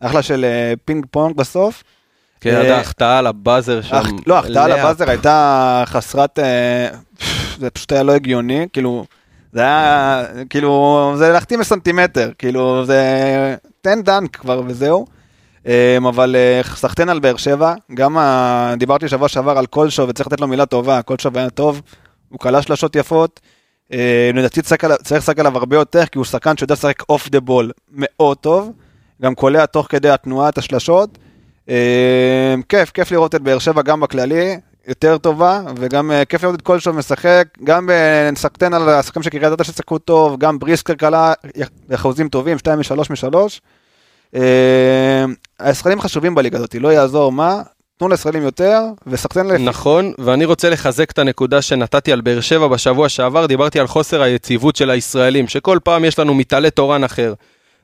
אחלה 0.00 0.22
של 0.22 0.44
אה, 0.44 0.74
פינג 0.84 1.06
פונג 1.10 1.36
בסוף. 1.36 1.82
כן, 2.40 2.54
אה, 2.54 2.60
עד 2.60 2.66
ההחטאה 2.66 3.18
על 3.18 3.26
ה 3.26 3.34
buzzer 3.34 3.82
שם. 3.82 4.02
לא, 4.26 4.36
ההחטאה 4.36 4.64
על. 4.64 4.72
הבאזר 4.72 5.10
הייתה 5.10 5.82
חסרת, 5.86 6.38
אה, 6.38 6.88
זה 7.58 7.70
פשוט 7.70 7.92
היה 7.92 8.02
לא 8.02 8.12
הגיוני, 8.12 8.66
כאילו, 8.72 9.04
זה 9.52 9.60
היה, 9.60 10.24
כאילו, 10.50 11.12
זה 11.16 11.28
להחטיא 11.28 11.58
בסנטימטר, 11.58 12.30
כאילו, 12.38 12.84
זה, 12.84 13.56
תן 13.80 14.02
dunk 14.02 14.36
כבר 14.36 14.62
וזהו. 14.66 15.06
אה, 15.66 15.98
אבל 16.08 16.36
סחטיין 16.74 17.08
על 17.08 17.18
באר 17.18 17.36
שבע, 17.36 17.74
גם 17.94 18.18
ה... 18.18 18.74
דיברתי 18.78 19.08
שבוע 19.08 19.28
שעבר 19.28 19.58
על 19.58 19.66
קולשו 19.66 20.08
וצריך 20.08 20.26
לתת 20.26 20.40
לו 20.40 20.48
מילה 20.48 20.66
טובה, 20.66 21.02
קולשו 21.02 21.30
היה 21.34 21.50
טוב, 21.50 21.82
הוא 22.28 22.38
כלה 22.38 22.62
שלשות 22.62 22.96
יפות. 22.96 23.40
אה, 23.92 24.30
לדעתי 24.34 24.62
צריך 24.62 24.84
לשחק 25.10 25.38
עליו 25.38 25.58
הרבה 25.58 25.76
יותר, 25.76 26.06
כי 26.06 26.18
הוא 26.18 26.24
שחקן 26.24 26.56
שיודע 26.56 26.74
לשחק 26.74 27.02
אוף 27.08 27.28
דה 27.28 27.40
בול 27.40 27.70
מאוד 27.92 28.36
טוב, 28.36 28.72
גם 29.22 29.34
קולע 29.34 29.66
תוך 29.66 29.86
כדי 29.90 30.10
התנועה 30.10 30.48
את 30.48 30.58
השלשות. 30.58 31.18
אה, 31.68 32.54
כיף, 32.68 32.90
כיף 32.90 33.10
לראות 33.12 33.34
את 33.34 33.42
באר 33.42 33.58
שבע 33.58 33.82
גם 33.82 34.00
בכללי. 34.00 34.56
יותר 34.88 35.18
טובה, 35.18 35.60
וגם 35.76 36.10
אה, 36.10 36.24
כיף 36.24 36.42
לראות 36.42 36.54
את 36.54 36.62
קולשוב 36.62 36.96
משחק, 36.96 37.44
גם 37.64 37.90
נסקטן 38.32 38.74
על 38.74 38.88
השחקנים 38.88 39.22
של 39.22 39.30
קריית 39.30 39.52
אתא 39.52 39.64
ששיחקו 39.64 39.98
טוב, 39.98 40.38
גם 40.38 40.58
בריסקר 40.58 40.94
קלה 40.94 41.32
אחוזים 41.94 42.28
טובים, 42.28 42.58
2 42.58 42.78
מ-3 42.78 42.94
מ-3. 43.10 44.38
הישראלים 45.58 46.00
חשובים 46.00 46.34
בליגה 46.34 46.58
הזאת, 46.58 46.74
לא 46.74 46.92
יעזור 46.92 47.32
מה, 47.32 47.62
תנו 47.98 48.08
לישראלים 48.08 48.42
יותר, 48.42 48.80
וסחטיין 49.06 49.46
לפי. 49.46 49.62
נכון, 49.62 50.12
ואני 50.18 50.44
רוצה 50.44 50.70
לחזק 50.70 51.10
את 51.10 51.18
הנקודה 51.18 51.62
שנתתי 51.62 52.12
על 52.12 52.20
באר 52.20 52.40
שבע 52.40 52.68
בשבוע 52.68 53.08
שעבר, 53.08 53.46
דיברתי 53.46 53.80
על 53.80 53.86
חוסר 53.86 54.22
היציבות 54.22 54.76
של 54.76 54.90
הישראלים, 54.90 55.48
שכל 55.48 55.78
פעם 55.84 56.04
יש 56.04 56.18
לנו 56.18 56.34
מתעלה 56.34 56.70
תורן 56.70 57.04
אחר. 57.04 57.34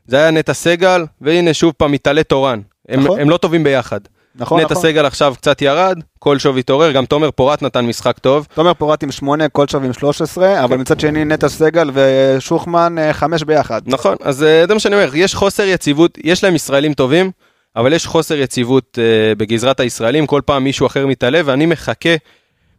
זה 0.06 0.16
היה 0.16 0.30
נטע 0.30 0.54
סגל, 0.54 1.04
והנה 1.20 1.54
שוב 1.54 1.72
פעם 1.76 1.92
מתעלה 1.92 2.22
תורן. 2.22 2.60
הם, 2.88 3.00
נכון. 3.00 3.20
הם 3.20 3.30
לא 3.30 3.36
טובים 3.36 3.64
ביחד. 3.64 4.00
נכון, 4.34 4.60
נטע 4.60 4.74
נכון. 4.74 4.82
סגל 4.82 5.06
עכשיו 5.06 5.34
קצת 5.36 5.62
ירד, 5.62 5.98
קולשוב 6.18 6.56
התעורר, 6.56 6.92
גם 6.92 7.06
תומר 7.06 7.30
פורט 7.30 7.62
נתן 7.62 7.86
משחק 7.86 8.18
טוב. 8.18 8.46
תומר 8.54 8.74
פורט 8.74 9.02
עם 9.02 9.12
8, 9.12 9.48
קולשוב 9.48 9.84
עם 9.84 9.92
13, 9.92 10.64
אבל 10.64 10.76
מצד 10.76 11.00
שני 11.00 11.24
נטע 11.24 11.48
סגל 11.48 11.90
ושוחמן 11.94 12.96
5 13.12 13.42
ביחד. 13.42 13.82
נכון, 13.86 14.16
אז 14.22 14.42
אה, 14.42 14.64
זה 14.68 14.74
מה 14.74 14.80
שאני 14.80 14.94
אומר, 14.94 15.10
יש 15.14 15.34
חוסר 15.34 15.62
יציבות, 15.62 16.18
יש 16.24 16.44
להם 16.44 16.54
ישראלים 16.54 16.94
טובים, 16.94 17.30
אבל 17.76 17.92
יש 17.92 18.06
חוסר 18.06 18.34
יציבות 18.34 18.98
אה, 18.98 19.34
בגזרת 19.34 19.80
הישראלים, 19.80 20.26
כל 20.26 20.40
פעם 20.44 20.64
מישהו 20.64 20.86
אחר 20.86 21.06
מתעלה, 21.06 21.40
ואני 21.44 21.66
מחכה 21.66 22.14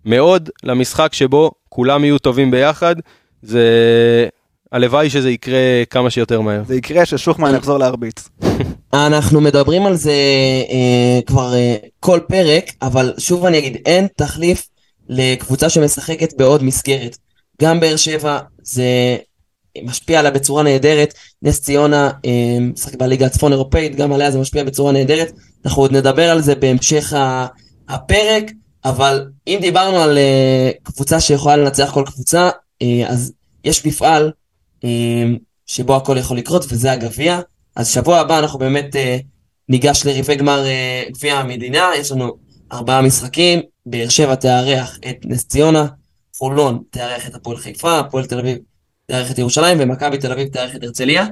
מאוד 0.06 0.50
למשחק 0.64 1.14
שבו 1.14 1.52
כולם 1.70 2.04
יהיו 2.04 2.20
טובים 2.20 2.52
ביחד. 2.52 2.96
זה... 3.42 3.68
הלוואי 4.74 5.10
שזה 5.10 5.30
יקרה 5.30 5.86
כמה 5.90 6.10
שיותר 6.10 6.42
מהר. 6.42 6.64
זה 6.68 6.76
יקרה 6.76 7.06
ששוחמן 7.06 7.56
יחזור 7.56 7.78
להרביץ. 7.78 8.30
אנחנו 8.94 9.42
מדברים 9.42 9.86
על 9.86 9.96
זה 9.96 10.14
אה, 10.70 11.20
כבר 11.26 11.54
אה, 11.54 11.76
כל 12.00 12.20
פרק, 12.28 12.72
אבל 12.82 13.14
שוב 13.18 13.46
אני 13.46 13.58
אגיד, 13.58 13.78
אין 13.86 14.08
תחליף 14.16 14.68
לקבוצה 15.10 15.70
שמשחקת 15.70 16.34
בעוד 16.38 16.64
מסגרת. 16.64 17.18
גם 17.62 17.80
באר 17.80 17.96
שבע 17.96 18.40
זה 18.64 19.18
משפיע 19.84 20.20
עליה 20.20 20.32
בצורה 20.32 20.64
נהדרת, 20.64 21.14
נס 21.42 21.62
ציונה 21.62 22.10
אה, 22.26 22.58
משחק 22.60 22.96
בליגה 22.96 23.26
הצפון 23.26 23.52
אירופאית, 23.52 23.96
גם 23.96 24.14
עליה 24.14 24.32
זה 24.32 24.40
משפיע 24.40 24.64
בצורה 24.64 24.92
נהדרת. 24.92 25.32
אנחנו 25.66 25.82
עוד 25.82 25.92
נדבר 25.92 26.30
על 26.30 26.42
זה 26.42 26.56
בהמשך 26.56 27.14
ה- 27.14 27.48
הפרק, 27.90 28.52
אבל 28.86 29.26
אם 29.48 29.58
דיברנו 29.62 29.98
על 29.98 30.18
אה, 30.18 30.72
קבוצה 30.84 31.20
שיכולה 31.20 31.56
לנצח 31.56 31.92
כל 31.94 32.04
קבוצה, 32.06 32.50
אה, 32.82 33.04
אז 33.08 33.34
יש 33.64 33.86
מפעל 33.86 34.32
שבו 35.66 35.96
הכל 35.96 36.18
יכול 36.20 36.38
לקרות, 36.38 36.66
וזה 36.70 36.92
הגביע. 36.92 37.40
אז 37.76 37.90
שבוע 37.90 38.20
הבא 38.20 38.40
אנחנו 38.40 38.60
באמת 38.60 38.96
אה, 38.96 39.18
ניגש 39.70 40.06
לריבי 40.06 40.36
גמר 40.36 40.66
אה, 40.66 41.04
גביע 41.10 41.36
המדינה, 41.36 41.90
יש 41.98 42.12
לנו 42.12 42.38
ארבעה 42.72 43.02
משחקים, 43.02 43.60
באר 43.86 44.10
שבע 44.10 44.36
תארח 44.36 44.98
את 45.10 45.18
נס 45.26 45.48
ציונה, 45.48 45.86
חולון 46.38 46.84
תארח 46.90 47.28
את 47.28 47.36
הפועל 47.36 47.58
חיפה, 47.58 48.00
הפועל 48.00 48.26
תל 48.26 48.40
אביב 48.40 48.58
תארח 49.06 49.32
את 49.32 49.40
ירושלים, 49.40 49.78
ומכבי 49.82 50.18
תל 50.18 50.32
אביב 50.32 50.48
תארח 50.48 50.76
את 50.76 50.84
הרצליה. 50.84 51.26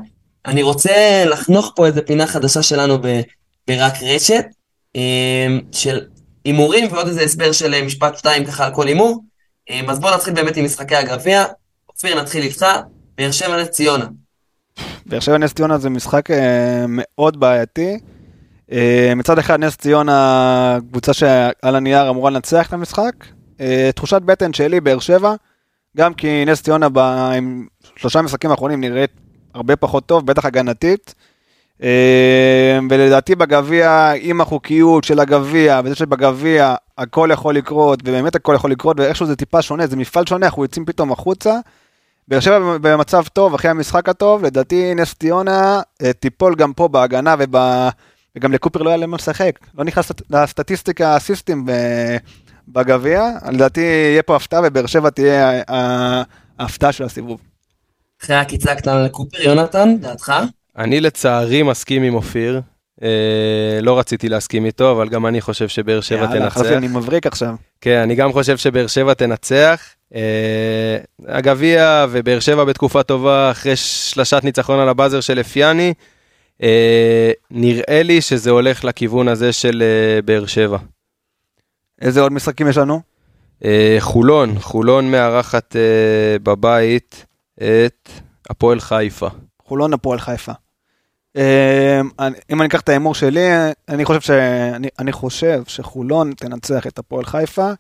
אני 0.45 0.64
רוצה 0.64 1.26
לחנוך 1.26 1.74
פה 1.76 1.86
איזה 1.86 2.02
פינה 2.02 2.28
חדשה 2.28 2.64
שלנו 2.64 3.02
ב, 3.02 3.22
ברק 3.68 3.93
רשת, 4.02 4.45
אה, 4.95 5.47
של 5.72 5.99
הימורים 6.45 6.88
ועוד 6.91 7.08
איזה 7.08 7.22
הסבר 7.22 7.52
של 7.52 7.74
אה, 7.74 7.84
משפט 7.84 8.18
שתיים 8.18 8.45
ככה 8.45 8.66
על 8.66 8.74
כל 8.74 8.88
הימור. 8.88 9.24
אה, 9.70 9.82
אז 9.89 9.99
בואו 9.99 10.16
נתחיל 10.16 10.34
באמת 10.34 10.58
עם 10.58 10.66
משחקי 10.66 10.95
הגביע. 10.95 11.45
אופיר, 11.89 12.22
נתחיל 12.22 12.43
איתך, 12.43 12.66
באר 13.18 13.32
שבע 13.32 13.62
נס 13.62 13.70
ציונה. 13.70 14.05
באר 15.05 15.20
שבע 15.20 15.38
נס 15.38 15.53
ציונה 15.53 15.78
זה 15.78 15.89
משחק 15.89 16.32
אה, 16.32 16.86
מאוד 16.89 17.39
בעייתי. 17.39 17.99
אה, 18.72 19.14
מצד 19.16 19.39
אחד 19.39 19.59
נס 19.59 19.78
ציונה, 19.78 20.78
קבוצה 20.89 21.14
שעל 21.14 21.76
הנייר 21.76 22.09
אמורה 22.09 22.32
לנצח 22.32 22.68
את 22.68 22.74
המשחק. 22.74 23.14
אה, 23.62 23.89
תחושת 23.95 24.22
בטן 24.22 24.53
שלי, 24.53 24.82
באר 24.82 24.99
שבע, 24.99 25.34
גם 25.97 26.14
כי 26.14 26.45
נס 26.45 26.62
ציונה 26.62 26.89
ב... 26.89 26.97
עם 26.97 27.68
שלושה 27.95 28.22
משחקים 28.22 28.51
האחרונים 28.51 28.82
נראית 28.82 29.12
הרבה 29.53 29.76
פחות 29.76 30.05
טוב, 30.05 30.26
בטח 30.26 30.45
הגנתית. 30.45 31.16
ולדעתי 32.89 33.36
בגביע, 33.36 34.12
עם 34.22 34.41
החוקיות 34.41 35.03
של 35.03 35.20
הגביע, 35.20 35.82
וזה 35.84 35.95
שבגביע 35.95 36.76
הכל 36.97 37.30
יכול 37.34 37.55
לקרות, 37.55 37.99
ובאמת 38.03 38.36
הכל 38.36 38.53
יכול 38.55 38.72
לקרות, 38.72 38.99
ואיכשהו 38.99 39.26
זה 39.26 39.36
טיפה 39.36 39.62
שונה, 39.62 39.88
זה 39.88 39.95
מפעל 39.95 40.26
שונה, 40.26 40.45
אנחנו 40.45 40.64
יוצאים 40.64 40.86
פתאום 40.86 41.12
החוצה. 41.12 41.59
באר 42.32 42.39
שבע 42.39 42.77
במצב 42.82 43.23
טוב 43.34 43.53
אחרי 43.53 43.71
המשחק 43.71 44.09
הטוב, 44.09 44.45
לדעתי 44.45 44.95
נס 44.95 45.13
ציונה 45.13 45.82
אה, 46.01 46.13
תיפול 46.13 46.55
גם 46.55 46.73
פה 46.73 46.88
בהגנה 46.88 47.36
וב... 47.39 47.55
וגם 48.36 48.51
לקופר 48.51 48.82
לא 48.82 48.89
היה 48.89 48.97
למה 48.97 49.17
לשחק, 49.17 49.59
לא 49.77 49.84
נכנס 49.84 50.11
לסט- 50.11 50.23
לסטטיסטיקה 50.29 51.15
הסיסטים 51.15 51.65
בגביע, 52.67 53.23
לדעתי 53.51 53.82
יהיה 53.82 54.23
פה 54.23 54.36
הפתעה 54.36 54.61
ובאר 54.63 54.86
שבע 54.86 55.09
תהיה 55.09 55.61
ההפתעה 56.59 56.91
של 56.91 57.03
הסיבוב. 57.03 57.39
אחרי 58.23 58.36
העקיצה 58.36 58.71
הקטנה 58.71 59.03
לקופר, 59.03 59.41
יונתן, 59.41 59.97
דעתך? 59.99 60.34
אני 60.77 61.01
לצערי 61.01 61.63
מסכים 61.63 62.03
עם 62.03 62.13
אופיר. 62.13 62.61
אה, 63.04 63.80
לא 63.82 63.99
רציתי 63.99 64.30
להסכים 64.30 64.66
איתו, 64.66 64.91
אבל 64.91 65.10
גם 65.10 65.26
אני 65.26 65.41
חושב 65.41 65.68
שבאר 65.68 66.02
שבע 66.02 66.20
יאללה, 66.20 66.39
תנצח. 66.39 66.54
חשבתי, 66.54 66.76
אני 66.76 66.88
מבריק 66.88 67.28
עכשיו. 67.28 67.56
כן, 67.82 67.99
אני 67.99 68.16
גם 68.16 68.34
חושב 68.34 68.58
שבאר 68.58 68.88
שבע 68.88 69.14
תנצח. 69.14 69.82
אה, 70.16 70.97
הגביע 71.28 72.06
ובאר 72.10 72.39
שבע 72.39 72.64
בתקופה 72.64 73.04
טובה 73.04 73.52
אחרי 73.52 73.76
שלשת 73.76 74.41
ניצחון 74.43 74.80
על 74.80 74.89
הבאזר 74.89 75.22
של 75.22 75.39
אפיאני. 75.39 75.93
אה, 76.64 77.32
נראה 77.52 78.04
לי 78.04 78.22
שזה 78.22 78.49
הולך 78.49 78.84
לכיוון 78.84 79.28
הזה 79.28 79.54
של 79.54 79.84
באר 80.26 80.45
שבע. 80.45 80.78
איזה 82.02 82.22
עוד 82.22 82.34
משחקים 82.34 82.68
יש 82.68 82.78
לנו? 82.78 83.02
חולון, 83.99 84.60
חולון 84.60 85.12
מארחת 85.12 85.76
בבית 86.43 87.26
את 87.58 88.10
הפועל 88.49 88.80
חיפה. 88.80 89.28
חולון 89.64 89.93
הפועל 89.93 90.20
חיפה. 90.20 90.52
אני- 91.36 92.36
אם 92.51 92.61
אני 92.61 92.67
אקח 92.67 92.79
את 92.82 92.89
ההימור 92.89 93.15
שלי, 93.15 93.47
אני 93.89 94.05
חושב, 94.05 94.21
ש... 94.21 94.29
אני, 94.75 94.88
אני 94.99 95.11
חושב 95.11 95.61
שחולון 95.67 96.34
תנצח 96.38 96.88
את 96.88 96.99
הפועל 96.99 97.25
חיפה, 97.25 97.71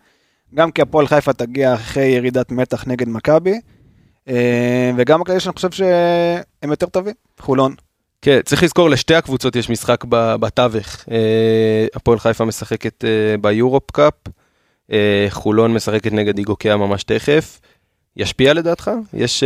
גם 0.55 0.71
כי 0.71 0.81
הפועל 0.81 1.07
חיפה 1.07 1.33
תגיע 1.33 1.73
אחרי 1.73 2.05
ירידת 2.05 2.51
מתח 2.51 2.83
נגד 2.87 3.09
מכבי, 3.09 3.59
אה, 4.29 4.91
וגם 4.97 5.21
הכללי 5.21 5.39
שאני 5.39 5.53
חושב 5.55 5.71
שהם 5.71 6.69
יותר 6.71 6.85
טובים, 6.85 7.13
חולון. 7.39 7.75
כן, 8.21 8.39
צריך 8.45 8.63
לזכור, 8.63 8.89
לשתי 8.89 9.15
הקבוצות 9.15 9.55
יש 9.55 9.69
משחק 9.69 10.03
בתווך. 10.09 11.05
אה, 11.11 11.85
הפועל 11.95 12.19
חיפה 12.19 12.45
משחקת 12.45 13.05
אה, 13.05 13.37
ביורופ 13.41 13.91
קאפ, 13.91 14.13
אה, 14.91 15.25
חולון 15.29 15.73
משחקת 15.73 16.11
נגד 16.13 16.37
איגוקיה 16.37 16.77
ממש 16.77 17.03
תכף. 17.03 17.59
ישפיע 18.17 18.53
לדעתך? 18.53 18.91
יש 19.13 19.43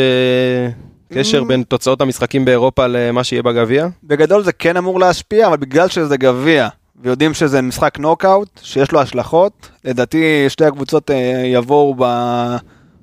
קשר 1.14 1.42
Mm. 1.42 1.46
בין 1.46 1.64
תוצאות 1.64 2.02
המשחקים 2.02 2.46
באירופה 2.46 2.88
למה 2.88 3.24
שיהיה 3.24 3.44
בגביע? 3.44 3.88
בגדול 4.04 4.44
זה 4.44 4.52
כן 4.54 4.78
אמור 4.78 5.00
להשפיע, 5.00 5.48
אבל 5.48 5.58
בגלל 5.58 5.88
שזה 5.88 6.18
גביע, 6.18 6.68
ויודעים 7.02 7.34
שזה 7.34 7.62
משחק 7.62 8.00
נוקאוט, 8.00 8.60
שיש 8.64 8.92
לו 8.92 9.02
השלכות, 9.02 9.70
לדעתי 9.86 10.46
שתי 10.50 10.66
הקבוצות 10.66 11.12
אה, 11.12 11.44
יבואו 11.46 11.96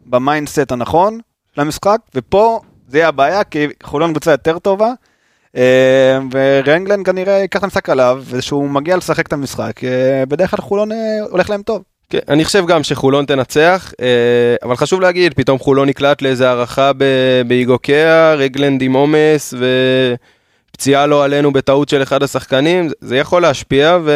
ב 0.07 0.15
mindset 0.15 0.73
הנכון 0.73 1.21
למשחק, 1.57 1.99
ופה 2.15 2.61
זה 2.89 2.99
יהיה 2.99 3.09
הבעיה, 3.09 3.45
כי 3.45 3.67
חולון 3.83 4.11
קבוצה 4.11 4.31
יותר 4.31 4.59
טובה, 4.59 4.93
אה, 5.57 6.19
וראגלנד 6.33 7.05
כנראה 7.05 7.33
ייקח 7.33 7.59
את 7.59 7.65
המשחק 7.65 7.89
עליו, 7.91 8.23
וכשהוא 8.27 8.71
מגיע 8.71 8.97
לשחק 8.97 9.27
את 9.27 9.33
המשחק, 9.33 9.85
אה, 9.85 10.25
בדרך 10.29 10.51
כלל 10.51 10.61
חולון 10.61 10.89
הולך 11.31 11.51
להם 11.51 11.63
טוב. 11.63 11.83
כן, 12.13 12.19
אני 12.29 12.45
חושב 12.45 12.67
גם 12.67 12.83
שחולון 12.83 13.25
תנצח, 13.25 13.93
אה, 14.01 14.07
אבל 14.63 14.77
חשוב 14.77 15.01
להגיד, 15.01 15.35
פתאום 15.35 15.59
חולון 15.59 15.89
נקלע 15.89 16.23
לאיזה 16.23 16.49
הארכה 16.49 16.91
באיגוקיה, 17.47 18.35
ראגלנד 18.35 18.83
עם 18.83 18.93
עומס 18.93 19.55
ופציעה 20.71 21.07
לא 21.07 21.25
עלינו 21.25 21.53
בטעות 21.53 21.89
של 21.89 22.03
אחד 22.03 22.23
השחקנים, 22.23 22.89
זה- 23.01 23.17
יכול 23.17 23.43
להשפיע 23.43 23.99
ו... 24.05 24.13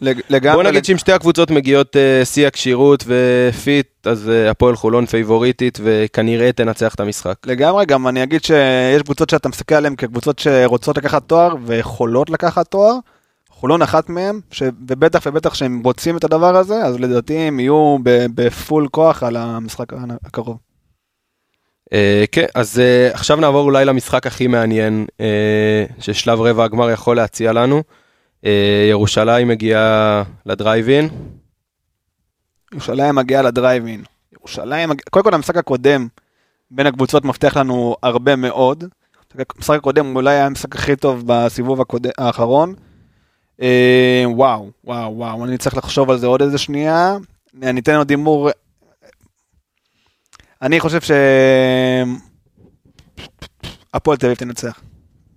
לג- 0.00 0.20
לגמרי, 0.30 0.56
בוא 0.56 0.70
נגיד 0.70 0.84
שאם 0.84 0.98
שתי 0.98 1.12
הקבוצות 1.12 1.50
מגיעות 1.50 1.96
אה, 1.96 2.24
שיא 2.24 2.46
הכשירות 2.46 3.04
ו 3.06 3.22
fit, 3.22 3.86
אז 4.04 4.28
אה, 4.30 4.50
הפועל 4.50 4.76
חולון 4.76 5.06
פייבוריטית 5.06 5.78
וכנראה 5.82 6.52
תנצח 6.52 6.94
את 6.94 7.00
המשחק. 7.00 7.34
לגמרי, 7.46 7.86
גם 7.86 8.08
אני 8.08 8.22
אגיד 8.22 8.44
שיש 8.44 9.02
קבוצות 9.04 9.30
שאתה 9.30 9.48
מסתכל 9.48 9.74
עליהן 9.74 9.96
כקבוצות 9.96 10.38
שרוצות 10.38 10.98
לקחת 10.98 11.22
תואר 11.26 11.54
ויכולות 11.64 12.30
לקחת 12.30 12.66
תואר. 12.70 12.92
חולון 13.60 13.82
אחת 13.82 14.08
מהם, 14.08 14.40
ש... 14.50 14.62
ובטח 14.88 15.22
ובטח 15.26 15.54
שהם 15.54 15.82
רוצים 15.84 16.16
את 16.16 16.24
הדבר 16.24 16.56
הזה, 16.56 16.84
אז 16.84 17.00
לדעתי 17.00 17.38
הם 17.38 17.60
יהיו 17.60 17.96
בפול 18.34 18.88
כוח 18.90 19.22
על 19.22 19.36
המשחק 19.36 19.92
הקרוב. 20.24 20.58
אה, 21.92 22.24
כן, 22.32 22.46
אז 22.54 22.78
אה, 22.78 23.10
עכשיו 23.12 23.36
נעבור 23.36 23.64
אולי 23.64 23.84
למשחק 23.84 24.26
הכי 24.26 24.46
מעניין 24.46 25.06
אה, 25.20 25.84
ששלב 25.98 26.40
רבע 26.40 26.64
הגמר 26.64 26.90
יכול 26.90 27.16
להציע 27.16 27.52
לנו. 27.52 27.82
אה, 28.44 28.86
ירושלים 28.90 29.48
מגיעה 29.48 30.22
לדרייבין. 30.46 31.08
ירושלים 32.72 33.14
מגיעה 33.14 33.42
לדרייבין. 33.42 34.02
ירושלים. 34.32 34.90
קודם 35.10 35.24
כל 35.24 35.34
המשחק 35.34 35.56
הקודם 35.56 36.08
בין 36.70 36.86
הקבוצות 36.86 37.24
מבטיח 37.24 37.56
לנו 37.56 37.96
הרבה 38.02 38.36
מאוד. 38.36 38.84
המשחק 39.56 39.76
הקודם 39.76 40.16
אולי 40.16 40.34
היה 40.34 40.46
המשחק 40.46 40.74
הכי 40.74 40.96
טוב 40.96 41.22
בסיבוב 41.26 41.80
הקודם, 41.80 42.10
האחרון. 42.18 42.74
אה, 43.62 44.24
וואו, 44.26 44.70
וואו, 44.84 45.16
וואו, 45.16 45.44
אני 45.44 45.58
צריך 45.58 45.76
לחשוב 45.76 46.10
על 46.10 46.18
זה 46.18 46.26
עוד 46.26 46.42
איזה 46.42 46.58
שנייה. 46.58 47.16
אני 47.62 47.80
אתן 47.80 47.94
עוד 47.94 48.10
הימור. 48.10 48.50
אני 50.62 50.80
חושב 50.80 51.00
ש... 51.00 51.10
הפועל 53.94 54.16
תל 54.16 54.26
אביב 54.26 54.38
תנצח. 54.38 54.80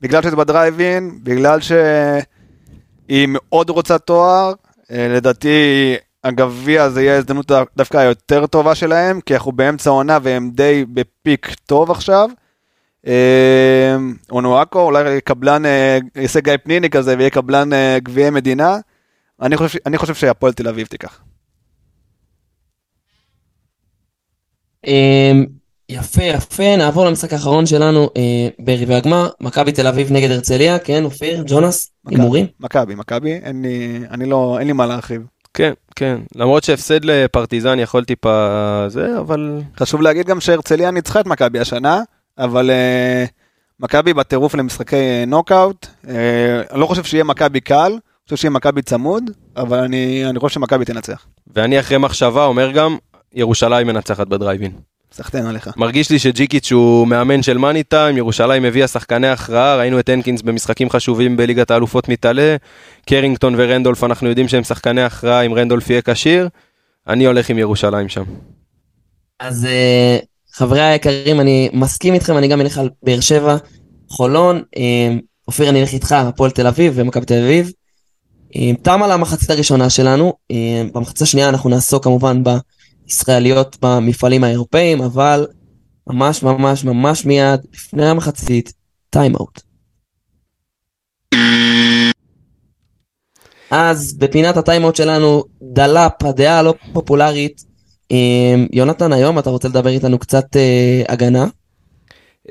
בגלל 0.01 0.23
שזה 0.23 0.35
בדרייבין, 0.35 1.19
בגלל 1.23 1.59
שהיא 1.61 3.27
מאוד 3.29 3.69
רוצה 3.69 3.97
תואר, 3.97 4.53
אה, 4.91 5.07
לדעתי 5.07 5.95
הגביע 6.23 6.89
זה 6.89 7.01
יהיה 7.01 7.15
ההזדמנות 7.15 7.51
דווקא 7.77 7.97
היותר 7.97 8.47
טובה 8.47 8.75
שלהם, 8.75 9.21
כי 9.21 9.35
אנחנו 9.35 9.51
באמצע 9.51 9.89
העונה 9.89 10.17
והם 10.23 10.51
די 10.53 10.85
בפיק 10.93 11.53
טוב 11.65 11.91
עכשיו. 11.91 12.29
אה, 13.07 13.95
אונואקו, 14.31 14.81
אולי 14.81 15.21
קבלן, 15.21 15.65
אה, 15.65 15.99
יעשה 16.15 16.39
גיא 16.39 16.53
פניני 16.63 16.89
כזה 16.89 17.17
ויהיה 17.17 17.29
קבלן 17.29 17.73
אה, 17.73 17.97
גביעי 18.03 18.29
מדינה. 18.29 18.77
אני 19.41 19.57
חושב, 19.57 19.79
אני 19.85 19.97
חושב 19.97 20.15
שהפועל 20.15 20.53
תל 20.53 20.67
אביב 20.67 20.87
תיקח. 20.87 21.21
אמ, 24.87 25.45
יפה, 25.89 26.23
יפה, 26.23 26.75
נעבור 26.77 27.05
למשחק 27.05 27.33
האחרון 27.33 27.65
שלנו 27.65 28.09
אה, 28.17 28.47
ברבעי 28.59 28.95
הגמר, 28.95 29.29
מכבי 29.41 29.71
תל 29.71 29.87
אביב 29.87 30.11
נגד 30.11 30.31
הרצליה, 30.31 30.79
כן, 30.79 31.03
אופיר, 31.03 31.43
ג'ונס, 31.47 31.91
הימורים? 32.07 32.45
מכבי, 32.59 32.95
מכבי, 32.95 33.33
אין 33.33 33.61
לי, 33.61 33.99
אני 34.11 34.25
לא, 34.25 34.57
אין 34.59 34.67
לי 34.67 34.73
מה 34.73 34.85
להרחיב. 34.85 35.21
כן, 35.53 35.73
כן. 35.95 36.21
למרות 36.35 36.63
שהפסד 36.63 37.05
לפרטיזן 37.05 37.79
יכול 37.79 38.05
טיפה 38.05 38.85
זה, 38.87 39.19
אבל 39.19 39.61
חשוב 39.77 40.01
להגיד 40.01 40.25
גם 40.27 40.39
שהרצליה 40.39 40.91
ניצחה 40.91 41.19
את 41.19 41.25
מכבי 41.25 41.59
השנה, 41.59 42.01
אבל 42.39 42.71
אה, 42.71 43.25
מכבי 43.79 44.13
בטירוף 44.13 44.55
למשחקי 44.55 44.95
אה, 44.95 45.23
נוקאוט, 45.27 45.87
אה, 46.09 46.61
אני 46.71 46.79
לא 46.79 46.85
חושב 46.85 47.03
שיהיה 47.03 47.23
מכבי 47.23 47.61
קל, 47.61 47.91
אני 47.91 48.23
חושב 48.23 48.35
שיהיה 48.35 48.51
מכבי 48.51 48.81
צמוד, 48.81 49.23
אבל 49.57 49.79
אני, 49.79 50.25
אני 50.25 50.39
חושב 50.39 50.53
שמכבי 50.53 50.85
תנצח. 50.85 51.25
ואני 51.55 51.79
אחרי 51.79 51.97
מחשבה 51.97 52.45
אומר 52.45 52.71
גם, 52.71 52.97
ירושלים 53.33 53.87
מנצחת 53.87 54.27
בדרייבין. 54.27 54.71
סחטיין 55.11 55.45
עליך. 55.45 55.69
מרגיש 55.77 56.09
לי 56.09 56.19
שג'יקיץ' 56.19 56.71
הוא 56.71 57.07
מאמן 57.07 57.41
של 57.41 57.57
מאני 57.57 57.83
טיים, 57.83 58.17
ירושלים 58.17 58.65
הביאה 58.65 58.87
שחקני 58.87 59.27
הכרעה, 59.27 59.75
ראינו 59.75 59.99
את 59.99 60.09
הנקינס 60.09 60.41
במשחקים 60.41 60.89
חשובים 60.89 61.37
בליגת 61.37 61.71
האלופות 61.71 62.09
מתעלה, 62.09 62.55
קרינגטון 63.05 63.53
ורנדולף 63.57 64.03
אנחנו 64.03 64.29
יודעים 64.29 64.47
שהם 64.47 64.63
שחקני 64.63 65.01
הכרעה 65.01 65.41
אם 65.41 65.53
רנדולף 65.53 65.89
יהיה 65.89 66.01
כשיר, 66.01 66.49
אני 67.07 67.25
הולך 67.25 67.49
עם 67.49 67.57
ירושלים 67.57 68.09
שם. 68.09 68.23
אז 69.39 69.65
אה, 69.65 70.17
חברי 70.51 70.81
היקרים, 70.81 71.39
אני 71.39 71.69
מסכים 71.73 72.13
איתכם, 72.13 72.37
אני 72.37 72.47
גם 72.47 72.61
אלך 72.61 72.77
על 72.77 72.89
באר 73.03 73.19
שבע, 73.19 73.57
חולון, 74.09 74.61
אה, 74.77 75.15
אופיר, 75.47 75.69
אני 75.69 75.81
אלך 75.81 75.93
איתך, 75.93 76.11
הפועל 76.11 76.51
תל 76.51 76.67
אביב 76.67 76.93
ומכבי 76.95 77.25
תל 77.25 77.43
אביב. 77.43 77.71
אה, 78.55 78.71
תמה 78.81 79.07
לה 79.07 79.13
המחצית 79.13 79.49
הראשונה 79.49 79.89
שלנו, 79.89 80.33
אה, 80.51 80.83
במחצית 80.93 81.21
השנייה 81.21 81.49
אנחנו 81.49 81.69
נעסוק 81.69 82.03
כמובן 82.03 82.43
בישראליות 82.43 83.77
במפעלים 83.81 84.43
האירופאים, 84.43 85.01
אבל 85.01 85.47
ממש 86.07 86.43
ממש 86.43 86.83
ממש 86.83 87.25
מיד, 87.25 87.59
לפני 87.73 88.09
המחצית, 88.09 88.73
טיימאוט. 89.09 89.61
אז 93.71 94.17
בפינת 94.17 94.57
הטיימאוט 94.57 94.95
שלנו, 94.95 95.43
דלאפ, 95.61 96.23
הדעה 96.23 96.59
הלא 96.59 96.73
פופולרית. 96.93 97.68
אה, 98.11 98.55
יונתן, 98.73 99.13
היום 99.13 99.39
אתה 99.39 99.49
רוצה 99.49 99.67
לדבר 99.67 99.89
איתנו 99.89 100.19
קצת 100.19 100.55
אה, 100.55 101.03
הגנה? 101.07 101.45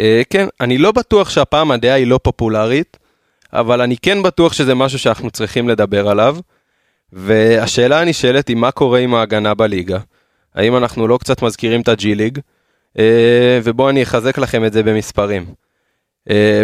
אה, 0.00 0.22
כן, 0.30 0.46
אני 0.60 0.78
לא 0.78 0.92
בטוח 0.92 1.30
שהפעם 1.30 1.70
הדעה 1.70 1.94
היא 1.94 2.06
לא 2.06 2.20
פופולרית, 2.22 2.96
אבל 3.52 3.80
אני 3.80 3.96
כן 3.96 4.22
בטוח 4.22 4.52
שזה 4.52 4.74
משהו 4.74 4.98
שאנחנו 4.98 5.30
צריכים 5.30 5.68
לדבר 5.68 6.08
עליו. 6.08 6.36
והשאלה 7.12 8.00
הנשאלת 8.00 8.48
היא 8.48 8.56
מה 8.56 8.70
קורה 8.70 8.98
עם 8.98 9.14
ההגנה 9.14 9.54
בליגה. 9.54 9.98
האם 10.54 10.76
אנחנו 10.76 11.08
לא 11.08 11.18
קצת 11.18 11.42
מזכירים 11.42 11.80
את 11.80 11.88
הג'י 11.88 12.14
ליג? 12.14 12.38
אה, 12.98 13.60
ובואו 13.64 13.90
אני 13.90 14.02
אחזק 14.02 14.38
לכם 14.38 14.64
את 14.64 14.72
זה 14.72 14.82
במספרים. 14.82 15.46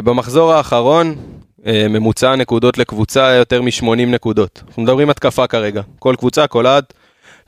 במחזור 0.05 0.53
האחרון, 0.53 1.17
ממוצע 1.67 2.31
הנקודות 2.31 2.79
לקבוצה 2.79 3.27
היה 3.27 3.37
יותר 3.37 3.63
מ-80 3.63 4.07
נקודות. 4.07 4.63
אנחנו 4.69 4.83
מדברים 4.83 5.11
התקפה 5.11 5.47
כרגע. 5.47 5.83
כל 5.99 6.15
קבוצה, 6.19 6.47
כל 6.47 6.67
עד, 6.67 6.85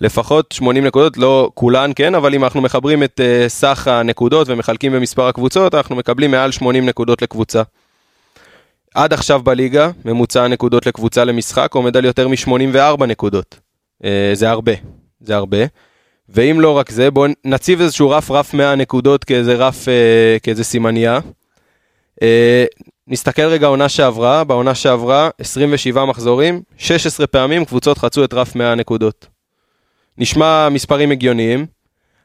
לפחות 0.01 0.53
80 0.53 0.85
נקודות, 0.85 1.17
לא 1.17 1.51
כולן 1.55 1.91
כן, 1.97 2.15
אבל 2.15 2.35
אם 2.35 2.45
אנחנו 2.45 2.61
מחברים 2.61 3.03
את 3.03 3.21
אה, 3.21 3.49
סך 3.49 3.89
הנקודות 3.89 4.49
ומחלקים 4.49 4.93
במספר 4.93 5.29
הקבוצות, 5.29 5.75
אנחנו 5.75 5.97
מקבלים 5.97 6.31
מעל 6.31 6.53
80 6.53 6.87
נקודות 6.87 7.23
לקבוצה. 7.23 7.63
עד 8.95 9.13
עכשיו 9.13 9.43
בליגה, 9.43 9.91
ממוצע 10.05 10.45
הנקודות 10.45 10.87
לקבוצה 10.87 11.25
למשחק 11.25 11.75
עומד 11.75 11.97
על 11.97 12.05
יותר 12.05 12.29
מ-84 12.29 13.07
נקודות. 13.07 13.59
אה, 14.05 14.31
זה 14.35 14.51
הרבה, 14.51 14.73
זה 15.21 15.37
הרבה. 15.37 15.59
ואם 16.29 16.61
לא 16.61 16.79
רק 16.79 16.91
זה, 16.91 17.11
בואו 17.11 17.33
נציב 17.45 17.81
איזשהו 17.81 18.11
רף, 18.11 18.31
רף 18.31 18.55
100 18.55 18.75
נקודות 18.75 19.25
כאיזה 19.25 19.55
רף, 19.55 19.89
אה, 19.89 20.37
כאיזה 20.43 20.65
סימנייה. 20.65 21.21
אה, 22.23 22.65
נסתכל 23.09 23.43
רגע 23.43 23.67
עונה 23.67 23.89
שעברה, 23.89 24.45
בעונה 24.45 24.75
שעברה 24.75 25.31
27 25.39 26.05
מחזורים, 26.05 26.63
16 26.79 27.27
פעמים 27.27 27.65
קבוצות 27.65 27.99
חצו 27.99 28.25
את 28.25 28.35
רף 28.35 28.57
100 28.57 28.75
נקודות. 28.75 29.36
נשמע 30.19 30.69
מספרים 30.69 31.11
הגיוניים. 31.11 31.67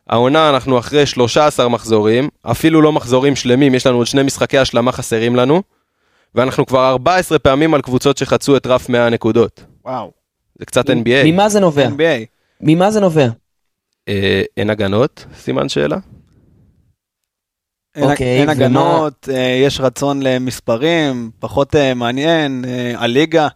העונה 0.10 0.50
אנחנו 0.50 0.80
אחרי 0.80 1.06
13 1.06 1.70
מחזורים, 1.70 2.30
אפילו 2.44 2.82
לא 2.82 2.92
מחזורים 2.92 3.36
שלמים, 3.36 3.76
יש 3.76 3.88
לנו 3.88 3.98
עוד 3.98 4.08
שני 4.08 4.24
משחקי 4.24 4.58
השלמה 4.58 4.92
חסרים 4.92 5.36
לנו, 5.36 5.62
ואנחנו 6.36 6.66
כבר 6.66 6.90
14 6.90 7.40
פעמים 7.40 7.74
על 7.74 7.82
קבוצות 7.82 8.18
שחצו 8.18 8.58
את 8.58 8.68
רף 8.68 8.90
100 8.90 9.10
נקודות. 9.10 9.64
וואו. 9.86 10.12
זה 10.60 10.66
קצת 10.66 10.90
NBA. 10.90 11.26
ממה 11.26 11.50
זה 11.50 11.60
נובע? 11.60 11.88
NBA. 11.88 12.26
ממה 12.62 12.92
זה 12.92 13.00
נובע? 13.00 13.28
אה, 14.10 14.42
אין 14.58 14.70
הגנות? 14.70 15.26
סימן 15.36 15.70
שאלה. 15.70 15.98
אין, 17.96 18.04
אוקיי, 18.12 18.28
אין 18.28 18.44
ומה- 18.44 18.52
הגנות, 18.52 19.30
אה, 19.32 19.60
יש 19.66 19.80
רצון 19.82 20.22
למספרים, 20.24 21.32
פחות 21.40 21.76
אה, 21.76 21.94
מעניין, 21.94 22.66
אה, 22.68 22.94
הליגה, 22.98 23.48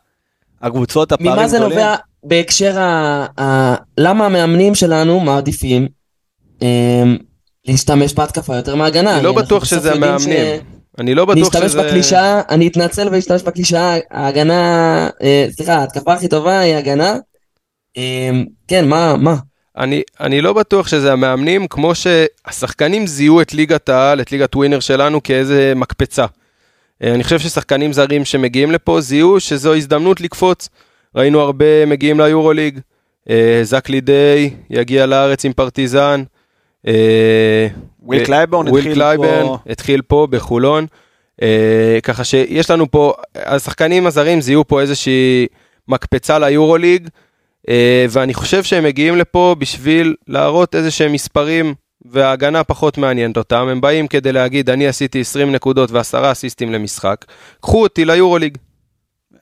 הקבוצות, 0.61 1.11
הפערים 1.11 1.33
ממה 1.33 1.47
זה 1.47 1.57
גדולים. 1.57 1.77
נובע 1.77 1.95
בהקשר 2.25 2.79
ה... 2.79 3.25
ה... 3.39 3.75
למה 3.97 4.25
המאמנים 4.25 4.75
שלנו 4.75 5.19
מעדיפים 5.19 5.87
אמ, 6.61 7.17
להשתמש 7.67 8.13
בהתקפה 8.13 8.55
יותר 8.55 8.75
מהגנה? 8.75 9.15
אני 9.15 9.23
לא 9.23 9.33
בטוח 9.33 9.65
שזה 9.65 9.91
המאמנים. 9.91 10.19
ש- 10.19 10.75
אני 10.99 11.15
לא 11.15 11.25
בטוח 11.25 11.53
שזה... 11.53 11.83
בקלישאה, 11.83 12.41
אני 12.49 12.67
אתנצל 12.67 13.07
ואשתמש 13.11 13.43
בקלישאה, 13.43 13.97
ההגנה, 14.11 15.09
אה, 15.21 15.47
סליחה, 15.51 15.73
ההתקפה 15.75 16.13
הכי 16.13 16.27
טובה 16.27 16.59
היא 16.59 16.75
הגנה. 16.75 17.15
אמ, 17.97 18.45
כן, 18.67 18.87
מה, 18.87 19.15
מה? 19.17 19.35
אני, 19.77 20.01
אני 20.19 20.41
לא 20.41 20.53
בטוח 20.53 20.87
שזה 20.87 21.13
המאמנים, 21.13 21.67
כמו 21.67 21.91
שהשחקנים 21.95 23.07
זיהו 23.07 23.41
את 23.41 23.53
ליגת 23.53 23.89
העל, 23.89 24.21
את 24.21 24.31
ליגת 24.31 24.55
ווינר 24.55 24.79
שלנו 24.79 25.23
כאיזה 25.23 25.73
מקפצה. 25.75 26.25
אה, 27.03 27.13
אני 27.13 27.23
חושב 27.23 27.39
ששחקנים 27.39 27.93
זרים 27.93 28.25
שמגיעים 28.25 28.71
לפה 28.71 29.01
זיהו 29.01 29.39
שזו 29.39 29.73
הזדמנות 29.75 30.21
לקפוץ. 30.21 30.69
ראינו 31.15 31.41
הרבה 31.41 31.85
מגיעים 31.85 32.19
ליורוליג, 32.19 32.79
אה, 33.29 33.59
זק 33.63 33.89
לידי 33.89 34.49
יגיע 34.69 35.05
לארץ 35.05 35.45
עם 35.45 35.53
פרטיזן. 35.53 36.23
אה, 36.87 37.67
וויל 37.99 38.19
אה, 38.19 38.25
קלייבורן 38.25 38.67
וויל 38.67 38.77
התחיל 38.83 38.93
קלייברן 38.93 39.45
פה. 39.45 39.57
התחיל 39.69 40.01
פה 40.01 40.27
בחולון. 40.29 40.85
אה, 41.41 41.99
ככה 42.03 42.23
שיש 42.23 42.71
לנו 42.71 42.91
פה, 42.91 43.13
השחקנים 43.35 44.07
הזרים 44.07 44.41
זיהו 44.41 44.67
פה 44.67 44.81
איזושהי 44.81 45.47
מקפצה 45.87 46.39
ליורוליג. 46.39 47.07
ואני 48.09 48.33
חושב 48.33 48.63
שהם 48.63 48.83
מגיעים 48.83 49.15
לפה 49.15 49.55
בשביל 49.59 50.15
להראות 50.27 50.75
איזה 50.75 50.91
שהם 50.91 51.13
מספרים 51.13 51.73
וההגנה 52.05 52.63
פחות 52.63 52.97
מעניינת 52.97 53.37
אותם, 53.37 53.67
הם 53.67 53.81
באים 53.81 54.07
כדי 54.07 54.31
להגיד 54.31 54.69
אני 54.69 54.87
עשיתי 54.87 55.21
20 55.21 55.51
נקודות 55.51 55.91
ועשרה 55.91 56.31
אסיסטים 56.31 56.71
למשחק, 56.73 57.25
קחו 57.61 57.83
אותי 57.83 58.05
ליורוליג. 58.05 58.57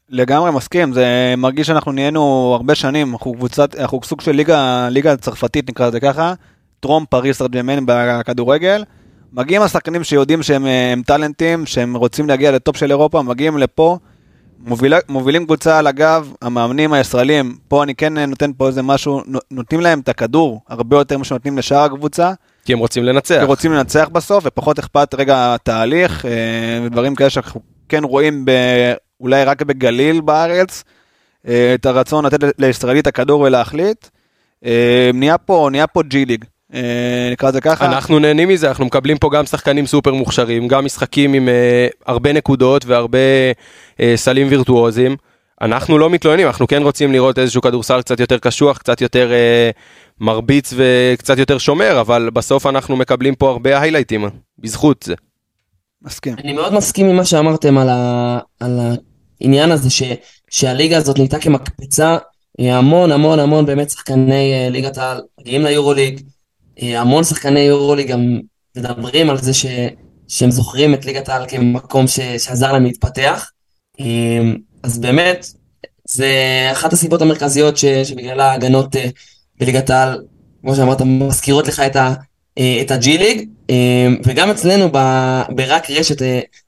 לגמרי 0.10 0.52
מסכים, 0.52 0.94
זה 0.94 1.34
מרגיש 1.38 1.68
שאנחנו 1.68 1.92
נהיינו 1.92 2.52
הרבה 2.56 2.76
שנים, 2.76 3.14
אנחנו 3.14 3.34
קבוצת, 3.34 3.76
אנחנו 3.76 4.00
סוג 4.04 4.22
של 4.22 4.32
ליגה, 4.32 4.88
ליגה 4.90 5.18
צרפתית 5.18 5.70
נקרא 5.70 5.88
לזה 5.88 6.00
ככה, 6.00 6.34
טרום 6.80 7.06
פריס 7.10 7.38
סרדמן 7.38 7.86
בכדורגל. 7.86 8.84
מגיעים 9.34 9.62
השחקנים 9.62 10.04
שיודעים 10.04 10.44
שהם 10.44 10.66
אה, 10.66 10.92
הם 10.92 11.02
טאלנטים, 11.02 11.66
שהם 11.66 11.96
רוצים 11.98 12.28
להגיע 12.28 12.52
לטופ 12.52 12.78
של 12.78 12.92
אירופה, 12.92 13.22
מגיעים 13.22 13.58
לפה, 13.58 13.98
מוביל, 14.60 14.94
מובילים 15.10 15.46
קבוצה 15.46 15.80
על 15.80 15.88
הגב, 15.88 16.34
המאמנים 16.42 16.94
הישראלים, 16.94 17.58
פה 17.68 17.84
אני 17.84 17.96
כן 17.96 18.18
נותן 18.18 18.52
פה 18.58 18.68
איזה 18.68 18.82
משהו, 18.82 19.22
נו- 19.26 19.40
נותנים 19.52 19.82
להם 19.82 20.00
את 20.00 20.10
הכדור 20.10 20.62
הרבה 20.70 20.98
יותר 20.98 21.18
ממה 21.18 21.26
שנותנים 21.26 21.58
לשאר 21.58 21.84
הקבוצה, 21.84 22.32
כי 22.66 22.74
הם 22.74 22.80
רוצים 22.80 23.04
לנצח. 23.04 23.40
כי 23.40 23.46
רוצים 23.46 23.74
לנצח 23.74 24.10
בסוף, 24.12 24.44
ופחות 24.48 24.80
אכפת 24.80 25.14
רגע 25.14 25.54
התהליך, 25.54 26.26
אה, 26.26 26.32
ודברים 26.86 27.16
כאלה 27.16 27.30
שאנחנו 27.30 27.62
כן 27.90 28.04
רואים 28.04 28.46
ב, 28.46 28.52
אולי 29.24 29.44
רק 29.44 29.62
בגליל 29.62 30.22
בארץ, 30.22 30.84
אה, 31.48 31.74
את 31.76 31.86
הרצון 31.86 32.26
לתת 32.26 32.40
לישראלי 32.60 33.00
את 33.00 33.08
הכדור 33.08 33.42
ולהחליט. 33.42 34.08
אה, 34.66 35.12
נהיה 35.14 35.38
פה, 35.38 35.68
נהיה 35.72 35.88
פה 35.88 36.04
ג'י 36.04 36.26
ליג, 36.26 36.46
אה, 36.74 37.30
נקרא 37.32 37.50
לזה 37.50 37.62
ככה. 37.62 37.86
אנחנו 37.86 38.20
נהנים 38.20 38.50
מזה, 38.50 38.68
אנחנו 38.68 38.86
מקבלים 38.86 39.18
פה 39.18 39.30
גם 39.34 39.46
שחקנים 39.46 39.86
סופר 39.86 40.14
מוכשרים, 40.14 40.68
גם 40.68 40.86
משחקים 40.86 41.34
עם 41.34 41.50
הרבה 42.06 42.34
נקודות 42.34 42.86
והרבה 42.86 43.20
סלים 44.16 44.48
וירטואוזים. 44.50 45.16
אנחנו 45.64 45.98
לא 45.98 46.10
מתלוננים, 46.10 46.48
אנחנו 46.48 46.68
כן 46.68 46.84
רוצים 46.84 47.12
לראות 47.12 47.40
איזשהו 47.40 47.62
כדורסל 47.62 48.02
קצת 48.02 48.20
יותר 48.20 48.38
קשוח, 48.38 48.78
קצת 48.78 49.02
יותר 49.02 49.32
אה, 49.32 49.70
מרביץ 50.20 50.74
וקצת 50.76 51.38
יותר 51.38 51.58
שומר, 51.58 52.02
אבל 52.02 52.30
בסוף 52.34 52.66
אנחנו 52.66 52.96
מקבלים 52.96 53.36
פה 53.36 53.50
הרבה 53.50 53.82
היילייטים, 53.82 54.26
בזכות 54.60 55.04
זה. 55.04 55.14
מסכים. 56.02 56.36
אני 56.44 56.54
מאוד 56.54 56.74
מסכים 56.74 57.10
עם 57.10 57.16
מה 57.16 57.26
שאמרתם 57.26 57.78
על, 57.78 57.90
ה... 57.90 58.40
על 58.60 58.80
העניין 59.44 59.72
הזה 59.72 59.90
ש... 59.90 60.04
שהליגה 60.50 60.98
הזאת 60.98 61.18
נהייתה 61.18 61.40
כמקפצה, 61.40 62.18
אה, 62.60 62.78
המון 62.78 63.12
המון 63.12 63.40
המון 63.40 63.66
באמת 63.66 63.90
שחקני 63.90 64.54
אה, 64.54 64.70
ליגת 64.70 64.98
העל 64.98 65.22
מגיעים 65.40 65.66
ליורוליג, 65.66 66.22
אה, 66.82 67.02
המון 67.02 67.24
שחקני 67.24 67.60
יורוליג 67.60 68.08
גם 68.08 68.40
מדברים 68.78 69.30
על 69.30 69.38
זה 69.38 69.54
ש... 69.54 69.66
שהם 70.28 70.52
זוכרים 70.52 70.94
את 70.94 71.06
ליגת 71.06 71.30
העל 71.30 71.46
כמקום 71.48 72.08
ש... 72.08 72.20
שעזר 72.20 72.72
להם 72.72 72.84
להתפתח, 72.84 73.52
אז 74.84 75.00
באמת 75.00 75.48
זה 76.08 76.30
אחת 76.72 76.94
הסיבות 76.94 77.22
המרכזיות 77.22 77.78
ש... 77.78 77.86
שבגלל 77.86 78.40
ההגנות 78.40 78.96
בליגת 79.60 79.90
העל, 79.90 80.22
כמו 80.62 80.76
שאמרת, 80.76 81.02
מזכירות 81.02 81.68
לך 81.68 81.80
את 81.80 81.96
ה... 81.96 82.14
את 82.82 82.92
הג'י 82.92 83.18
ליג, 83.18 83.50
וגם 84.26 84.50
אצלנו 84.50 84.92
ברק 85.50 85.90
רשת 85.90 86.22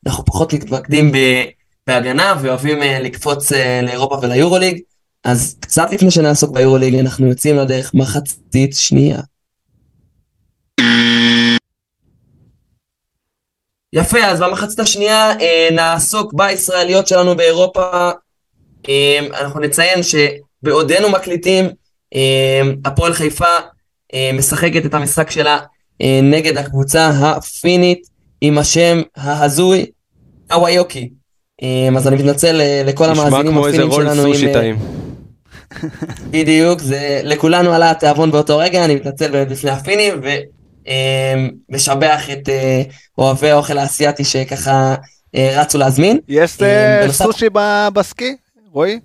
אנחנו 0.05 0.25
פחות 0.25 0.53
מתמקדים 0.53 1.11
בהגנה 1.87 2.35
ואוהבים 2.41 2.83
אה, 2.83 2.99
לקפוץ 2.99 3.51
אה, 3.51 3.81
לאירופה 3.81 4.15
וליורוליג, 4.21 4.81
אז 5.23 5.57
קצת 5.59 5.91
לפני 5.91 6.11
שנעסוק 6.11 6.51
ביורוליג 6.51 6.95
אנחנו 6.95 7.27
יוצאים 7.27 7.57
לדרך 7.57 7.93
מחצית 7.93 8.75
שנייה. 8.75 9.19
יפה, 13.93 14.19
אז 14.19 14.39
במחצית 14.39 14.79
השנייה 14.79 15.31
אה, 15.39 15.67
נעסוק 15.71 16.33
בישראליות 16.33 17.07
שלנו 17.07 17.35
באירופה. 17.35 18.11
אה, 18.89 19.19
אנחנו 19.39 19.59
נציין 19.59 19.99
שבעודנו 20.03 21.09
מקליטים, 21.09 21.65
אה, 22.15 22.61
הפועל 22.85 23.13
חיפה 23.13 23.55
אה, 24.13 24.31
משחקת 24.33 24.85
את 24.85 24.93
המשחק 24.93 25.31
שלה 25.31 25.59
אה, 26.01 26.19
נגד 26.23 26.57
הקבוצה 26.57 27.09
הפינית 27.09 28.07
עם 28.41 28.57
השם 28.57 29.01
ההזוי 29.15 29.85
הוויוקי. 30.51 31.09
אה, 31.63 31.89
אז 31.97 32.07
אני 32.07 32.15
מתנצל 32.15 32.61
אה, 32.61 32.81
לכל 32.85 33.11
נשמע 33.11 33.23
המאזינים 33.23 33.51
כמו 33.51 33.67
איזה 33.67 33.83
רול 33.83 34.03
שלנו. 34.03 34.21
סושי 34.21 34.47
אה, 34.47 34.53
טעים. 34.53 34.79
בדיוק, 36.29 36.79
זה 36.79 37.21
לכולנו 37.23 37.73
עלה 37.73 37.91
התיאבון 37.91 38.31
באותו 38.31 38.57
רגע, 38.57 38.85
אני 38.85 38.95
מתנצל 38.95 39.31
באמת 39.31 39.47
בפני 39.49 39.71
הפינים 39.71 40.21
ומשבח 41.69 42.29
את 42.31 42.49
אה, 42.49 42.81
אוהבי 43.17 43.49
האוכל 43.49 43.77
האסייתי 43.77 44.23
שככה 44.23 44.95
רצו 45.35 45.77
להזמין. 45.77 46.19
יש 46.27 46.57
בנוסף- 46.57 47.23
סושי 47.25 47.45
ב- 47.53 47.87
בסקי? 47.93 48.35
רועי? 48.71 48.99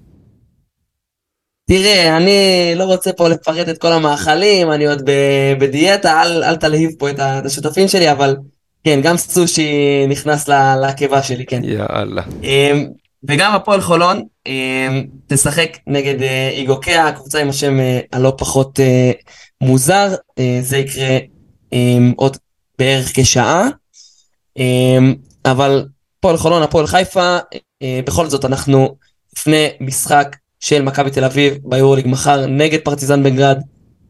תראה, 1.69 2.17
אני 2.17 2.37
לא 2.77 2.85
רוצה 2.85 3.13
פה 3.13 3.29
לפרט 3.29 3.69
את 3.69 3.79
כל 3.79 3.93
המאכלים, 3.93 4.73
אני 4.73 4.87
עוד 4.87 5.03
ב- 5.05 5.55
בדיאטה, 5.61 6.23
אל, 6.23 6.45
אל 6.45 6.57
תלהיב 6.57 6.91
פה 6.99 7.11
את 7.11 7.17
השותפים 7.21 7.89
שלי, 7.89 8.13
אבל 8.13 8.37
כן, 8.85 9.01
גם 9.03 9.17
סושי 9.17 10.07
נכנס 10.09 10.49
לקיבה 10.83 11.23
שלי, 11.23 11.47
כן. 11.47 11.61
יאללה. 11.65 12.23
אמ, 12.43 12.87
וגם 13.25 13.55
הפועל 13.55 13.81
חולון 13.81 14.23
אמ, 14.47 15.07
תשחק 15.27 15.79
נגד 15.87 16.23
אה, 16.23 16.49
איגוקיה, 16.49 17.09
הקבוצה 17.09 17.41
עם 17.41 17.49
השם 17.49 17.81
אה, 17.81 18.01
הלא 18.13 18.33
פחות 18.39 18.81
אה, 18.81 19.11
מוזר, 19.61 20.15
זה 20.61 20.79
יקרה 20.79 21.19
אמ, 21.73 22.13
עוד 22.17 22.37
בערך 22.79 23.11
כשעה. 23.15 23.69
אבל 25.45 25.87
הפועל 26.19 26.37
חולון, 26.37 26.63
הפועל 26.63 26.87
חיפה, 26.87 27.39
בכל 28.05 28.27
זאת 28.27 28.45
אנחנו 28.45 28.97
לפני 29.37 29.69
משחק 29.81 30.37
של 30.61 30.83
מכבי 30.83 31.11
תל 31.11 31.25
אביב 31.25 31.59
ביורוליג 31.65 32.09
מחר 32.09 32.47
נגד 32.47 32.79
פרטיזן 32.85 33.23
בנגרד, 33.23 33.63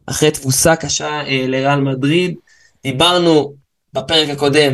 אחרי 0.05 0.31
תבוסה 0.31 0.75
קשה 0.75 1.21
לריאל 1.27 1.79
מדריד. 1.79 2.35
דיברנו 2.83 3.53
בפרק 3.93 4.29
הקודם 4.29 4.73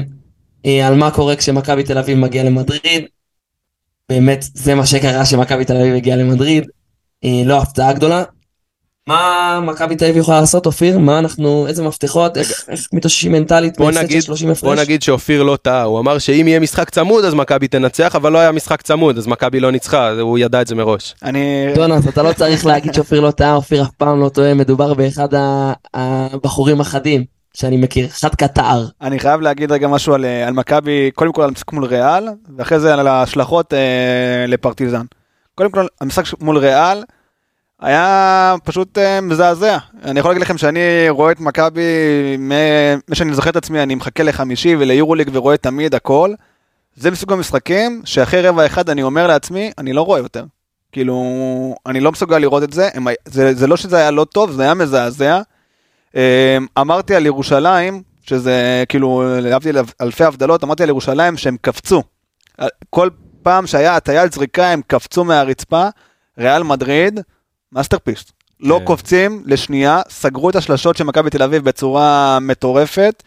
אה, 0.65 0.87
על 0.87 0.95
מה 0.95 1.11
קורה 1.11 1.35
כשמכבי 1.35 1.83
תל 1.83 1.97
אביב 1.97 2.17
מגיעה 2.17 2.45
למדריד. 2.45 3.05
באמת, 4.09 4.45
זה 4.53 4.75
מה 4.75 4.85
שקרה 4.85 5.25
שמכבי 5.25 5.65
תל 5.65 5.77
אביב 5.77 5.95
הגיעה 5.95 6.17
למדריד. 6.17 6.63
אה, 7.23 7.41
לא 7.45 7.61
הפתעה 7.61 7.93
גדולה. 7.93 8.23
מה 9.07 9.59
מכבי 9.63 9.95
תל 9.95 10.05
אביב 10.05 10.17
יכולה 10.17 10.39
לעשות, 10.41 10.65
אופיר? 10.65 10.99
מה 10.99 11.19
אנחנו, 11.19 11.67
איזה 11.67 11.83
מפתחות, 11.83 12.37
איך, 12.37 12.65
איך 12.69 12.87
מתאוששים 12.93 13.31
מנטלית 13.31 13.77
בוא 13.77 13.85
בהפסד 13.85 14.01
של 14.01 14.05
נגיד, 14.07 14.21
30 14.21 14.49
הפרש? 14.49 14.63
בוא 14.63 14.75
נגיד 14.75 15.01
שאופיר 15.01 15.43
לא 15.43 15.57
טעה, 15.61 15.83
הוא 15.83 15.99
אמר 15.99 16.17
שאם 16.17 16.47
יהיה 16.47 16.59
משחק 16.59 16.89
צמוד 16.89 17.25
אז 17.25 17.33
מכבי 17.33 17.67
תנצח, 17.67 18.15
אבל 18.15 18.31
לא 18.31 18.37
היה 18.37 18.51
משחק 18.51 18.81
צמוד, 18.81 19.17
אז 19.17 19.27
מכבי 19.27 19.59
לא 19.59 19.71
ניצחה, 19.71 20.11
הוא 20.11 20.39
ידע 20.39 20.61
את 20.61 20.67
זה 20.67 20.75
מראש. 20.75 21.15
אני... 21.23 21.67
דונלד, 21.75 22.07
אתה 22.07 22.23
לא 22.23 22.33
צריך 22.33 22.65
להגיד 22.65 22.93
שאופיר 22.93 23.19
לא 23.19 23.31
טעה, 23.31 23.55
אופיר 23.55 23.83
אף 23.83 23.91
פעם 23.97 24.19
לא 24.19 24.29
טועה, 24.29 24.53
מדובר 24.53 24.93
באחד 24.93 25.27
הבחורים 25.93 26.81
החדים 26.81 27.36
שאני 27.59 27.77
מכיר, 27.77 28.07
חד 28.09 28.35
קטר. 28.35 28.85
אני 29.01 29.19
חייב 29.19 29.41
להגיד 29.41 29.71
רגע 29.71 29.87
משהו 29.87 30.13
על, 30.13 30.25
אה, 30.25 30.47
על 30.47 30.53
מכבי, 30.53 31.11
קודם 31.15 31.31
כל 31.31 31.41
על 31.41 31.49
המשחק 31.49 31.73
מול 31.73 31.85
ריאל, 31.85 32.27
ואחרי 32.57 32.79
זה 32.79 32.93
על 32.93 33.07
ההשלכות 33.07 33.73
אה, 33.73 34.45
לפרטיזן. 34.47 35.05
קודם 35.55 35.71
כל, 35.71 35.87
המשחק 36.01 36.23
מול 36.41 36.57
ריאל 36.57 37.03
היה 37.81 38.55
פשוט 38.63 38.97
אה, 38.97 39.21
מזעזע. 39.21 39.77
אני 40.03 40.19
יכול 40.19 40.31
להגיד 40.31 40.41
לכם 40.41 40.57
שאני 40.57 41.09
רואה 41.09 41.31
את 41.31 41.39
מכבי, 41.39 41.81
מה 43.07 43.15
שאני 43.15 43.33
זוכר 43.33 43.49
את 43.49 43.55
עצמי, 43.55 43.83
אני 43.83 43.95
מחכה 43.95 44.23
לחמישי 44.23 44.75
וליורוליג 44.75 45.29
ורואה 45.33 45.57
תמיד 45.57 45.95
הכל. 45.95 46.33
זה 46.95 47.11
מסוג 47.11 47.33
המשחקים 47.33 48.01
שאחרי 48.05 48.41
רבע 48.41 48.65
אחד 48.65 48.89
אני 48.89 49.03
אומר 49.03 49.27
לעצמי, 49.27 49.71
אני 49.77 49.93
לא 49.93 50.01
רואה 50.01 50.19
יותר. 50.19 50.45
כאילו, 50.91 51.23
אני 51.85 51.99
לא 51.99 52.11
מסוגל 52.11 52.37
לראות 52.37 52.63
את 52.63 52.73
זה, 52.73 52.89
הם, 52.93 53.07
זה, 53.25 53.53
זה 53.53 53.67
לא 53.67 53.77
שזה 53.77 53.97
היה 53.97 54.11
לא 54.11 54.25
טוב, 54.25 54.51
זה 54.51 54.63
היה 54.63 54.73
מזעזע. 54.73 55.41
אה, 56.17 56.57
אמרתי 56.77 57.15
על 57.15 57.25
ירושלים, 57.25 58.01
שזה 58.21 58.83
כאילו, 58.89 59.23
להבדיל 59.41 59.77
אלפי 60.01 60.23
הבדלות, 60.23 60.63
אמרתי 60.63 60.83
על 60.83 60.89
ירושלים 60.89 61.37
שהם 61.37 61.57
קפצו. 61.61 62.03
כל 62.89 63.09
פעם 63.43 63.67
שהיה 63.67 63.95
הטעיית 63.95 64.33
זריקה 64.33 64.67
הם 64.67 64.81
קפצו 64.87 65.23
מהרצפה, 65.23 65.87
ריאל 66.37 66.63
מדריד, 66.63 67.19
masterpiece. 67.71 68.31
לא 68.59 68.79
כן. 68.79 68.85
קופצים 68.85 69.43
לשנייה, 69.45 70.01
סגרו 70.09 70.49
את 70.49 70.55
השלשות 70.55 70.97
של 70.97 71.03
מכבי 71.03 71.29
תל 71.29 71.43
אביב 71.43 71.63
בצורה 71.63 72.37
מטורפת. 72.41 73.23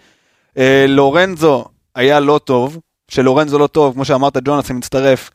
אה, 0.58 0.84
לורנזו 0.88 1.64
היה 1.94 2.20
לא 2.20 2.40
טוב, 2.44 2.78
שלורנזו 3.08 3.58
לא 3.58 3.66
טוב, 3.66 3.94
כמו 3.94 4.04
שאמרת 4.04 4.36
ג'ונס, 4.44 4.70
אני 4.70 4.78
מצטרף. 4.78 5.30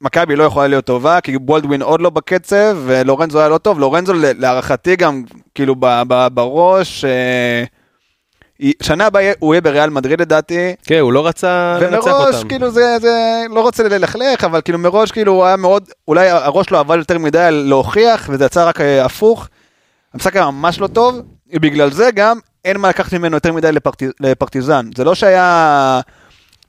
מכבי 0.00 0.36
לא 0.36 0.44
יכולה 0.44 0.66
להיות 0.66 0.84
טובה, 0.84 1.20
כי 1.20 1.38
בולדווין 1.38 1.82
עוד 1.82 2.00
לא 2.00 2.10
בקצב, 2.10 2.76
ולורנזו 2.86 3.38
היה 3.38 3.48
לא 3.48 3.58
טוב. 3.58 3.78
לורנזו 3.80 4.12
להערכתי 4.16 4.96
גם, 4.96 5.22
כאילו 5.54 5.74
ב- 5.78 6.02
ב- 6.08 6.28
בראש, 6.34 7.04
אה, 7.04 7.64
שנה 8.82 9.06
הבאה 9.06 9.32
הוא 9.38 9.54
יהיה 9.54 9.60
בריאל 9.60 9.90
מדריד 9.90 10.20
לדעתי, 10.20 10.74
כן, 10.84 10.98
הוא 10.98 11.12
לא 11.12 11.26
רצה 11.26 11.78
לנצח 11.80 12.06
ומראש 12.06 12.34
אותם. 12.34 12.48
כאילו 12.48 12.70
זה, 12.70 12.96
זה 13.00 13.42
לא 13.50 13.60
רוצה 13.60 13.82
ללכלך, 13.82 14.44
אבל 14.44 14.60
כאילו 14.60 14.78
מראש 14.78 15.12
כאילו 15.12 15.32
הוא 15.32 15.44
היה 15.44 15.56
מאוד, 15.56 15.88
אולי 16.08 16.28
הראש 16.30 16.70
לא 16.70 16.80
עבד 16.80 16.96
יותר 16.96 17.18
מדי 17.18 17.48
להוכיח, 17.50 18.28
וזה 18.32 18.44
יצא 18.44 18.68
רק 18.68 18.80
אה, 18.80 19.04
הפוך. 19.04 19.48
המשחק 20.14 20.36
היה 20.36 20.50
ממש 20.50 20.80
לא 20.80 20.86
טוב, 20.86 21.20
בגלל 21.52 21.90
זה 21.90 22.10
גם 22.14 22.38
אין 22.64 22.76
מה 22.76 22.88
לקחת 22.88 23.12
ממנו 23.12 23.36
יותר 23.36 23.52
מדי 23.52 23.72
לפרט, 23.72 24.02
לפרטיזן. 24.20 24.90
זה 24.96 25.04
לא 25.04 25.14
שהיה 25.14 26.00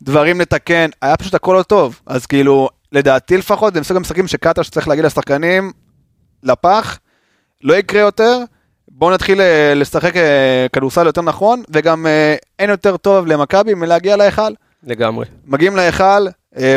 דברים 0.02 0.42
לתקן, 0.42 0.90
היה 1.02 1.18
פשוט 1.18 1.34
הכל 1.34 1.56
לא 1.58 1.64
טוב. 1.64 2.00
אז 2.08 2.26
כאילו, 2.26 2.70
לדעתי 2.92 3.38
לפחות, 3.38 3.74
זה 3.74 3.82
מסוג 3.82 3.98
המשחקים 3.98 4.28
שקטש 4.28 4.68
שצריך 4.68 4.88
להגיד 4.88 5.06
לשחקנים, 5.06 5.72
לפח, 6.44 7.00
לא 7.64 7.74
יקרה 7.74 8.02
יותר. 8.02 8.38
בואו 8.88 9.12
נתחיל 9.12 9.42
אה, 9.42 9.74
לשחק 9.76 10.16
אה, 10.16 10.68
כדורסל 10.74 11.06
יותר 11.06 11.22
נכון, 11.22 11.64
וגם 11.70 12.08
אה, 12.08 12.36
אין 12.60 12.70
יותר 12.70 12.98
טוב 12.98 13.28
למכבי 13.28 13.74
מלהגיע 13.74 14.16
להיכל. 14.16 14.52
לגמרי. 14.84 15.26
מגיעים 15.46 15.76
להיכל, 15.76 16.28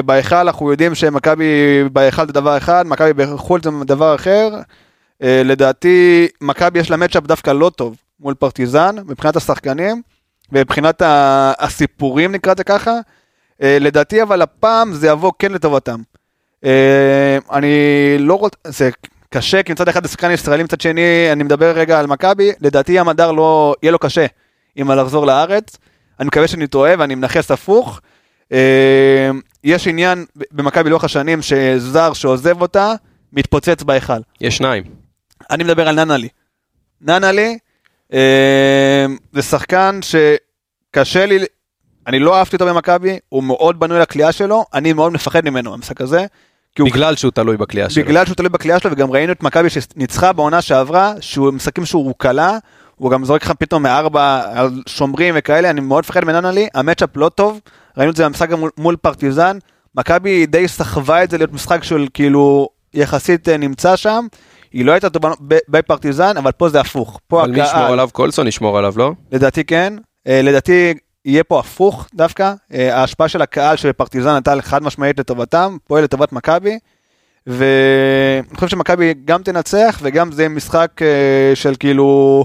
בהיכל 0.04 0.36
אנחנו 0.36 0.70
יודעים 0.70 0.94
שמכבי 0.94 1.44
בהיכל 1.92 2.26
זה 2.26 2.32
דבר 2.32 2.56
אחד, 2.56 2.84
מכבי 2.86 3.12
בחו"ל 3.12 3.61
זה 3.62 3.70
דבר 3.84 4.14
אחר. 4.14 4.48
לדעתי, 5.20 6.28
מכבי 6.40 6.78
יש 6.78 6.90
לה 6.90 6.96
מצ'אפ 6.96 7.24
דווקא 7.24 7.50
לא 7.50 7.70
טוב 7.76 7.96
מול 8.20 8.34
פרטיזן, 8.34 8.96
מבחינת 9.06 9.36
השחקנים, 9.36 10.02
ומבחינת 10.52 11.02
הסיפורים 11.58 12.32
נקרא 12.32 12.52
לזה 12.52 12.64
ככה. 12.64 12.92
אה, 13.62 13.78
לדעתי 13.80 14.22
אבל 14.22 14.42
הפעם 14.42 14.92
זה 14.92 15.08
יבוא 15.08 15.32
כן 15.38 15.52
לטובתם. 15.52 16.00
אה, 16.64 17.38
אני 17.52 17.76
לא 18.18 18.34
רוצה, 18.34 18.56
זה 18.66 18.90
קשה, 19.30 19.62
כי 19.62 19.72
מצד 19.72 19.88
אחד 19.88 20.02
זה 20.02 20.08
שחקן 20.08 20.30
ישראלי, 20.30 20.62
מצד 20.62 20.80
שני, 20.80 21.32
אני 21.32 21.42
מדבר 21.44 21.70
רגע 21.70 21.98
על 21.98 22.06
מכבי, 22.06 22.52
לדעתי 22.61 22.98
המדר 22.98 23.32
לא, 23.32 23.74
יהיה 23.82 23.92
לו 23.92 23.98
קשה 23.98 24.26
עם 24.76 24.86
מה 24.86 24.94
לחזור 24.94 25.26
לארץ. 25.26 25.76
אני 26.20 26.26
מקווה 26.26 26.48
שאני 26.48 26.66
טועה 26.66 26.94
ואני 26.98 27.14
מנכס 27.14 27.50
הפוך. 27.50 28.00
אה, 28.52 29.30
יש 29.64 29.86
עניין 29.86 30.24
במכבי 30.52 30.90
לאורך 30.90 31.04
השנים 31.04 31.42
שזר 31.42 32.12
שעוזב 32.12 32.62
אותה, 32.62 32.94
מתפוצץ 33.32 33.82
בהיכל. 33.82 34.20
יש 34.40 34.56
שניים. 34.56 34.84
אני 35.50 35.64
מדבר 35.64 35.88
על 35.88 36.04
ננלי. 36.04 36.28
ננלי 37.00 37.58
זה 39.32 39.42
שחקן 39.42 40.00
שקשה 40.02 41.26
לי, 41.26 41.44
אני 42.07 42.18
לא 42.18 42.36
אהבתי 42.36 42.57
אותו 42.57 42.66
במכבי, 42.66 43.18
הוא 43.28 43.44
מאוד 43.44 43.80
בנוי 43.80 43.98
לקליעה 43.98 44.32
שלו, 44.32 44.64
אני 44.74 44.92
מאוד 44.92 45.12
מפחד 45.12 45.44
ממנו 45.44 45.72
במשחק 45.72 46.01
הזה. 46.01 46.26
כי 46.74 46.82
הוא 46.82 46.90
בגלל 46.90 47.16
שהוא 47.16 47.30
תלוי 47.30 47.57
בקליעה 47.57 47.90
שלו. 47.90 48.05
בגלל 48.05 48.24
שהוא 48.24 48.34
תלוי 48.34 48.48
בקליעה 48.48 48.80
שלו, 48.80 48.92
וגם 48.92 49.11
ראינו 49.11 49.32
את 49.32 49.42
מכבי 49.42 49.70
שניצחה 49.70 50.32
בעונה 50.32 50.62
שעברה, 50.62 51.12
שהוא 51.20 51.51
משחקים 51.53 51.84
שהוא 51.84 52.14
קלה, 52.18 52.59
הוא 52.96 53.11
גם 53.11 53.24
זורק 53.24 53.42
לך 53.42 53.53
פתאום 53.59 53.82
מארבע 53.82 54.42
על 54.53 54.82
שומרים 54.86 55.34
וכאלה, 55.38 55.70
אני 55.70 55.80
מאוד 55.80 55.98
מפחד 55.98 56.24
מננלי, 56.24 56.68
המצ'אפ 56.74 57.16
לא 57.16 57.28
טוב, 57.28 57.61
ראינו 57.96 58.11
את 58.11 58.16
זה 58.16 58.24
במשחק 58.24 58.53
מול, 58.53 58.70
מול 58.78 58.96
פרטיזן, 58.96 59.59
מכבי 59.94 60.46
די 60.46 60.68
סחבה 60.68 61.24
את 61.24 61.30
זה 61.30 61.38
להיות 61.38 61.53
משחק 61.53 61.84
של 61.84 62.07
כאילו 62.14 62.68
יחסית 62.94 63.48
אה, 63.48 63.57
נמצא 63.57 63.96
שם, 63.96 64.26
היא 64.72 64.84
לא 64.84 64.92
הייתה 64.92 65.11
טובה 65.11 65.30
בפרטיזן, 65.68 66.36
אבל 66.36 66.53
פה 66.53 66.68
זה 66.68 66.80
הפוך. 66.80 67.20
פה 67.28 67.42
אבל 67.42 67.51
מי 67.51 67.61
ישמור 67.61 67.70
הקהל, 67.70 67.92
עליו? 67.92 68.09
קולסון 68.12 68.46
ישמור 68.46 68.78
עליו, 68.78 68.94
לא? 68.96 69.12
לדעתי 69.32 69.64
כן, 69.64 69.94
אה, 70.26 70.42
לדעתי 70.42 70.94
יהיה 71.24 71.44
פה 71.44 71.60
הפוך 71.60 72.06
דווקא, 72.14 72.52
אה, 72.74 72.96
ההשפעה 72.96 73.28
של 73.28 73.42
הקהל 73.42 73.76
של 73.76 73.92
פרטיזן 73.92 74.34
הייתה 74.34 74.54
חד 74.60 74.82
משמעית 74.82 75.18
לטובתם, 75.18 75.76
היא 75.90 75.98
לטובת 75.98 76.32
מכבי, 76.32 76.78
ואני 77.46 78.54
חושב 78.54 78.68
שמכבי 78.68 79.14
גם 79.24 79.42
תנצח 79.42 79.98
וגם 80.02 80.32
זה 80.32 80.48
משחק 80.48 80.90
אה, 81.02 81.52
של 81.54 81.74
כאילו, 81.80 82.44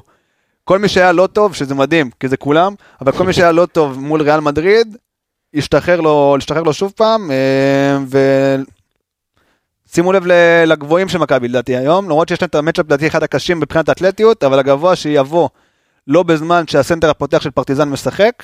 כל 0.63 0.79
מי 0.79 0.87
שהיה 0.87 1.11
לא 1.11 1.27
טוב, 1.27 1.55
שזה 1.55 1.75
מדהים, 1.75 2.09
כי 2.19 2.27
זה 2.27 2.37
כולם, 2.37 2.75
אבל 3.01 3.11
כל 3.11 3.25
מי 3.25 3.33
שהיה 3.33 3.51
לא 3.51 3.65
טוב 3.65 3.99
מול 3.99 4.21
ריאל 4.21 4.39
מדריד, 4.39 4.97
ישתחרר 5.53 6.01
לו, 6.01 6.35
ישתחרר 6.37 6.63
לו 6.63 6.73
שוב 6.73 6.93
פעם, 6.95 7.31
אה, 7.31 7.97
ושימו 9.89 10.13
לב 10.13 10.25
ל- 10.27 10.63
לגבוהים 10.67 11.09
של 11.09 11.17
מכבי 11.17 11.47
לדעתי 11.47 11.75
היום, 11.75 12.05
למרות 12.05 12.27
שיש 12.27 12.41
להם 12.41 12.49
את 12.49 12.55
המצ'אפ 12.55 12.85
לדעתי 12.85 13.07
אחד 13.07 13.23
הקשים 13.23 13.59
מבחינת 13.59 13.89
האתלטיות, 13.89 14.43
אבל 14.43 14.59
הגבוה 14.59 14.95
שיבוא 14.95 15.49
לא 16.07 16.23
בזמן 16.23 16.63
שהסנטר 16.67 17.09
הפותח 17.09 17.41
של 17.41 17.51
פרטיזן 17.51 17.89
משחק, 17.89 18.43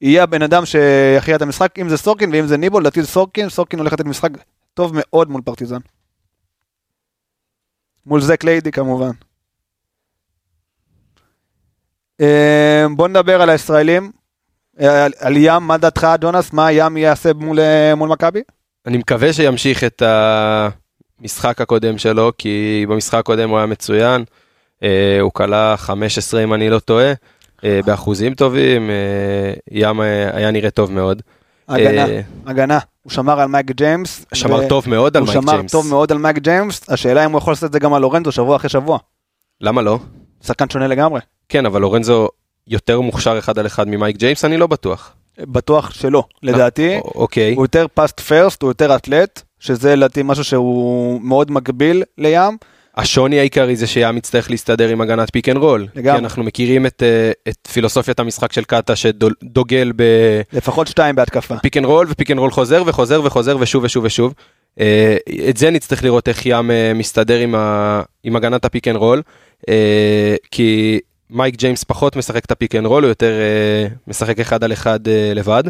יהיה 0.00 0.22
הבן 0.22 0.42
אדם 0.42 0.66
שיכריע 0.66 1.36
את 1.36 1.42
המשחק, 1.42 1.78
אם 1.78 1.88
זה 1.88 1.96
סורקין 1.96 2.32
ואם 2.32 2.46
זה 2.46 2.56
ניבו, 2.56 2.80
לדעתי 2.80 3.04
סורקין, 3.04 3.48
סורקין 3.48 3.78
הולך 3.78 3.92
לתת 3.92 4.04
משחק 4.04 4.30
טוב 4.74 4.92
מאוד 4.94 5.30
מול 5.30 5.42
פרטיזן. 5.42 5.78
מול 8.06 8.20
זק 8.20 8.44
ליידי 8.44 8.72
כמובן. 8.72 9.10
אה, 12.20 12.86
בוא 12.96 13.08
נדבר 13.08 13.42
על 13.42 13.50
הישראלים. 13.50 14.12
אה, 14.80 15.04
על, 15.04 15.12
על 15.18 15.36
ים, 15.36 15.62
מה 15.62 15.78
דעתך 15.78 16.06
ג'ונס? 16.20 16.52
מה 16.52 16.72
ים 16.72 16.96
יעשה 16.96 17.32
מול, 17.32 17.60
אה, 17.60 17.94
מול 17.94 18.08
מכבי? 18.08 18.42
אני 18.86 18.98
מקווה 18.98 19.32
שימשיך 19.32 19.84
את 19.84 20.02
המשחק 21.20 21.60
הקודם 21.60 21.98
שלו, 21.98 22.32
כי 22.38 22.86
במשחק 22.88 23.18
הקודם 23.18 23.50
הוא 23.50 23.58
היה 23.58 23.66
מצוין. 23.66 24.24
הוא 25.20 25.32
קלע 25.32 25.76
15 25.76 26.44
אם 26.44 26.54
אני 26.54 26.70
לא 26.70 26.78
טועה, 26.78 27.12
באחוזים 27.84 28.34
טובים, 28.34 28.90
אה, 28.90 28.94
ים 29.70 30.00
אה, 30.00 30.36
היה 30.36 30.50
נראה 30.50 30.70
טוב 30.70 30.92
מאוד. 30.92 31.22
הגנה, 31.68 32.06
אה, 32.06 32.20
הגנה. 32.46 32.78
הוא 33.02 33.12
שמר 33.12 33.40
על 33.40 33.48
מייק 33.48 33.70
ג'יימס. 33.70 34.26
שמר 34.34 34.64
ו- 34.64 34.68
טוב 34.68 34.88
מאוד 34.88 35.16
על 35.16 35.22
הוא 35.22 35.28
מייק 35.32 35.42
שמר 35.42 35.52
ג'יימס. 35.52 35.72
טוב 35.72 35.86
מאוד 35.86 36.12
על 36.12 36.18
מייק 36.18 36.38
ג'יימס, 36.38 36.90
השאלה 36.90 37.24
אם 37.24 37.30
הוא 37.30 37.38
יכול 37.38 37.52
לעשות 37.52 37.64
את 37.64 37.72
זה 37.72 37.78
גם 37.78 37.94
על 37.94 38.02
לורנזו 38.02 38.32
שבוע 38.32 38.56
אחרי 38.56 38.68
שבוע. 38.68 38.98
למה 39.60 39.82
לא? 39.82 39.98
שחקן 40.44 40.70
שונה 40.70 40.86
לגמרי. 40.86 41.20
כן, 41.48 41.66
אבל 41.66 41.80
לורנזו 41.80 42.28
יותר 42.66 43.00
מוכשר 43.00 43.38
אחד 43.38 43.58
על 43.58 43.66
אחד 43.66 43.88
ממייק 43.88 44.16
ג'יימס, 44.16 44.44
אני 44.44 44.56
לא 44.56 44.66
בטוח. 44.66 45.12
בטוח 45.38 45.90
שלא, 45.90 46.24
לדעתי. 46.42 46.98
אוקיי. 46.98 47.54
הוא 47.54 47.64
יותר 47.64 47.86
fast 47.94 48.20
first, 48.20 48.62
הוא 48.62 48.70
יותר 48.70 48.96
אתלט, 48.96 49.42
שזה 49.58 49.96
לדעתי 49.96 50.22
משהו 50.24 50.44
שהוא 50.44 51.20
מאוד 51.20 51.50
מקביל 51.50 52.02
לים. 52.18 52.56
השוני 53.00 53.38
העיקרי 53.38 53.76
זה 53.76 53.86
שים 53.86 54.16
יצטרך 54.16 54.50
להסתדר 54.50 54.88
עם 54.88 55.00
הגנת 55.00 55.30
פיק 55.32 55.48
אנד 55.48 55.56
רול. 55.56 55.86
לגמרי. 55.94 56.18
כי 56.18 56.24
אנחנו 56.24 56.44
מכירים 56.44 56.86
את, 56.86 57.02
אה, 57.02 57.32
את 57.48 57.68
פילוסופיית 57.72 58.20
המשחק 58.20 58.52
של 58.52 58.64
קאטה 58.64 58.96
שדוגל 58.96 59.92
לפחות 60.52 60.86
שתיים 60.86 61.16
בהתקפה. 61.16 61.54
בפיק 61.54 61.76
אנד 61.76 61.84
רול 61.84 62.06
ופיק 62.10 62.30
אנד 62.30 62.38
רול 62.38 62.50
חוזר 62.50 62.82
וחוזר 62.86 63.20
וחוזר 63.24 63.56
ושוב 63.60 63.84
ושוב 63.84 64.04
ושוב. 64.04 64.34
אה, 64.80 65.16
את 65.48 65.56
זה 65.56 65.70
נצטרך 65.70 66.04
לראות 66.04 66.28
איך 66.28 66.46
ים 66.46 66.70
אה, 66.70 66.92
מסתדר 66.94 67.38
עם, 67.38 67.54
ה, 67.54 68.02
עם 68.24 68.36
הגנת 68.36 68.64
הפיק 68.64 68.88
אנד 68.88 68.96
רול. 68.96 69.22
כי 70.50 71.00
מייק 71.30 71.56
ג'יימס 71.56 71.84
פחות 71.84 72.16
משחק 72.16 72.44
את 72.44 72.50
הפיק 72.50 72.74
אנד 72.74 72.86
רול, 72.86 73.04
הוא 73.04 73.08
יותר 73.08 73.32
משחק 74.06 74.40
אחד 74.40 74.64
על 74.64 74.72
אחד 74.72 75.00
לבד. 75.34 75.62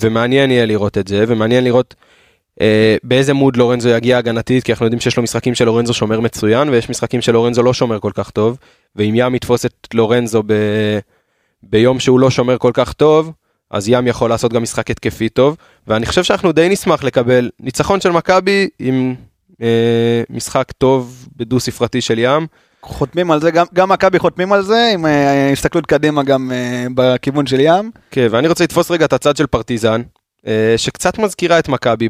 ומעניין 0.00 0.50
יהיה 0.50 0.66
לראות 0.66 0.98
את 0.98 1.08
זה 1.08 1.24
ומעניין 1.28 1.64
לראות 1.64 1.94
באיזה 3.04 3.34
מוד 3.34 3.56
לורנזו 3.56 3.88
יגיע 3.88 4.18
הגנתית 4.18 4.64
כי 4.64 4.72
אנחנו 4.72 4.86
יודעים 4.86 5.00
שיש 5.00 5.16
לו 5.16 5.22
משחקים 5.22 5.54
של 5.54 5.64
לורנזו 5.64 5.94
שומר 5.94 6.20
מצוין 6.20 6.68
ויש 6.68 6.90
משחקים 6.90 7.20
של 7.20 7.32
לורנזו 7.32 7.62
לא 7.62 7.74
שומר 7.74 8.00
כל 8.00 8.10
כך 8.14 8.30
טוב 8.30 8.58
ואם 8.96 9.12
ים 9.16 9.34
יתפוס 9.34 9.66
את 9.66 9.72
לורנזו 9.94 10.42
ב... 10.46 10.52
ביום 11.62 12.00
שהוא 12.00 12.20
לא 12.20 12.30
שומר 12.30 12.58
כל 12.58 12.70
כך 12.74 12.92
טוב 12.92 13.32
אז 13.70 13.88
ים 13.88 14.06
יכול 14.06 14.30
לעשות 14.30 14.52
גם 14.52 14.62
משחק 14.62 14.90
התקפי 14.90 15.28
טוב 15.28 15.56
ואני 15.86 16.06
חושב 16.06 16.22
שאנחנו 16.22 16.52
די 16.52 16.68
נשמח 16.68 17.04
לקבל 17.04 17.50
ניצחון 17.60 18.00
של 18.00 18.10
מכבי 18.10 18.68
עם 18.78 19.14
אה, 19.62 20.22
משחק 20.30 20.72
טוב 20.78 21.28
בדו 21.36 21.60
ספרתי 21.60 22.00
של 22.00 22.18
ים 22.18 22.46
חותמים 22.82 23.30
על 23.30 23.40
זה, 23.40 23.50
גם- 23.50 23.66
גם 23.74 23.88
מכבי 23.92 24.18
חותמים 24.18 24.52
על 24.52 24.62
זה, 24.62 24.90
עם 24.94 25.06
אה, 25.06 25.52
הסתכלות 25.52 25.86
קדימה 25.86 26.22
גם 26.22 26.52
אה, 26.52 26.86
בכיוון 26.94 27.46
של 27.46 27.60
ים. 27.60 27.90
כן 28.10 28.26
ואני 28.30 28.48
רוצה 28.48 28.64
לתפוס 28.64 28.90
רגע 28.90 29.04
את 29.04 29.12
הצד 29.12 29.36
של 29.36 29.46
פרטיזן 29.46 30.02
שקצת 30.76 31.18
מזכירה 31.18 31.58
את 31.58 31.68
מכבי 31.68 32.08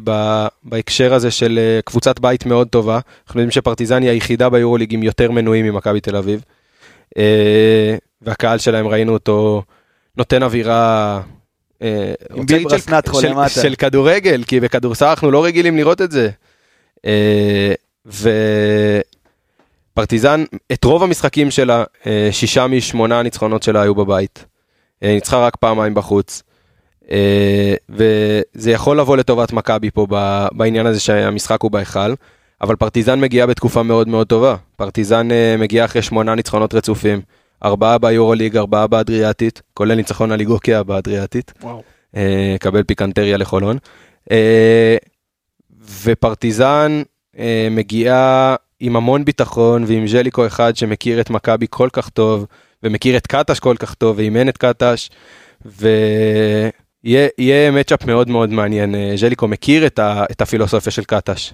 בהקשר 0.63 1.13
הזה 1.13 1.31
של 1.31 1.59
אה, 1.61 1.79
קבוצת 1.85 2.19
בית 2.19 2.45
מאוד 2.45 2.67
טובה 2.67 2.99
אנחנו 3.27 3.39
יודעים 3.39 3.51
שפרטיזן 3.51 4.01
היא 4.01 4.09
היחידה 4.11 4.49
ביורוליג 4.49 4.93
עם 4.93 5.03
יותר 5.03 5.31
מנויים 5.31 5.65
ממכבי 5.65 6.01
תל 6.01 6.15
אביב. 6.15 6.43
אה, 7.17 7.95
והקהל 8.21 8.57
שלהם 8.57 8.87
ראינו 8.87 9.13
אותו 9.13 9.63
נותן 10.17 10.43
אווירה. 10.43 11.21
אה, 11.81 12.13
עם 12.35 12.45
ביברס 12.45 12.85
של- 12.85 12.95
נטחו 12.95 13.21
של- 13.21 13.27
למטה. 13.29 13.49
של 13.49 13.75
כדורגל 13.75 14.43
כי 14.47 14.59
בכדורסל 14.59 15.05
אנחנו 15.05 15.31
לא 15.31 15.45
רגילים 15.45 15.77
לראות 15.77 16.01
את 16.01 16.11
זה. 16.11 16.29
אה, 17.05 17.73
ופרטיזן 19.93 20.43
את 20.73 20.83
רוב 20.83 21.03
המשחקים 21.03 21.51
שלה 21.51 21.83
אה, 22.07 22.29
שישה 22.31 22.67
משמונה 22.67 23.21
ניצחונות 23.23 23.63
שלה 23.63 23.81
היו 23.81 23.95
בבית. 23.95 24.45
אה, 25.03 25.13
ניצחה 25.13 25.45
רק 25.45 25.55
פעמיים 25.55 25.93
בחוץ. 25.93 26.43
אה, 27.11 27.75
וזה 27.89 28.71
יכול 28.71 28.99
לבוא 28.99 29.17
לטובת 29.17 29.53
מכבי 29.53 29.91
פה 29.91 30.07
בעניין 30.51 30.85
הזה 30.85 30.99
שהמשחק 30.99 31.61
הוא 31.61 31.71
בהיכל. 31.71 32.13
אבל 32.61 32.75
פרטיזן 32.75 33.19
מגיעה 33.19 33.47
בתקופה 33.47 33.83
מאוד 33.83 34.07
מאוד 34.07 34.27
טובה. 34.27 34.55
פרטיזן 34.75 35.31
אה, 35.31 35.55
מגיעה 35.59 35.85
אחרי 35.85 36.01
שמונה 36.01 36.35
ניצחונות 36.35 36.73
רצופים. 36.73 37.21
ארבעה 37.63 37.97
ביורוליג, 37.97 38.57
ארבעה 38.57 38.87
באדריאטית, 38.87 39.61
כולל 39.73 39.95
ניצחון 39.95 40.31
על 40.31 40.37
ליגוקיה 40.37 40.83
באדריאטית. 40.83 41.53
וואו. 41.61 41.83
אה, 42.15 42.55
קבל 42.59 42.83
פיקנטריה 42.83 43.37
לחולון. 43.37 43.77
ופרטיזן 46.03 47.01
מגיעה 47.71 48.55
עם 48.79 48.95
המון 48.95 49.25
ביטחון 49.25 49.83
ועם 49.87 50.07
ז'ליקו 50.07 50.47
אחד 50.47 50.75
שמכיר 50.75 51.21
את 51.21 51.29
מכבי 51.29 51.65
כל 51.69 51.89
כך 51.93 52.09
טוב 52.09 52.45
ומכיר 52.83 53.17
את 53.17 53.27
קטש 53.27 53.59
כל 53.59 53.75
כך 53.79 53.93
טוב 53.93 54.17
ואימן 54.17 54.49
את 54.49 54.57
קטש 54.57 55.09
ויהיה 57.05 57.71
מצ'אפ 57.71 58.05
מאוד 58.05 58.29
מאוד 58.29 58.49
מעניין. 58.49 58.95
אה, 58.95 59.13
ז'ליקו 59.15 59.47
מכיר 59.47 59.85
את, 59.85 59.99
ה, 59.99 60.25
את 60.31 60.41
הפילוסופיה 60.41 60.91
של 60.91 61.03
קטש. 61.03 61.53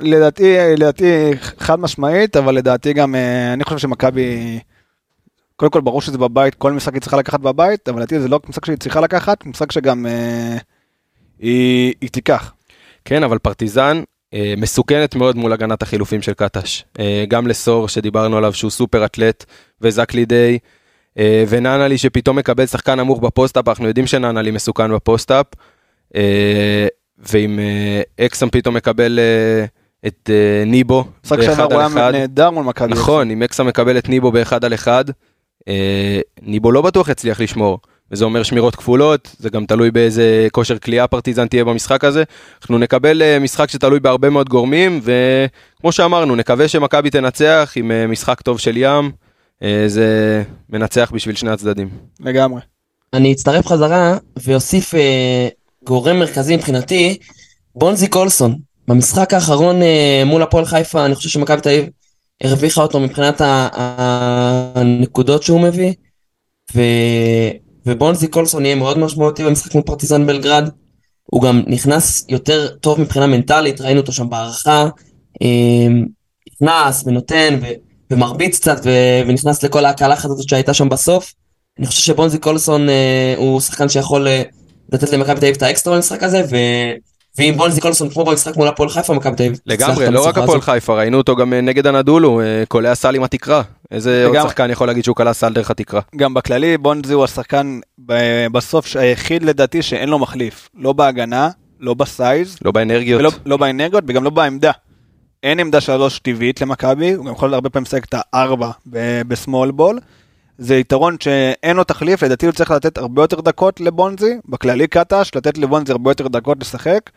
לדעתי, 0.00 0.56
לדעתי 0.78 1.30
חד 1.58 1.80
משמעית, 1.80 2.36
אבל 2.36 2.54
לדעתי 2.54 2.92
גם, 2.92 3.14
אה, 3.14 3.52
אני 3.52 3.64
חושב 3.64 3.78
שמכבי, 3.78 4.58
קודם 5.56 5.72
כל 5.72 5.80
ברור 5.80 6.02
שזה 6.02 6.18
בבית, 6.18 6.54
כל 6.54 6.72
משחק 6.72 6.94
היא 6.94 7.00
צריכה 7.00 7.16
לקחת 7.16 7.40
בבית, 7.40 7.88
אבל 7.88 7.96
לדעתי 7.98 8.20
זה 8.20 8.28
לא 8.28 8.40
משחק 8.48 8.66
שהיא 8.66 8.76
צריכה 8.76 9.00
לקחת, 9.00 9.46
משחק 9.46 9.72
שגם 9.72 10.06
אה, 10.06 10.56
היא, 11.38 11.94
היא 12.00 12.10
תיקח. 12.10 12.52
כן, 13.04 13.22
אבל 13.22 13.38
פרטיזן 13.38 14.02
אה, 14.34 14.54
מסוכנת 14.56 15.14
מאוד 15.14 15.36
מול 15.36 15.52
הגנת 15.52 15.82
החילופים 15.82 16.22
של 16.22 16.32
קטש. 16.32 16.84
אה, 17.00 17.24
גם 17.28 17.46
לסור 17.46 17.88
שדיברנו 17.88 18.36
עליו 18.36 18.52
שהוא 18.52 18.70
סופר 18.70 19.04
אתלט, 19.04 19.44
וזק 19.80 20.14
לידי, 20.14 20.58
אה, 20.62 20.68
וננלי 21.48 21.98
שפתאום 21.98 22.38
מקבל 22.38 22.66
שחקן 22.66 23.00
נמוך 23.00 23.20
ב 23.20 23.25
post-up, 23.25 23.68
אנחנו 23.68 23.88
יודעים 23.88 24.06
שננלי 24.06 24.50
מסוכן 24.50 24.94
ב 24.94 25.00
post-up, 25.00 25.46
אה, 26.16 26.86
ואם 27.18 27.58
אה, 27.58 28.26
אקסם 28.26 28.50
פתאום 28.50 28.76
מקבל 28.76 29.18
אה, 29.18 29.64
את 30.06 30.30
אה, 30.32 30.64
ניבו 30.66 31.04
משחק 31.24 31.42
שעבר 31.42 31.68
באחד 31.68 31.72
הוא 31.72 31.80
על 31.80 31.96
היה 31.96 32.06
אחד. 32.06 32.12
נהדר 32.12 32.50
מול 32.50 32.64
מכבי. 32.64 32.92
נכון, 32.92 33.30
אם 33.30 33.42
אקסם 33.42 33.66
מקבל 33.66 33.98
את 33.98 34.08
ניבו 34.08 34.32
באחד 34.32 34.64
על 34.64 34.74
אחד, 34.74 35.04
אה, 35.68 36.20
ניבו 36.42 36.72
לא 36.72 36.82
בטוח 36.82 37.08
יצליח 37.08 37.40
לשמור. 37.40 37.78
וזה 38.10 38.24
אומר 38.24 38.42
שמירות 38.42 38.76
כפולות, 38.76 39.36
זה 39.38 39.50
גם 39.50 39.66
תלוי 39.66 39.90
באיזה 39.90 40.48
כושר 40.52 40.78
קליעה 40.78 41.06
פרטיזן 41.06 41.46
תהיה 41.46 41.64
במשחק 41.64 42.04
הזה. 42.04 42.22
אנחנו 42.62 42.78
נקבל 42.78 43.22
אה, 43.22 43.38
משחק 43.38 43.70
שתלוי 43.70 44.00
בהרבה 44.00 44.30
מאוד 44.30 44.48
גורמים, 44.48 45.00
וכמו 45.02 45.92
שאמרנו, 45.92 46.36
נקווה 46.36 46.68
שמכבי 46.68 47.10
תנצח 47.10 47.72
עם 47.76 47.90
אה, 47.90 48.06
משחק 48.06 48.40
טוב 48.40 48.58
של 48.58 48.76
ים, 48.76 48.84
אה, 48.84 49.10
זה 49.86 50.42
מנצח 50.68 51.10
בשביל 51.14 51.34
שני 51.34 51.50
הצדדים. 51.50 51.88
לגמרי. 52.20 52.60
אני 53.12 53.32
אצטרף 53.32 53.66
חזרה 53.66 54.16
ואוסיף 54.36 54.94
אה, 54.94 55.48
גורם 55.84 56.18
מרכזי 56.18 56.56
מבחינתי, 56.56 57.18
בונזי 57.74 58.08
קולסון. 58.08 58.58
במשחק 58.88 59.34
האחרון 59.34 59.82
אה, 59.82 60.22
מול 60.26 60.42
הפועל 60.42 60.64
חיפה, 60.64 61.04
אני 61.04 61.14
חושב 61.14 61.28
שמכבי 61.28 61.60
תל 61.60 61.68
אביב 61.68 61.88
הרוויחה 62.40 62.82
אותו 62.82 63.00
מבחינת 63.00 63.40
הנקודות 64.74 65.42
שהוא 65.42 65.60
מביא, 65.60 65.92
ו... 66.74 66.80
ובונזי 67.86 68.28
קולסון 68.28 68.64
יהיה 68.64 68.74
מאוד 68.74 68.98
משמעותי 68.98 69.44
במשחק 69.44 69.74
מול 69.74 69.82
פרטיזן 69.82 70.26
בלגרד. 70.26 70.68
הוא 71.24 71.42
גם 71.42 71.62
נכנס 71.66 72.26
יותר 72.28 72.68
טוב 72.68 73.00
מבחינה 73.00 73.26
מנטלית, 73.26 73.80
ראינו 73.80 74.00
אותו 74.00 74.12
שם 74.12 74.30
בהערכה, 74.30 74.88
אה, 75.42 75.88
נכנס 76.52 77.02
ונותן 77.06 77.58
ו- 77.62 77.91
ומרביץ 78.12 78.58
קצת 78.58 78.80
ו- 78.84 79.28
ונכנס 79.28 79.62
לכל 79.62 79.84
הקלחת 79.84 80.24
הזאת 80.24 80.48
שהייתה 80.48 80.74
שם 80.74 80.88
בסוף. 80.88 81.32
אני 81.78 81.86
חושב 81.86 82.00
שבונזי 82.00 82.38
קולסון 82.38 82.88
אה, 82.88 83.34
הוא 83.36 83.60
שחקן 83.60 83.88
שיכול 83.88 84.28
אה, 84.28 84.42
לתת 84.92 85.12
למכבי 85.12 85.40
תל 85.40 85.46
אביב 85.46 85.56
את 85.56 85.62
האקסטרה 85.62 85.96
במשחק 85.96 86.22
הזה, 86.22 86.42
ו... 86.50 86.56
ואם 87.38 87.54
בונזי 87.56 87.80
קולסון 87.80 88.10
כמו 88.10 88.24
במשחק 88.24 88.56
מול 88.56 88.68
הפועל 88.68 88.88
חיפה, 88.88 89.14
מכבי 89.14 89.36
תל 89.36 89.42
אביב. 89.42 89.58
לגמרי, 89.66 90.10
לא 90.10 90.26
רק 90.26 90.38
הפועל. 90.38 90.60
חיפה, 90.60 90.96
ראינו 90.96 91.18
אותו 91.18 91.36
גם 91.36 91.52
אה, 91.52 91.60
נגד 91.60 91.86
הנדולו, 91.86 92.40
אה, 92.40 92.62
קולע 92.68 92.94
סל 92.94 93.14
עם 93.14 93.22
התקרה. 93.22 93.62
איזה 93.90 94.26
עוד. 94.26 94.36
שחקן 94.42 94.70
יכול 94.70 94.86
להגיד 94.86 95.04
שהוא 95.04 95.16
קלע 95.16 95.32
סל 95.32 95.52
דרך 95.52 95.70
התקרה? 95.70 96.00
גם 96.16 96.34
בכללי 96.34 96.78
בונזי 96.78 97.12
הוא 97.14 97.24
השחקן 97.24 97.80
ב- 98.06 98.46
בסוף 98.52 98.96
היחיד 98.96 99.42
לדעתי 99.42 99.82
שאין 99.82 100.08
לו 100.08 100.18
מחליף. 100.18 100.68
לא 100.78 100.92
בהגנה, 100.92 101.50
לא 101.80 101.94
בסייז, 101.94 102.56
לא 102.64 102.72
באנרגיות. 102.72 103.20
ולא 103.20 103.30
לא 103.46 103.56
באנרגיות 103.56 104.04
וגם 104.08 104.24
לא 104.24 104.30
בעמדה. 104.30 104.70
אין 105.42 105.60
עמדה 105.60 105.80
שלוש 105.80 106.18
טבעית 106.18 106.60
למכבי, 106.60 107.12
הוא 107.12 107.26
גם 107.26 107.32
יכול 107.32 107.54
הרבה 107.54 107.70
פעמים 107.70 107.84
לשחק 107.84 108.04
את 108.04 108.14
הארבע 108.16 108.70
בסמול 109.28 109.70
בול. 109.70 109.98
זה 110.58 110.76
יתרון 110.76 111.16
שאין 111.20 111.76
לו 111.76 111.84
תחליף, 111.84 112.22
לדעתי 112.22 112.46
הוא 112.46 112.52
צריך 112.52 112.70
לתת 112.70 112.98
הרבה 112.98 113.22
יותר 113.22 113.40
דקות 113.40 113.80
לבונזי, 113.80 114.34
בכללי 114.48 114.86
קטש, 114.86 115.30
לתת 115.34 115.58
לבונזי 115.58 115.92
הרבה 115.92 116.10
יותר 116.10 116.28
דקות 116.28 116.60
לשחק. 116.60 117.10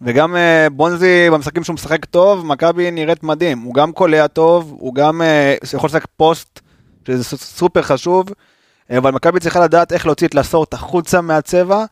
וגם 0.00 0.36
אה, 0.36 0.66
בונזי 0.72 1.30
במשחקים 1.32 1.64
שהוא 1.64 1.74
משחק 1.74 2.04
טוב, 2.04 2.46
מכבי 2.46 2.90
נראית 2.90 3.22
מדהים, 3.22 3.60
הוא 3.60 3.74
גם 3.74 3.92
קולע 3.92 4.26
טוב, 4.26 4.76
הוא 4.78 4.94
גם 4.94 5.22
אה, 5.22 5.54
יכול 5.74 5.88
לשחק 5.88 6.06
פוסט, 6.16 6.60
שזה 7.06 7.24
סופר 7.24 7.82
חשוב, 7.82 8.26
אבל 8.90 9.10
מכבי 9.10 9.40
צריכה 9.40 9.60
לדעת 9.60 9.92
איך 9.92 10.06
להוציא 10.06 10.26
את 10.26 10.34
לסורט 10.34 10.74
החוצה 10.74 11.20
מהצבע, 11.20 11.84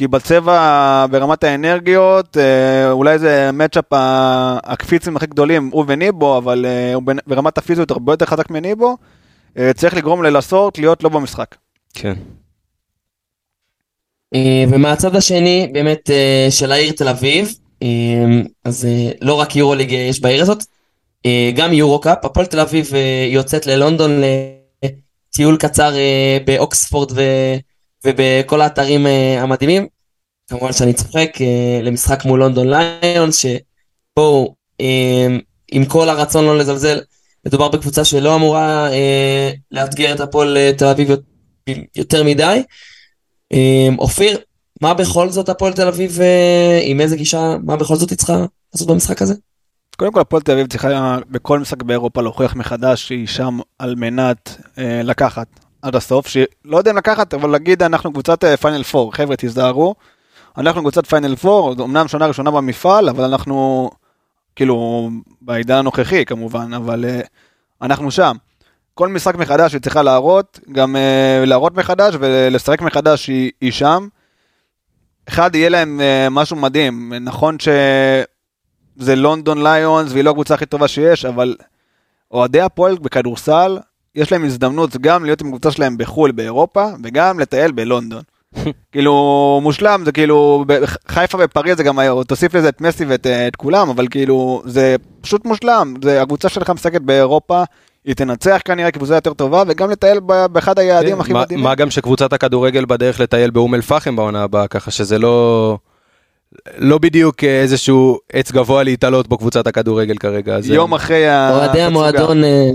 כי 0.00 0.06
בצבע 0.08 1.06
ברמת 1.10 1.44
האנרגיות, 1.44 2.36
אה, 2.36 2.90
אולי 2.90 3.18
זה 3.18 3.50
מצ'אפ 3.52 3.92
ה- 3.92 4.58
הקפיצים 4.64 5.16
הכי 5.16 5.26
גדולים, 5.26 5.70
הוא 5.72 5.84
וניבו, 5.88 6.38
אבל 6.38 6.66
אה, 6.66 6.94
הוא 6.94 7.02
ברמת 7.26 7.58
הפיזיות 7.58 7.90
הרבה 7.90 8.12
יותר 8.12 8.26
חזק 8.26 8.50
מניבו, 8.50 8.96
אה, 9.58 9.72
צריך 9.72 9.94
לגרום 9.94 10.22
ללסורט 10.22 10.78
להיות 10.78 11.02
לא 11.02 11.08
במשחק. 11.08 11.54
כן. 11.94 12.12
ומהצד 14.70 15.16
השני, 15.16 15.70
באמת 15.72 16.10
של 16.50 16.72
העיר 16.72 16.92
תל 16.92 17.08
אביב, 17.08 17.54
אז 18.64 18.88
לא 19.20 19.34
רק 19.34 19.56
יורוליג 19.56 19.92
יש 19.92 20.20
בעיר 20.20 20.42
הזאת, 20.42 20.64
גם 21.54 21.72
יורו-קאפ, 21.72 22.24
הפועל 22.24 22.46
תל 22.46 22.60
אביב 22.60 22.90
יוצאת 23.32 23.66
ללונדון 23.66 24.20
לטיול 25.32 25.56
קצר 25.56 25.92
באוקספורד 26.44 27.12
ו- 27.14 27.56
ובכל 28.04 28.60
האתרים 28.60 29.06
אה, 29.06 29.42
המדהימים. 29.42 29.86
כמובן 30.48 30.72
שאני 30.72 30.92
צוחק, 30.92 31.30
אה, 31.40 31.80
למשחק 31.82 32.24
מול 32.24 32.40
לונדון 32.40 32.66
ליונס, 32.70 33.36
שבואו, 33.36 34.54
אה, 34.80 35.26
עם 35.72 35.84
כל 35.84 36.08
הרצון 36.08 36.44
לא 36.44 36.58
לזלזל, 36.58 37.00
מדובר 37.46 37.68
בקבוצה 37.68 38.04
שלא 38.04 38.34
אמורה 38.34 38.92
אה, 38.92 39.50
לאתגר 39.70 40.14
את 40.14 40.20
הפועל 40.20 40.72
תל 40.78 40.86
אביב 40.86 41.10
יותר 41.96 42.24
מדי. 42.24 42.62
אופיר, 43.98 44.38
מה 44.80 44.94
בכל 44.94 45.30
זאת 45.30 45.48
הפועל 45.48 45.72
תל 45.72 45.88
אביב, 45.88 46.20
אה, 46.20 46.80
עם 46.82 47.00
איזה 47.00 47.16
גישה, 47.16 47.56
מה 47.64 47.76
בכל 47.76 47.96
זאת 47.96 48.10
היא 48.10 48.18
צריכה 48.18 48.44
לעשות 48.74 48.88
במשחק 48.88 49.22
הזה? 49.22 49.34
קודם 49.96 50.12
כל 50.12 50.20
הפועל 50.20 50.42
תל 50.42 50.52
אביב 50.52 50.66
צריכה 50.66 51.18
בכל 51.30 51.58
משחק 51.58 51.82
באירופה 51.82 52.22
להוכיח 52.22 52.56
מחדש 52.56 53.08
שהיא 53.08 53.26
שם 53.26 53.58
על 53.78 53.94
מנת 53.94 54.56
אה, 54.78 55.02
לקחת 55.04 55.46
עד 55.82 55.96
הסוף, 55.96 56.26
שלא 56.26 56.76
יודע 56.78 56.90
אם 56.90 56.96
לקחת, 56.96 57.34
אבל 57.34 57.50
להגיד 57.50 57.82
אנחנו 57.82 58.12
קבוצת 58.12 58.44
פיינל 58.60 58.82
פור, 58.82 59.14
חבר'ה 59.14 59.36
תיזהרו, 59.36 59.94
אנחנו 60.58 60.80
קבוצת 60.80 61.06
פיינל 61.06 61.36
פור, 61.36 61.74
אמנם 61.84 62.08
שנה 62.08 62.26
ראשונה 62.26 62.50
במפעל, 62.50 63.08
אבל 63.08 63.24
אנחנו, 63.24 63.90
כאילו, 64.56 65.10
בעידן 65.42 65.76
הנוכחי 65.76 66.24
כמובן, 66.24 66.74
אבל 66.74 67.04
אה, 67.04 67.20
אנחנו 67.82 68.10
שם. 68.10 68.36
כל 68.94 69.08
משחק 69.08 69.34
מחדש 69.34 69.72
היא 69.72 69.80
צריכה 69.80 70.02
להראות, 70.02 70.60
גם 70.72 70.96
אה, 70.96 71.44
להראות 71.46 71.74
מחדש 71.74 72.14
ולשחק 72.20 72.80
מחדש 72.80 73.26
היא, 73.26 73.50
היא 73.60 73.72
שם. 73.72 74.08
אחד, 75.28 75.54
יהיה 75.54 75.68
להם 75.68 76.00
אה, 76.00 76.28
משהו 76.30 76.56
מדהים, 76.56 77.12
נכון 77.20 77.58
ש... 77.58 77.68
זה 78.96 79.16
לונדון 79.16 79.66
ליונס 79.66 80.12
והיא 80.12 80.24
לא 80.24 80.30
הקבוצה 80.30 80.54
הכי 80.54 80.66
טובה 80.66 80.88
שיש, 80.88 81.24
אבל 81.24 81.56
אוהדי 82.30 82.60
הפועל 82.60 82.98
בכדורסל, 82.98 83.78
יש 84.14 84.32
להם 84.32 84.44
הזדמנות 84.44 84.96
גם 84.96 85.24
להיות 85.24 85.40
עם 85.40 85.46
הקבוצה 85.46 85.70
שלהם 85.70 85.98
בחו"ל 85.98 86.30
באירופה, 86.30 86.86
וגם 87.04 87.40
לטייל 87.40 87.72
בלונדון. 87.72 88.22
כאילו 88.92 89.12
מושלם 89.62 90.02
זה 90.04 90.12
כאילו 90.12 90.64
חיפה 91.08 91.38
ופריז 91.40 91.76
זה 91.76 91.82
גם 91.82 91.98
היה- 91.98 92.12
תוסיף 92.26 92.54
לזה 92.54 92.68
את 92.68 92.80
מסי 92.80 93.04
ואת 93.04 93.26
את 93.26 93.56
כולם 93.56 93.88
אבל 93.90 94.06
כאילו 94.10 94.62
זה 94.66 94.96
פשוט 95.20 95.44
מושלם 95.44 95.94
זה 96.04 96.22
הקבוצה 96.22 96.48
שלך 96.48 96.70
משחקת 96.70 97.00
באירופה 97.00 97.62
היא 98.04 98.14
תנצח 98.14 98.60
כנראה 98.64 98.90
קבוצה 98.90 99.14
יותר 99.14 99.32
טובה 99.34 99.62
וגם 99.68 99.90
לטייל 99.90 100.20
באחד 100.52 100.78
היעדים 100.78 101.14
כן, 101.14 101.20
הכי 101.20 101.32
מה- 101.32 101.40
מדהימים. 101.42 101.64
מה 101.64 101.74
גם 101.74 101.90
שקבוצת 101.90 102.32
הכדורגל 102.32 102.84
בדרך 102.84 103.20
לטייל 103.20 103.50
באום 103.50 103.74
אל 103.74 103.80
פחם 103.82 104.16
בעונה 104.16 104.42
הבאה, 104.42 104.66
ככה 104.68 104.90
שזה 104.90 105.18
לא... 105.18 105.78
לא 106.78 106.98
בדיוק 106.98 107.44
אה, 107.44 107.60
איזשהו 107.62 108.18
עץ 108.32 108.52
גבוה 108.52 108.82
להתעלות 108.82 109.28
בו 109.28 109.38
קבוצת 109.38 109.66
הכדורגל 109.66 110.16
כרגע. 110.16 110.58
יום 110.64 110.92
אה, 110.92 110.96
אחרי 110.98 111.28
ה- 111.28 111.50
אוהדי. 111.56 111.80
המועדון, 111.82 112.44
אה, 112.44 112.70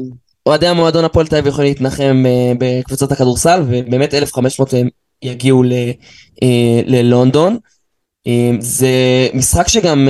אוהדי 0.45 0.67
המועדון 0.67 1.05
הפועל 1.05 1.27
תל 1.27 1.35
אביב 1.35 1.47
יכולים 1.47 1.71
להתנחם 1.71 2.23
אה, 2.25 2.53
בקבוצות 2.57 3.11
הכדורסל, 3.11 3.63
ובאמת 3.67 4.13
1,500 4.13 4.73
הם 4.73 4.89
יגיעו 5.23 5.63
אה, 6.43 6.81
ללונדון. 6.85 7.57
אה, 8.27 8.51
זה 8.59 8.89
משחק 9.33 9.67
שגם 9.67 10.07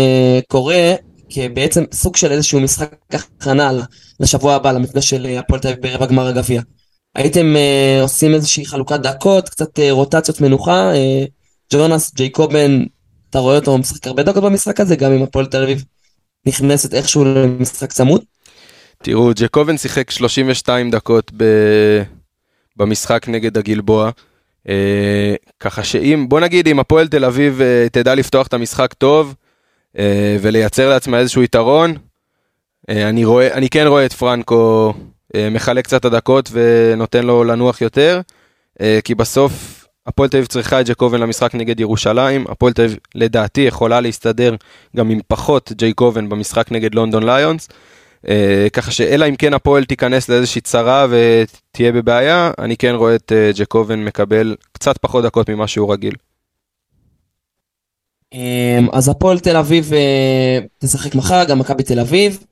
קורה 0.47 0.93
כבעצם 1.29 1.83
סוג 1.93 2.15
של 2.15 2.31
איזשהו 2.31 2.59
משחק 2.61 2.95
הכנה 3.11 3.71
לשבוע 4.19 4.55
הבא, 4.55 4.71
למפגש 4.71 5.09
של 5.09 5.25
הפועל 5.39 5.61
תל 5.61 5.67
אביב 5.67 5.81
ברבע 5.81 6.05
גמר 6.05 6.27
הגביע. 6.27 6.61
הייתם 7.15 7.55
עושים 8.01 8.33
איזושהי 8.33 8.65
חלוקת 8.65 8.99
דקות, 8.99 9.49
קצת 9.49 9.79
רוטציות 9.91 10.41
מנוחה. 10.41 10.91
ג'ונס 11.73 12.13
ג'ייקובן, 12.15 12.83
אתה 13.29 13.39
רואה 13.39 13.55
אותו 13.55 13.77
משחק 13.77 14.07
הרבה 14.07 14.23
דקות 14.23 14.43
במשחק 14.43 14.79
הזה, 14.79 14.95
גם 14.95 15.11
אם 15.11 15.23
הפועל 15.23 15.45
תל 15.45 15.63
אביב 15.63 15.83
נכנסת 16.47 16.93
איכשהו 16.93 17.25
למשחק 17.25 17.93
צמוד. 17.93 18.21
תראו, 19.03 19.31
ג'קובן 19.35 19.77
שיחק 19.77 20.11
32 20.11 20.91
דקות 20.91 21.31
ב... 21.37 21.43
במשחק 22.77 23.25
נגד 23.27 23.57
הגלבוע. 23.57 24.09
אה, 24.69 25.35
ככה 25.59 25.83
שאם, 25.83 26.25
בוא 26.29 26.39
נגיד, 26.39 26.67
אם 26.67 26.79
הפועל 26.79 27.07
תל 27.07 27.25
אביב 27.25 27.61
אה, 27.61 27.87
תדע 27.91 28.15
לפתוח 28.15 28.47
את 28.47 28.53
המשחק 28.53 28.93
טוב 28.93 29.35
אה, 29.97 30.37
ולייצר 30.41 30.89
לעצמה 30.89 31.19
איזשהו 31.19 31.43
יתרון, 31.43 31.93
אה, 32.89 33.09
אני, 33.09 33.25
רואה, 33.25 33.53
אני 33.53 33.69
כן 33.69 33.87
רואה 33.87 34.05
את 34.05 34.13
פרנקו 34.13 34.93
אה, 35.35 35.49
מחלק 35.49 35.85
קצת 35.85 35.99
את 35.99 36.05
הדקות 36.05 36.49
ונותן 36.51 37.23
לו 37.23 37.43
לנוח 37.43 37.81
יותר, 37.81 38.21
אה, 38.81 38.99
כי 39.03 39.15
בסוף 39.15 39.85
הפועל 40.07 40.29
תל 40.29 40.37
אביב 40.37 40.47
צריכה 40.47 40.81
את 40.81 40.89
ג'קובן 40.89 41.19
למשחק 41.19 41.55
נגד 41.55 41.79
ירושלים, 41.79 42.45
הפועל 42.49 42.73
תל 42.73 42.81
אביב 42.81 42.97
לדעתי 43.15 43.61
יכולה 43.61 44.01
להסתדר 44.01 44.55
גם 44.95 45.09
עם 45.09 45.19
פחות 45.27 45.71
ג'ייקובן 45.75 46.29
במשחק 46.29 46.71
נגד 46.71 46.95
לונדון 46.95 47.23
ליונס. 47.23 47.69
אה, 48.29 48.67
ככה 48.73 48.91
שאלא 48.91 49.29
אם 49.29 49.35
כן 49.35 49.53
הפועל 49.53 49.85
תיכנס 49.85 50.29
לאיזושהי 50.29 50.61
צרה 50.61 51.07
ותהיה 51.09 51.91
בבעיה, 51.91 52.51
אני 52.59 52.77
כן 52.77 52.95
רואה 52.95 53.15
את 53.15 53.31
אה, 53.31 53.51
ג'קובן 53.55 54.05
מקבל 54.05 54.55
קצת 54.71 54.97
פחות 54.97 55.23
דקות 55.23 55.49
ממה 55.49 55.67
שהוא 55.67 55.93
רגיל. 55.93 56.13
אמ, 58.33 58.87
אז 58.93 59.09
הפועל 59.09 59.39
תל 59.39 59.57
אביב 59.57 59.93
אה, 59.93 60.59
תשחק 60.79 61.15
מחר, 61.15 61.43
גם 61.43 61.59
מכבי 61.59 61.83
תל 61.83 61.99
אביב, 61.99 62.45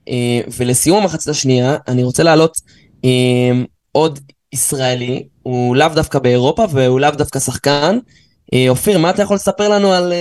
ולסיום 0.57 1.01
המחצית 1.01 1.27
השנייה, 1.27 1.77
אני 1.87 2.03
רוצה 2.03 2.23
להעלות 2.23 2.61
אמ, 3.03 3.65
עוד 3.91 4.19
ישראלי, 4.53 5.27
הוא 5.43 5.75
לאו 5.75 5.87
דווקא 5.95 6.19
באירופה 6.19 6.65
והוא 6.71 6.99
לאו 6.99 7.11
דווקא 7.11 7.39
שחקן. 7.39 7.97
אופיר, 8.69 8.97
מה 8.97 9.09
אתה 9.09 9.21
יכול 9.21 9.35
לספר 9.35 9.69
לנו 9.69 9.93
על 9.93 10.13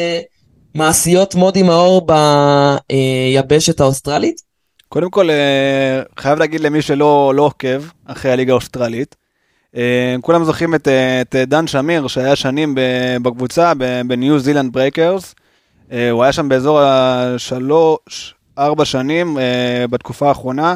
מעשיו 0.75 1.15
של 1.15 1.35
מודי 1.35 1.63
מאור 1.63 2.07
ביבשת 2.89 3.81
האוסטרלית? 3.81 4.52
קודם 4.93 5.11
כל, 5.11 5.31
אה, 5.31 6.03
חייב 6.19 6.39
להגיד 6.39 6.61
למי 6.61 6.83
שלא 6.83 7.33
לא 7.37 7.43
עוקב 7.43 7.83
אחרי 8.05 8.33
הליגה 8.33 8.53
האוסטרלית, 8.53 9.17
אה, 9.77 10.17
כולם 10.21 10.45
זוכרים 10.45 10.75
את, 10.75 10.89
אה, 10.89 11.21
את 11.21 11.37
דן 11.37 11.67
שמיר, 11.67 12.07
שהיה 12.07 12.37
שנים 12.37 12.75
בקבוצה, 13.23 13.73
בניו 14.07 14.39
זילנד 14.39 14.73
ברייקרס. 14.73 15.35
הוא 16.11 16.23
היה 16.23 16.33
שם 16.33 16.49
באזור 16.49 16.81
השלוש, 16.81 18.35
ארבע 18.59 18.85
שנים 18.85 19.39
בתקופה 19.91 20.29
האחרונה. 20.29 20.75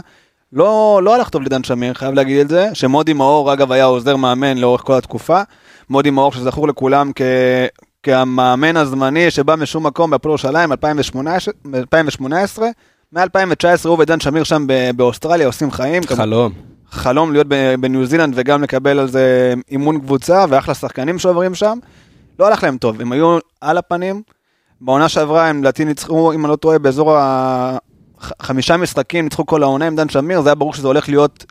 לא, 0.53 1.01
לא 1.03 1.15
הלך 1.15 1.29
טוב 1.29 1.43
לדן 1.43 1.65
שמיר, 1.65 1.95
חייב 1.95 2.15
להגיד 2.15 2.39
את 2.39 2.49
זה, 2.49 2.69
שמודי 2.75 3.13
מאור, 3.13 3.53
אגב, 3.53 3.73
היה 3.73 3.85
עוזר 3.85 4.17
מאמן 4.17 4.59
לאורך 4.59 4.81
כל 4.81 4.95
התקופה. 4.95 5.43
מודי 5.91 6.11
מאור, 6.11 6.33
שזכור 6.33 6.69
לכולם 6.69 7.11
כ... 7.15 7.23
כמאמן 8.03 8.77
הזמני 8.77 9.31
שבא 9.31 9.57
משום 9.57 9.87
מקום 9.87 10.11
בהפועל 10.11 10.31
ירושלים 10.31 10.73
2018, 10.73 11.55
2018. 11.75 12.69
מ-2019 13.13 13.89
הוא 13.89 13.97
ודן 13.99 14.21
שמיר 14.21 14.45
שם 14.45 14.67
באוסטרליה 14.97 15.47
עושים 15.47 15.71
חיים. 15.71 16.03
חלום. 16.03 16.53
חלום 16.91 17.33
להיות 17.33 17.47
בניו 17.81 18.07
זילנד 18.07 18.35
וגם 18.37 18.63
לקבל 18.63 18.99
על 18.99 19.09
זה 19.09 19.55
אימון 19.71 20.01
קבוצה 20.01 20.45
ואחלה 20.49 20.75
שחקנים 20.75 21.19
שעוברים 21.19 21.55
שם. 21.55 21.79
לא 22.39 22.47
הלך 22.47 22.63
להם 22.63 22.79
טוב, 22.79 23.01
הם 23.01 23.13
היו 23.13 23.39
על 23.61 23.79
הפנים, 23.79 24.23
בעונה 24.81 25.09
שעברה 25.09 25.47
הם 25.47 25.61
לדעתי 25.61 25.85
ניצחו, 25.85 26.33
אם 26.33 26.45
אני 26.45 26.51
לא 26.51 26.57
טועה, 26.57 26.79
באזור 26.79 27.17
החמישה 27.19 28.77
משחקים, 28.77 29.25
ניצחו 29.25 29.47
כל 29.47 29.63
העונה 29.63 29.87
עם 29.87 29.97
דן 29.97 30.09
שמיר, 30.09 30.41
זה 30.41 30.49
היה 30.49 30.55
ברור 30.55 30.75
שזה 30.75 30.87
הולך 30.87 31.09
להיות 31.09 31.45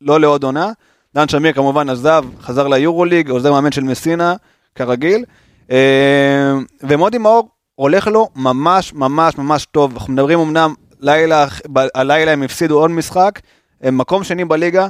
לא 0.00 0.20
לעוד 0.20 0.44
עונה. 0.44 0.72
דן 1.14 1.28
שמיר 1.28 1.52
כמובן 1.52 1.88
עזב, 1.88 2.24
חזר 2.40 2.68
ליורוליג, 2.68 3.30
עוזר 3.30 3.52
מאמן 3.52 3.72
של 3.72 3.84
מסינה, 3.84 4.34
כרגיל. 4.74 5.24
אה, 5.70 6.52
ומודי 6.82 7.18
מאור 7.18 7.48
הולך 7.74 8.06
לו 8.06 8.28
ממש 8.36 8.92
ממש 8.92 9.38
ממש 9.38 9.66
טוב. 9.66 9.92
אנחנו 9.94 10.12
מדברים 10.12 10.38
אמנם 10.38 10.74
לילה, 11.02 11.46
הלילה 11.94 12.32
הם 12.32 12.42
הפסידו 12.42 12.80
עוד 12.80 12.90
משחק, 12.90 13.40
הם 13.82 13.98
מקום 13.98 14.24
שני 14.24 14.44
בליגה, 14.44 14.88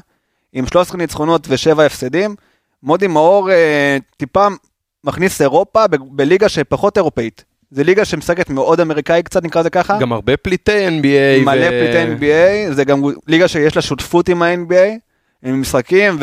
עם 0.52 0.66
13 0.66 0.98
ניצחונות 0.98 1.46
ו-7 1.48 1.82
הפסדים. 1.82 2.34
מודי 2.82 3.06
מאור 3.06 3.50
אה, 3.50 3.96
טיפה 4.16 4.46
מכניס 5.04 5.40
אירופה 5.40 5.86
ב- 5.86 5.96
בליגה 6.10 6.48
שפחות 6.48 6.96
אירופאית. 6.96 7.44
זה 7.70 7.84
ליגה 7.84 8.04
שמשחקת 8.04 8.50
מאוד 8.50 8.80
אמריקאי 8.80 9.22
קצת, 9.22 9.44
נקרא 9.44 9.60
לזה 9.60 9.70
ככה. 9.70 9.98
גם 9.98 10.12
הרבה 10.12 10.36
פליטי 10.36 10.88
NBA. 10.88 11.44
מלא 11.44 11.68
פליטי 11.68 12.14
NBA, 12.16 12.72
זה 12.72 12.84
גם 12.84 13.02
ליגה 13.26 13.48
שיש 13.48 13.76
לה 13.76 13.82
שותפות 13.82 14.28
עם 14.28 14.42
ה-NBA, 14.42 14.98
עם 15.42 15.60
משחקים, 15.60 16.18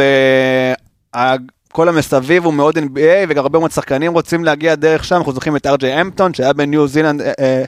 וכל 1.16 1.90
המסביב 1.90 2.46
הוא 2.46 2.54
מאוד 2.54 2.78
NBA, 2.78 3.26
וגם 3.30 3.44
הרבה 3.44 3.60
מאוד 3.60 3.72
שחקנים 3.72 4.14
רוצים 4.14 4.44
להגיע 4.44 4.76
דרך 4.76 5.04
שם, 5.04 5.16
אנחנו 5.16 5.34
זוכרים 5.34 5.56
את 5.56 5.66
אר.ג'יי 5.66 6.02
המפטון, 6.02 6.34
שהיה 6.34 6.54
בניו 6.54 6.88
זילנד 6.88 7.22
אה, 7.22 7.32
אה, 7.40 7.64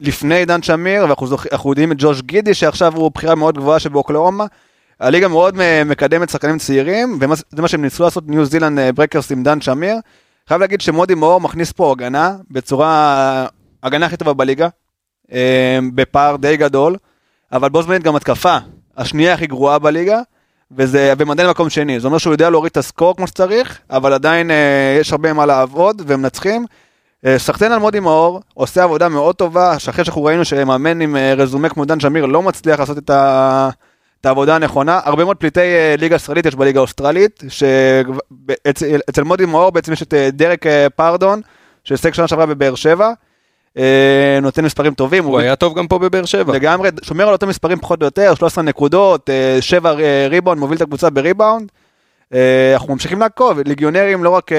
לפני 0.00 0.44
דן 0.44 0.62
שמיר, 0.62 1.02
ואנחנו 1.02 1.70
יודעים 1.70 1.92
את 1.92 1.96
ג'וש 2.00 2.22
גידי, 2.22 2.54
שעכשיו 2.54 2.96
הוא 2.96 3.10
בחירה 3.14 3.34
מאוד 3.34 3.58
גבוהה 3.58 3.78
שבאוקלהומה. 3.78 4.46
הליגה 5.00 5.28
מאוד 5.28 5.60
אה, 5.60 5.82
מקדמת 5.84 6.28
שחקנים 6.28 6.58
צעירים, 6.58 7.18
וזה 7.20 7.62
מה 7.62 7.68
שהם 7.68 7.82
ניסו 7.82 8.04
לעשות 8.04 8.28
ניו 8.28 8.44
זילנד 8.44 8.78
אה, 8.78 8.92
ברייקרס 8.92 9.32
עם 9.32 9.42
דן 9.42 9.60
שמיר. 9.60 9.96
חייב 10.48 10.60
להגיד 10.60 10.80
שמודי 10.80 11.14
מאור 11.14 11.40
מכניס 11.40 11.72
פה 11.72 11.92
הגנה, 11.92 12.36
בצורה, 12.50 13.46
הגנה 13.82 14.06
הכי 14.06 14.16
טובה 14.16 14.32
בליגה, 14.32 14.68
אה, 15.32 15.78
בפער 15.94 16.36
די 16.36 16.56
גדול, 16.56 16.96
אבל 17.52 17.68
בו 17.68 17.82
זמנית 17.82 18.02
גם 18.02 18.16
התקפה, 18.16 18.56
השנייה 18.96 19.34
הכי 19.34 19.46
גרועה 19.46 19.78
בליגה, 19.78 20.20
וזה 20.70 21.14
במדעי 21.18 21.50
מקום 21.50 21.70
שני, 21.70 22.00
זה 22.00 22.06
אומר 22.06 22.18
שהוא 22.18 22.34
יודע 22.34 22.50
להוריד 22.50 22.70
את 22.70 22.76
הסקור 22.76 23.16
כמו 23.16 23.26
שצריך, 23.26 23.80
אבל 23.90 24.12
עדיין 24.12 24.50
אה, 24.50 24.96
יש 25.00 25.12
הרבה 25.12 25.32
מה 25.32 25.46
לעבוד 25.46 26.02
והם 26.06 26.22
מנצחים. 26.22 26.66
אה, 27.24 27.38
סחטיין 27.38 27.72
על 27.72 27.78
מודי 27.78 28.00
מאור, 28.00 28.40
עושה 28.54 28.82
עבודה 28.82 29.08
מאוד 29.08 29.34
טובה, 29.34 29.78
שאחרי 29.78 30.04
שאנחנו 30.04 30.24
ראינו 30.24 30.44
שמאמן 30.44 31.00
עם 31.00 31.16
אה, 31.16 31.34
רזומה 31.34 31.68
כמו 31.68 31.84
דן 31.84 32.00
שמיר 32.00 32.26
לא 32.26 32.42
מצליח 32.42 32.80
לעשות 32.80 32.98
את, 32.98 33.10
ה... 33.10 33.68
את 34.20 34.26
העבודה 34.26 34.54
הנכונה, 34.54 35.00
הרבה 35.04 35.24
מאוד 35.24 35.36
פליטי 35.36 35.60
אה, 35.60 35.94
ליגה 35.98 36.16
ישראלית 36.16 36.46
יש 36.46 36.54
בליגה 36.54 36.80
האוסטרלית, 36.80 37.42
שאצל 37.48 39.22
מודי 39.24 39.46
מאור 39.46 39.70
בעצם 39.70 39.92
יש 39.92 40.02
את 40.02 40.14
דרק 40.32 40.64
פרדון, 40.96 41.40
שהשיג 41.84 42.14
שנה 42.14 42.28
שעברה 42.28 42.46
בבאר 42.46 42.74
שבע, 42.74 43.12
נותן 44.42 44.64
מספרים 44.64 44.94
טובים, 44.94 45.24
הוא 45.24 45.38
היה 45.38 45.56
טוב 45.56 45.78
גם 45.78 45.88
פה 45.88 45.98
בבאר 45.98 46.24
שבע. 46.24 46.52
לגמרי, 46.52 46.90
שומר 47.02 47.26
על 47.26 47.32
אותם 47.32 47.48
מספרים 47.48 47.78
פחות 47.80 48.00
או 48.00 48.06
יותר, 48.06 48.34
13 48.34 48.64
נקודות, 48.64 49.30
7 49.60 49.92
ריבאונד, 50.28 50.60
מוביל 50.60 50.76
את 50.76 50.82
הקבוצה 50.82 51.10
בריבאונד. 51.10 51.72
אנחנו 52.74 52.92
ממשיכים 52.92 53.20
לעקוב, 53.20 53.58
ליגיונרים, 53.60 54.24
לא 54.24 54.30
רק, 54.30 54.50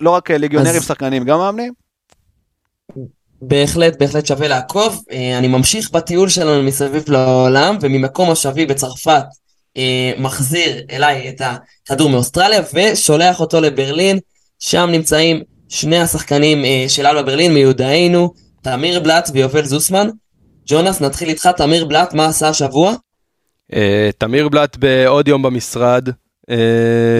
לא 0.00 0.10
רק 0.10 0.30
ליגיונרים 0.30 0.76
אז- 0.76 0.86
שחקנים, 0.86 1.24
גם 1.24 1.38
מאמנים. 1.38 1.72
בהחלט, 3.42 3.98
בהחלט 3.98 4.26
שווה 4.26 4.48
לעקוב. 4.48 5.04
אה, 5.10 5.38
אני 5.38 5.48
ממשיך 5.48 5.90
בטיול 5.90 6.28
שלנו 6.28 6.62
מסביב 6.62 7.10
לעולם, 7.10 7.78
וממקום 7.80 8.28
מושבי 8.28 8.66
בצרפת 8.66 9.24
אה, 9.76 10.12
מחזיר 10.18 10.82
אליי 10.90 11.28
את 11.28 11.42
הכדור 11.84 12.10
מאוסטרליה 12.10 12.62
ושולח 12.74 13.40
אותו 13.40 13.60
לברלין. 13.60 14.18
שם 14.58 14.88
נמצאים 14.92 15.42
שני 15.68 15.98
השחקנים 15.98 16.64
אה, 16.64 16.84
של 16.88 17.06
אלבה 17.06 17.22
ברלין 17.22 17.54
מיודענו, 17.54 18.32
תמיר 18.62 19.00
בלאט 19.00 19.30
ויובל 19.32 19.64
זוסמן. 19.64 20.08
ג'ונס, 20.66 21.00
נתחיל 21.00 21.28
איתך, 21.28 21.48
תמיר 21.56 21.84
בלאט, 21.84 22.14
מה 22.14 22.26
עשה 22.26 22.48
השבוע? 22.48 22.94
תמיר 24.18 24.48
בלאט 24.48 24.76
בעוד 24.76 25.28
יום 25.28 25.42
במשרד. 25.42 26.08
אה, 26.50 26.56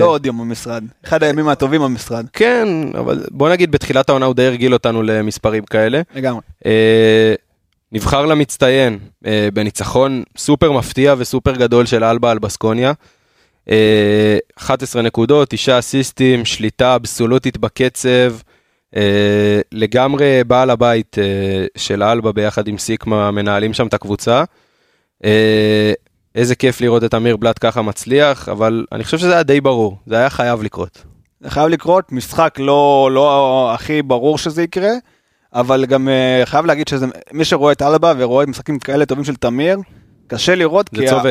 לא 0.01 0.05
עוד 0.05 0.27
יום 0.27 0.39
במשרד, 0.39 0.85
אחד 1.05 1.23
הימים 1.23 1.49
הטובים 1.49 1.81
במשרד, 1.81 2.27
כן, 2.33 2.69
אבל 2.99 3.25
בוא 3.31 3.51
נגיד 3.51 3.71
בתחילת 3.71 4.09
העונה 4.09 4.27
הוא 4.27 4.35
די 4.35 4.47
הרגיל 4.47 4.73
אותנו 4.73 5.03
למספרים 5.03 5.65
כאלה. 5.65 6.03
לגמרי. 6.15 6.41
אה, 6.67 7.35
נבחר 7.93 8.27
למצטיין 8.27 8.99
אה, 9.27 9.49
בניצחון 9.55 10.23
סופר 10.37 10.73
מפתיע 10.73 11.15
וסופר 11.19 11.57
גדול 11.57 11.87
של 11.87 12.05
אלבה 12.05 12.31
על 12.31 12.39
בסקוניה. 12.39 12.93
אה, 13.71 14.39
11 14.59 15.03
נקודות, 15.03 15.49
9 15.51 15.79
אסיסטים, 15.79 16.45
שליטה 16.45 16.95
אבסולוטית 16.95 17.59
בקצב. 17.59 18.35
לגמרי 19.73 20.41
בעל 20.47 20.71
הבית 20.71 21.17
של 21.77 22.03
אלבה 22.03 22.33
ביחד 22.33 22.69
עם 22.69 22.79
סיקמה 22.79 23.31
מנהלים 23.31 23.75
שם 23.75 23.87
את 23.87 23.95
הקבוצה. 23.95 24.45
איזה 26.39 26.55
כיף 26.55 26.81
לראות 26.81 27.05
את 27.05 27.15
אמיר 27.15 27.37
בלאט 27.37 27.57
ככה 27.61 27.83
מצליח, 27.83 28.49
אבל 28.49 28.87
אני 28.93 29.05
חושב 29.05 29.19
שזה 29.19 29.33
היה 29.33 29.43
די 29.43 29.61
ברור, 29.61 29.97
זה 30.07 30.17
היה 30.17 30.31
חייב 30.31 30.63
לקרות. 30.63 31.05
זה 31.41 31.51
חייב 31.51 31.69
לקרות, 31.69 32.13
משחק 32.13 32.55
לא, 32.59 33.11
לא 33.13 33.71
הכי 33.75 34.03
ברור 34.03 34.39
שזה 34.39 34.63
יקרה, 34.63 34.91
אבל 35.55 35.87
גם 35.87 36.09
אה, 36.09 36.43
חייב 36.45 36.67
להגיד 36.67 36.89
שזה, 36.89 37.07
מי 37.33 37.45
שרואה 37.45 37.73
את 37.73 37.83
אלבה 37.83 38.13
ורואה 38.19 38.47
משחקים 38.47 38.79
כאלה 38.79 39.07
טובים 39.07 39.25
של 39.25 39.37
תמיר, 39.37 39.79
קשה 40.27 40.55
לראות, 40.55 40.89
כי, 40.89 41.09
ה-. 41.09 41.23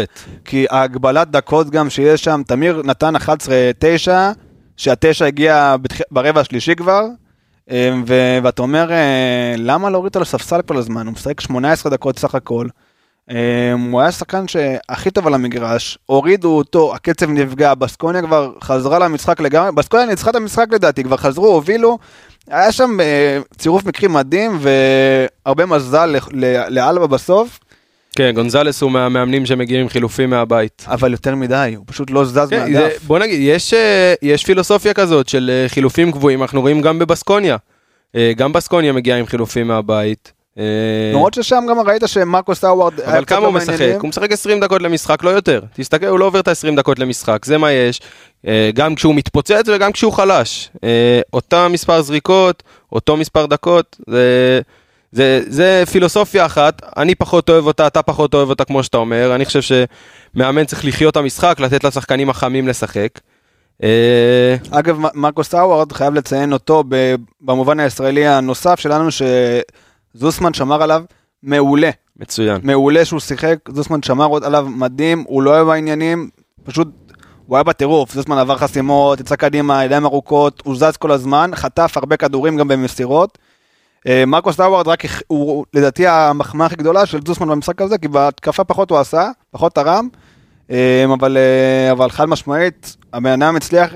כי 0.45 0.65
ההגבלת 0.69 1.31
דקות 1.31 1.69
גם 1.69 1.89
שיש 1.89 2.23
שם, 2.23 2.41
תמיר 2.47 2.81
נתן 2.85 3.15
11-9, 3.15 3.19
שהתשע 4.77 5.25
הגיע 5.25 5.75
בתח... 5.81 5.97
ברבע 6.11 6.41
השלישי 6.41 6.75
כבר, 6.75 7.03
אה, 7.71 7.91
ו... 8.07 8.37
ואתה 8.43 8.61
אומר, 8.61 8.91
אה, 8.91 9.55
למה 9.57 9.89
להוריד 9.89 10.09
אותו 10.09 10.19
לספסל 10.19 10.61
כל 10.61 10.77
הזמן? 10.77 11.05
הוא 11.05 11.13
משחק 11.13 11.41
18 11.41 11.91
דקות 11.91 12.19
סך 12.19 12.35
הכל. 12.35 12.67
אה, 13.31 13.73
הוא 13.91 14.01
היה 14.01 14.11
שחקן 14.11 14.47
שהכי 14.47 15.11
טוב 15.11 15.27
על 15.27 15.33
המגרש, 15.33 15.97
הורידו 16.05 16.57
אותו, 16.57 16.95
הקצב 16.95 17.29
נפגע, 17.29 17.73
בסקוניה 17.73 18.21
כבר 18.21 18.51
חזרה 18.63 18.99
למשחק 18.99 19.39
לגמרי, 19.39 19.71
בסקוניה 19.71 20.05
ניצחה 20.05 20.29
את 20.29 20.35
המשחק 20.35 20.65
לדעתי, 20.71 21.03
כבר 21.03 21.17
חזרו, 21.17 21.47
הובילו, 21.47 21.97
היה 22.47 22.71
שם 22.71 22.99
אה, 22.99 23.39
צירוף 23.57 23.85
מקרים 23.85 24.13
מדהים 24.13 24.59
והרבה 24.61 25.65
מזל 25.65 26.15
לאלבה 26.69 27.07
בסוף, 27.07 27.59
כן, 28.15 28.31
גונזלס 28.35 28.81
הוא 28.81 28.91
מהמאמנים 28.91 29.45
שמגיעים 29.45 29.81
עם 29.81 29.89
חילופים 29.89 30.29
מהבית. 30.29 30.85
אבל 30.87 31.11
יותר 31.11 31.35
מדי, 31.35 31.73
הוא 31.77 31.85
פשוט 31.87 32.11
לא 32.11 32.25
זז 32.25 32.47
כן, 32.49 32.59
מהדף. 32.59 32.73
זה, 32.73 32.89
בוא 33.07 33.19
נגיד, 33.19 33.39
יש, 33.41 33.73
אה, 33.73 34.13
יש 34.21 34.45
פילוסופיה 34.45 34.93
כזאת 34.93 35.29
של 35.29 35.51
אה, 35.53 35.69
חילופים 35.69 36.11
קבועים, 36.11 36.41
אנחנו 36.41 36.61
רואים 36.61 36.81
גם 36.81 36.99
בבסקוניה. 36.99 37.57
גם 38.35 38.53
בסקוניה 38.53 38.93
מגיעה 38.93 39.17
עם 39.17 39.25
חילופים 39.25 39.67
מהבית. 39.67 40.33
אה, 40.57 40.63
למרות 41.13 41.33
ששם 41.33 41.63
גם 41.69 41.79
ראית 41.79 42.01
שמרקוס 42.05 42.63
האווארד 42.63 42.99
היה 43.01 43.09
אבל 43.11 43.25
קצת 43.25 43.29
כמה 43.29 43.39
לא 43.39 43.45
הוא 43.47 43.53
משחק? 43.55 43.69
מעניינים. 43.69 43.99
הוא 44.01 44.09
משחק 44.09 44.31
20 44.31 44.59
דקות 44.59 44.81
למשחק, 44.81 45.23
לא 45.23 45.29
יותר. 45.29 45.61
תסתכל, 45.73 46.05
הוא 46.05 46.19
לא 46.19 46.25
עובר 46.25 46.39
את 46.39 46.47
ה-20 46.47 46.75
דקות 46.77 46.99
למשחק, 46.99 47.45
זה 47.45 47.57
מה 47.57 47.71
יש. 47.71 48.01
אה, 48.47 48.69
גם 48.73 48.95
כשהוא 48.95 49.15
מתפוצץ 49.15 49.63
וגם 49.67 49.91
כשהוא 49.91 50.13
חלש. 50.13 50.69
אה, 50.83 51.21
אותה 51.33 51.67
מספר 51.67 52.01
זריקות, 52.01 52.63
אותו 52.91 53.17
מספר 53.17 53.45
דקות, 53.45 53.97
זה, 54.07 54.59
זה, 55.11 55.41
זה 55.47 55.83
פילוסופיה 55.91 56.45
אחת, 56.45 56.81
אני 56.97 57.15
פחות 57.15 57.49
אוהב 57.49 57.65
אותה, 57.65 57.87
אתה 57.87 58.01
פחות 58.01 58.33
אוהב 58.33 58.49
אותה 58.49 58.65
כמו 58.65 58.83
שאתה 58.83 58.97
אומר, 58.97 59.35
אני 59.35 59.45
חושב 59.45 59.59
שמאמן 59.61 60.65
צריך 60.65 60.85
לחיות 60.85 61.11
את 61.11 61.17
המשחק, 61.17 61.59
לתת 61.59 61.83
לשחקנים 61.83 62.29
החמים 62.29 62.67
לשחק. 62.67 63.09
אגב, 64.71 64.99
מ- 64.99 65.21
מרקוס 65.21 65.53
האווארד, 65.53 65.91
חייב 65.91 66.13
לציין 66.13 66.53
אותו 66.53 66.83
במובן 67.41 67.79
הישראלי 67.79 68.27
הנוסף 68.27 68.79
שלנו, 68.79 69.09
שזוסמן 70.13 70.53
שמר 70.53 70.83
עליו 70.83 71.03
מעולה. 71.43 71.89
מצוין. 72.19 72.61
מעולה 72.63 73.05
שהוא 73.05 73.19
שיחק, 73.19 73.55
זוסמן 73.69 74.03
שמר 74.03 74.45
עליו 74.45 74.67
מדהים, 74.69 75.23
הוא 75.27 75.43
לא 75.43 75.49
אוהב 75.49 75.69
העניינים, 75.69 76.29
פשוט 76.63 76.87
הוא 77.45 77.57
היה 77.57 77.63
בטירוף, 77.63 78.13
זוסמן 78.13 78.37
עבר 78.37 78.57
חסימות, 78.57 79.19
יצא 79.19 79.35
קדימה, 79.35 79.85
ידיים 79.85 80.05
ארוכות, 80.05 80.61
הוא 80.65 80.75
זז 80.75 80.97
כל 80.97 81.11
הזמן, 81.11 81.51
חטף 81.55 81.91
הרבה 81.95 82.17
כדורים 82.17 82.57
גם 82.57 82.67
במסירות. 82.67 83.37
אה, 84.07 84.23
מרקוס 84.25 84.59
האווארד 84.59 84.87
רק, 84.87 85.03
הוא 85.27 85.65
לדעתי 85.73 86.07
המחמאה 86.07 86.65
הכי 86.65 86.75
גדולה 86.75 87.05
של 87.05 87.19
זוסמן 87.27 87.49
במשחק 87.49 87.81
הזה, 87.81 87.97
כי 87.97 88.07
בהתקפה 88.07 88.63
פחות 88.63 88.89
הוא 88.89 88.99
עשה, 88.99 89.29
פחות 89.51 89.75
תרם, 89.75 90.07
אה, 90.71 91.05
אבל, 91.13 91.37
אה, 91.37 91.91
אבל 91.91 92.09
חד 92.09 92.25
משמעית, 92.25 92.97
הבן 93.13 93.41
אדם 93.41 93.55
הצליח 93.55 93.91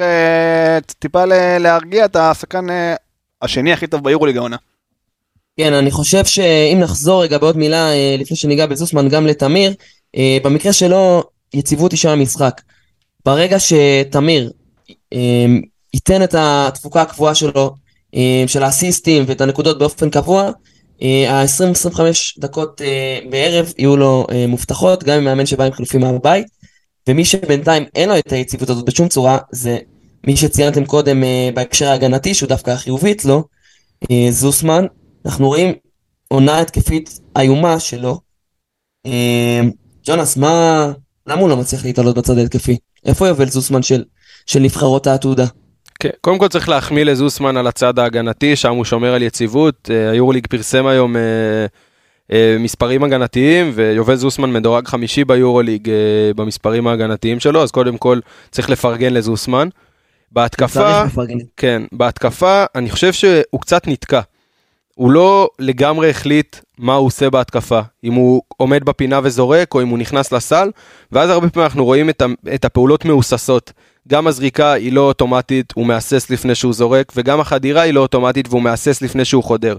טיפה 0.99 1.25
להרגיע 1.59 2.05
את 2.05 2.15
השחקן 2.15 2.65
השני 3.41 3.73
הכי 3.73 3.87
טוב 3.87 4.03
ביורוליג 4.03 4.37
העונה. 4.37 4.57
כן, 5.63 5.73
אני 5.73 5.91
חושב 5.91 6.25
שאם 6.25 6.77
נחזור 6.79 7.23
רגע 7.23 7.37
בעוד 7.37 7.57
מילה 7.57 7.93
אה, 7.93 8.15
לפני 8.19 8.37
שניגע 8.37 8.65
בזוסמן 8.65 9.09
גם 9.09 9.27
לתמיר, 9.27 9.73
אה, 10.17 10.37
במקרה 10.43 10.73
שלו 10.73 11.23
יציבות 11.53 11.91
היא 11.91 11.97
שם 11.97 12.09
המשחק. 12.09 12.61
ברגע 13.25 13.57
שתמיר 13.59 14.51
אה, 15.13 15.45
ייתן 15.93 16.23
את 16.23 16.35
התפוקה 16.37 17.01
הקבועה 17.01 17.35
שלו, 17.35 17.75
של 18.47 18.63
האסיסטים 18.63 19.23
ואת 19.27 19.41
הנקודות 19.41 19.79
באופן 19.79 20.09
קבוע, 20.09 20.51
ה-20-25 21.29 21.99
דקות 22.39 22.81
בערב 23.29 23.73
יהיו 23.77 23.97
לו 23.97 24.27
מובטחות, 24.47 25.03
גם 25.03 25.17
עם 25.17 25.23
מאמן 25.23 25.45
שבא 25.45 25.63
עם 25.63 25.71
חילופים 25.71 26.01
מהבית, 26.01 26.45
ומי 27.09 27.25
שבינתיים 27.25 27.85
אין 27.95 28.09
לו 28.09 28.17
את 28.17 28.31
היציבות 28.31 28.69
הזאת 28.69 28.85
בשום 28.85 29.07
צורה, 29.07 29.37
זה 29.51 29.77
מי 30.27 30.37
שציינתם 30.37 30.85
קודם 30.85 31.23
בהקשר 31.53 31.87
ההגנתי, 31.87 32.33
שהוא 32.33 32.49
דווקא 32.49 32.75
חיובי 32.75 33.11
אצלו, 33.11 33.43
זוסמן, 34.29 34.85
אנחנו 35.25 35.47
רואים 35.47 35.73
עונה 36.27 36.59
התקפית 36.59 37.19
איומה 37.37 37.79
שלו. 37.79 38.19
אה, 39.05 39.61
ג'ונס, 40.05 40.37
מה... 40.37 40.91
למה 41.27 41.41
הוא 41.41 41.49
לא 41.49 41.57
מצליח 41.57 41.85
להתעלות 41.85 42.17
בצד 42.17 42.37
ההתקפי? 42.37 42.77
איפה 43.05 43.27
יובל 43.27 43.49
זוסמן 43.49 43.81
של, 43.81 44.03
של 44.45 44.59
נבחרות 44.59 45.07
העתודה? 45.07 45.45
כן, 45.99 46.09
קודם 46.21 46.37
כל 46.37 46.47
צריך 46.47 46.69
להחמיא 46.69 47.03
לזוסמן 47.03 47.57
על 47.57 47.67
הצד 47.67 47.99
ההגנתי, 47.99 48.55
שם 48.55 48.71
הוא 48.71 48.85
שומר 48.85 49.13
על 49.13 49.23
יציבות. 49.23 49.89
אה, 49.93 50.09
היורוליג 50.09 50.47
פרסם 50.47 50.85
היום 50.85 51.15
אה, 51.15 51.21
אה, 52.31 52.55
מספרים 52.59 53.03
הגנתיים, 53.03 53.71
ויובל 53.73 54.15
זוסמן 54.15 54.53
מדורג 54.53 54.87
חמישי 54.87 55.25
ביורוליג 55.25 55.89
אה, 55.89 55.95
במספרים 56.35 56.87
ההגנתיים 56.87 57.39
שלו, 57.39 57.63
אז 57.63 57.71
קודם 57.71 57.97
כל 57.97 58.19
צריך 58.51 58.69
לפרגן 58.69 59.13
לזוסמן. 59.13 59.69
בהתקפה. 60.31 61.03
כן, 61.57 61.81
בהתקפה 61.91 62.63
אני 62.75 62.89
חושב 62.89 63.13
שהוא 63.13 63.61
קצת 63.61 63.87
נתקע. 63.87 64.21
הוא 64.95 65.11
לא 65.11 65.49
לגמרי 65.59 66.09
החליט 66.09 66.55
מה 66.77 66.93
הוא 66.93 67.07
עושה 67.07 67.29
בהתקפה, 67.29 67.79
אם 68.03 68.13
הוא 68.13 68.41
עומד 68.57 68.83
בפינה 68.83 69.19
וזורק 69.23 69.73
או 69.73 69.81
אם 69.81 69.87
הוא 69.87 69.97
נכנס 69.97 70.31
לסל, 70.31 70.71
ואז 71.11 71.29
הרבה 71.29 71.49
פעמים 71.49 71.65
אנחנו 71.65 71.85
רואים 71.85 72.09
את, 72.53 72.65
הפעולות 72.65 73.05
מהוססות. 73.05 73.71
גם 74.07 74.27
הזריקה 74.27 74.73
היא 74.73 74.93
לא 74.93 75.01
אוטומטית, 75.01 75.73
הוא 75.75 75.85
מהסס 75.85 76.29
לפני 76.29 76.55
שהוא 76.55 76.73
זורק, 76.73 77.11
וגם 77.15 77.39
החדירה 77.39 77.81
היא 77.81 77.93
לא 77.93 77.99
אוטומטית 77.99 78.47
והוא 78.49 78.61
מהסס 78.61 79.01
לפני 79.01 79.25
שהוא 79.25 79.43
חודר. 79.43 79.77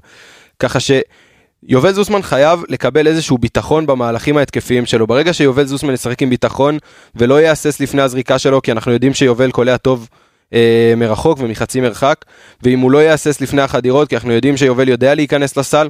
ככה 0.58 0.78
שיובל 0.80 1.92
זוסמן 1.92 2.22
חייב 2.22 2.62
לקבל 2.68 3.06
איזשהו 3.06 3.38
ביטחון 3.38 3.86
במהלכים 3.86 4.36
ההתקפיים 4.36 4.86
שלו. 4.86 5.06
ברגע 5.06 5.32
שיובל 5.32 5.64
זוסמן 5.64 5.94
ישחק 5.94 6.22
עם 6.22 6.30
ביטחון 6.30 6.78
ולא 7.14 7.40
יהסס 7.40 7.80
לפני 7.80 8.02
הזריקה 8.02 8.38
שלו, 8.38 8.62
כי 8.62 8.72
אנחנו 8.72 8.92
יודעים 8.92 9.14
שיובל 9.14 9.50
קולע 9.50 9.76
טוב 9.76 10.08
אה, 10.52 10.94
מרחוק 10.96 11.38
ומחצי 11.40 11.80
מרחק, 11.80 12.24
ואם 12.62 12.80
הוא 12.80 12.90
לא 12.90 12.98
יהסס 12.98 13.40
לפני 13.40 13.62
החדירות, 13.62 14.08
כי 14.08 14.14
אנחנו 14.14 14.32
יודעים 14.32 14.56
שיובל 14.56 14.88
יודע 14.88 15.14
להיכנס 15.14 15.56
לסל, 15.56 15.88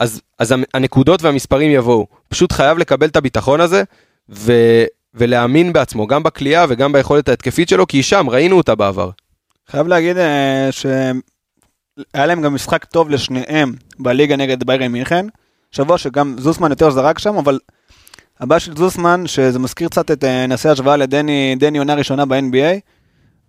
אז, 0.00 0.20
אז 0.38 0.54
הנקודות 0.74 1.22
והמספרים 1.22 1.70
יבואו. 1.70 2.06
פשוט 2.28 2.52
חייב 2.52 2.78
לקבל 2.78 3.06
את 3.06 3.16
הביטחון 3.16 3.60
הזה, 3.60 3.82
ו, 4.30 4.52
ולהאמין 5.14 5.72
בעצמו, 5.72 6.06
גם 6.06 6.22
בכלייה 6.22 6.66
וגם 6.68 6.92
ביכולת 6.92 7.28
ההתקפית 7.28 7.68
שלו, 7.68 7.86
כי 7.86 7.96
היא 7.96 8.04
שם, 8.04 8.26
ראינו 8.30 8.56
אותה 8.56 8.74
בעבר. 8.74 9.10
חייב 9.70 9.86
להגיד 9.86 10.16
אה, 10.16 10.68
שהיה 10.70 12.26
להם 12.26 12.42
גם 12.42 12.54
משחק 12.54 12.84
טוב 12.84 13.10
לשניהם 13.10 13.72
בליגה 13.98 14.36
נגד 14.36 14.64
ביירן 14.64 14.92
מינכן. 14.92 15.26
שבוע 15.70 15.98
שגם 15.98 16.36
זוסמן 16.38 16.70
יותר 16.70 16.90
זרק 16.90 17.18
שם, 17.18 17.36
אבל 17.36 17.58
הבעיה 18.40 18.60
של 18.60 18.76
זוסמן, 18.76 19.26
שזה 19.26 19.58
מזכיר 19.58 19.88
קצת 19.88 20.10
את, 20.10 20.24
אה, 20.24 20.46
נעשה 20.46 20.70
השוואה 20.70 20.96
לדני, 20.96 21.56
דני 21.58 21.78
עונה 21.78 21.94
ראשונה 21.94 22.24
ב-NBA. 22.24 22.80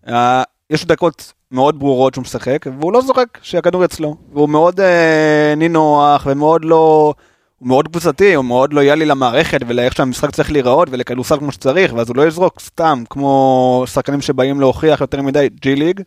אה, 0.10 0.43
יש 0.70 0.86
דקות 0.86 1.34
מאוד 1.51 1.80
ברורות 1.80 2.14
שהוא 2.14 2.22
משחק, 2.22 2.66
והוא 2.80 2.93
לא 2.93 3.01
זורק 3.01 3.39
שהכדור 3.41 3.86
אצלו. 3.86 4.16
והוא 4.34 4.49
מאוד 4.49 4.80
אה, 4.80 5.53
נינוח 5.58 6.28
ומאוד 6.30 6.66
לא... 6.66 7.14
הוא 7.60 7.68
מאוד 7.68 7.88
קבוצתי, 7.88 8.34
הוא 8.34 8.45
מאוד 8.45 8.74
לויאלי 8.74 9.05
למערכת 9.05 9.60
ולאיך 9.68 9.95
שהמשחק 9.95 10.32
צריך 10.32 10.51
להיראות 10.51 10.88
ולכדורסל 10.91 11.38
כמו 11.38 11.51
שצריך, 11.51 11.93
ואז 11.93 12.10
הוא 12.10 12.18
לא 12.18 12.28
יזרוק 12.28 12.60
סתם 12.60 13.03
כמו 13.10 13.84
שחקנים 13.88 14.22
שבאים 14.22 14.60
להוכיח 14.60 15.01
יותר 15.01 15.22
מדי 15.22 15.47
ג'י 15.62 15.76
ליג, 15.76 16.01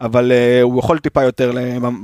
אבל 0.00 0.32
uh, 0.32 0.62
הוא 0.62 0.78
יכול 0.78 0.98
טיפה 0.98 1.22
יותר 1.22 1.52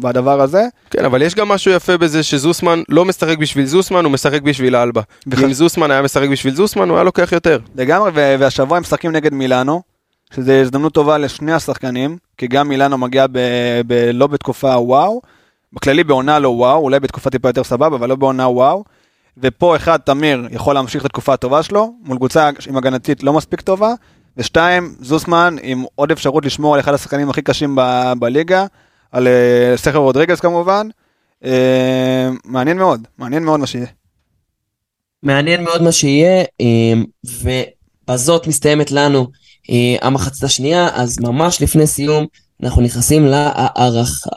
בדבר 0.01 0.41
הזה. 0.41 0.63
כן, 0.91 1.05
אבל 1.05 1.23
יש 1.23 1.35
גם 1.35 1.49
משהו 1.49 1.73
יפה 1.73 1.97
בזה 1.97 2.23
שזוסמן 2.23 2.83
לא 2.89 3.05
משחק 3.05 3.39
בשביל 3.39 3.67
זוסמן, 3.67 4.05
הוא 4.05 4.13
משחק 4.13 4.43
בשביל 4.43 4.77
אלבה. 4.77 5.03
אם 5.45 5.53
זוסמן 5.53 5.91
היה 5.91 6.03
משחק 6.03 6.29
בשביל 6.29 6.55
זוסמן, 6.55 6.89
הוא 6.89 6.97
היה 6.97 7.05
לוקח 7.05 7.33
יותר. 7.33 7.59
לגמרי, 7.77 8.11
והשבוע 8.15 8.77
הם 8.77 8.81
משחקים 8.81 9.13
נגד 9.13 9.35
מילאנו, 9.35 9.83
שזו 10.35 10.53
הזדמנות 10.53 10.93
טובה 10.93 11.19
לשני 11.19 11.53
השחקנים, 11.53 12.19
כי 12.39 12.47
גם 12.47 12.69
מילאנו 12.69 12.99
מגיע 12.99 13.27
ב- 13.33 13.81
ב- 13.87 14.11
לא 14.15 14.27
בתקופה 14.27 14.79
וואו, 14.79 15.21
בכללי 15.73 16.05
בעונה 16.05 16.39
לא 16.39 16.49
וואו, 16.49 16.79
אולי 16.79 17.01
בתקופה 17.01 17.31
טיפה 17.31 17.49
יותר 17.49 17.65
סבבה, 17.65 17.97
אבל 17.97 18.09
לא 18.09 18.17
בעונה 18.17 18.49
וואו. 18.49 18.85
ופה 19.39 19.77
אחד, 19.77 19.97
תמיר, 19.97 20.49
יכול 20.51 20.75
להמשיך 20.75 21.01
את 21.01 21.07
התקופה 21.07 21.33
הטובה 21.33 21.63
שלו, 21.63 21.93
מול 22.05 22.17
קבוצה 22.17 22.51
עם 22.69 22.77
הגנתית 22.77 23.23
לא 23.23 23.33
מספיק 23.33 23.61
טובה, 23.61 23.93
ושתיים, 24.37 24.95
זוסמן 25.01 25.57
עם 25.63 25.85
עוד 25.95 26.11
אפשרות 26.11 26.45
לשמור 26.47 26.75
על 26.75 26.81
אחד 26.81 26.95
השחקנים 26.95 27.31
הכי 27.31 27.43
קשים 27.43 27.77
ב- 27.77 28.13
בליגה, 28.19 28.67
על 29.13 29.29
אה, 29.29 29.73
סכר 29.77 29.99
רודריגז 29.99 30.41
כמובן. 30.41 30.89
אה, 31.45 32.29
מעניין 32.45 32.79
מאוד, 32.79 33.09
מעניין 33.19 33.45
מאוד 33.45 33.61
מה 33.61 33.67
שיהיה. 33.67 33.87
מעניין 35.23 35.65
מאוד 35.65 35.83
מה 35.83 35.93
שיהיה, 35.93 36.45
אה, 36.61 36.93
ובזאת 37.25 38.47
מסתיימת 38.47 38.91
לנו 38.91 39.27
אה, 39.71 39.97
המחצית 40.03 40.45
השנייה, 40.45 40.89
אז 40.95 41.19
ממש 41.21 41.63
לפני 41.63 41.87
סיום 41.87 42.27
אנחנו 42.63 42.83
נכנסים 42.83 43.27
להערכה. 43.27 44.31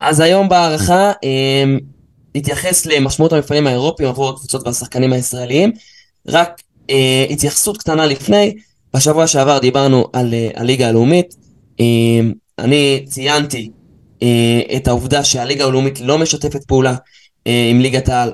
אז 0.00 0.20
היום 0.20 0.48
בהערכה 0.48 1.12
אה, 1.24 1.64
נתייחס 2.34 2.86
למשמעות 2.86 3.32
המפעלים 3.32 3.66
האירופיים 3.66 4.08
עבור 4.08 4.28
הקבוצות 4.28 4.66
והשחקנים 4.66 5.12
הישראלים. 5.12 5.72
רק 6.28 6.62
אה, 6.90 7.26
התייחסות 7.30 7.78
קטנה 7.78 8.06
לפני, 8.06 8.54
בשבוע 8.94 9.26
שעבר 9.26 9.58
דיברנו 9.58 10.06
על 10.12 10.34
הליגה 10.54 10.88
הלאומית. 10.88 11.34
אני 12.58 13.04
ציינתי 13.08 13.70
את 14.76 14.88
העובדה 14.88 15.24
שהליגה 15.24 15.64
הלאומית 15.64 16.00
לא 16.00 16.18
משתפת 16.18 16.64
פעולה 16.64 16.94
עם 17.44 17.80
ליגת 17.80 18.08
העל, 18.08 18.32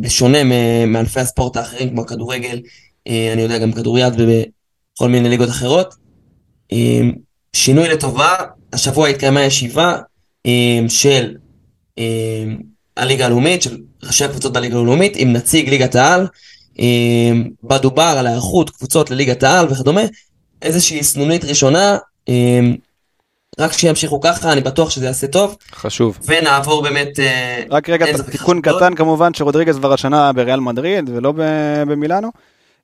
בשונה 0.00 0.44
מ- 0.44 0.92
מענפי 0.92 1.20
הספורט 1.20 1.56
האחרים 1.56 1.90
כמו 1.90 2.00
הכדורגל, 2.00 2.60
אה, 3.08 3.30
אני 3.32 3.42
יודע 3.42 3.58
גם 3.58 3.72
כדוריד 3.72 4.12
ובכל 4.18 5.08
מיני 5.08 5.28
ליגות 5.28 5.48
אחרות. 5.48 5.94
אה, 6.72 7.00
שינוי 7.52 7.88
לטובה, 7.88 8.34
השבוע 8.72 9.08
התקיימה 9.08 9.42
ישיבה 9.42 9.96
אה, 10.46 10.80
של 10.88 11.34
אה, 11.98 12.44
הליגה 12.96 13.26
הלאומית, 13.26 13.62
של 13.62 13.78
ראשי 14.02 14.24
הקבוצות 14.24 14.52
בליגה 14.52 14.78
הלאומית, 14.78 15.12
עם 15.16 15.32
נציג 15.32 15.68
ליגת 15.68 15.94
העל, 15.94 16.26
אה, 16.80 17.32
בה 17.62 17.78
דובר 17.78 18.14
על 18.18 18.26
היערכות 18.26 18.70
קבוצות 18.70 19.10
לליגת 19.10 19.42
העל 19.42 19.66
וכדומה, 19.70 20.02
איזושהי 20.62 21.02
סנונית 21.04 21.44
ראשונה, 21.44 21.96
אה, 22.28 22.60
רק 23.60 23.72
שימשיכו 23.72 24.20
ככה, 24.20 24.52
אני 24.52 24.60
בטוח 24.60 24.90
שזה 24.90 25.06
יעשה 25.06 25.26
טוב, 25.26 25.56
חשוב. 25.72 26.18
ונעבור 26.26 26.82
באמת... 26.82 27.20
אה, 27.20 27.62
רק 27.70 27.88
רגע, 27.88 28.06
תיקון 28.30 28.60
חשוב. 28.62 28.76
קטן 28.76 28.94
כמובן 28.94 29.34
שרודריגז 29.34 29.76
כבר 29.76 29.92
השנה 29.92 30.32
בריאל 30.32 30.60
מדריד 30.60 31.10
ולא 31.14 31.32
ב- 31.32 31.82
במילאנו, 31.86 32.28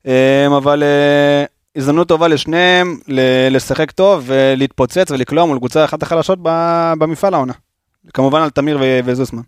אמ, 0.05 0.11
אבל 0.57 0.83
אה, 0.83 1.45
הזדמנות 1.75 2.07
טובה 2.07 2.27
לשניהם 2.27 2.99
ל- 3.07 3.55
לשחק 3.55 3.91
טוב 3.91 4.23
ולהתפוצץ 4.25 5.11
ולקלוע 5.11 5.45
מול 5.45 5.57
קבוצה 5.57 5.85
אחת 5.85 6.03
החלשות 6.03 6.39
ב- 6.41 6.93
במפעל 6.99 7.33
העונה. 7.33 7.53
כמובן 8.13 8.41
על 8.41 8.49
תמיר 8.49 8.77
ו- 8.81 8.99
וזוסמן. 9.05 9.41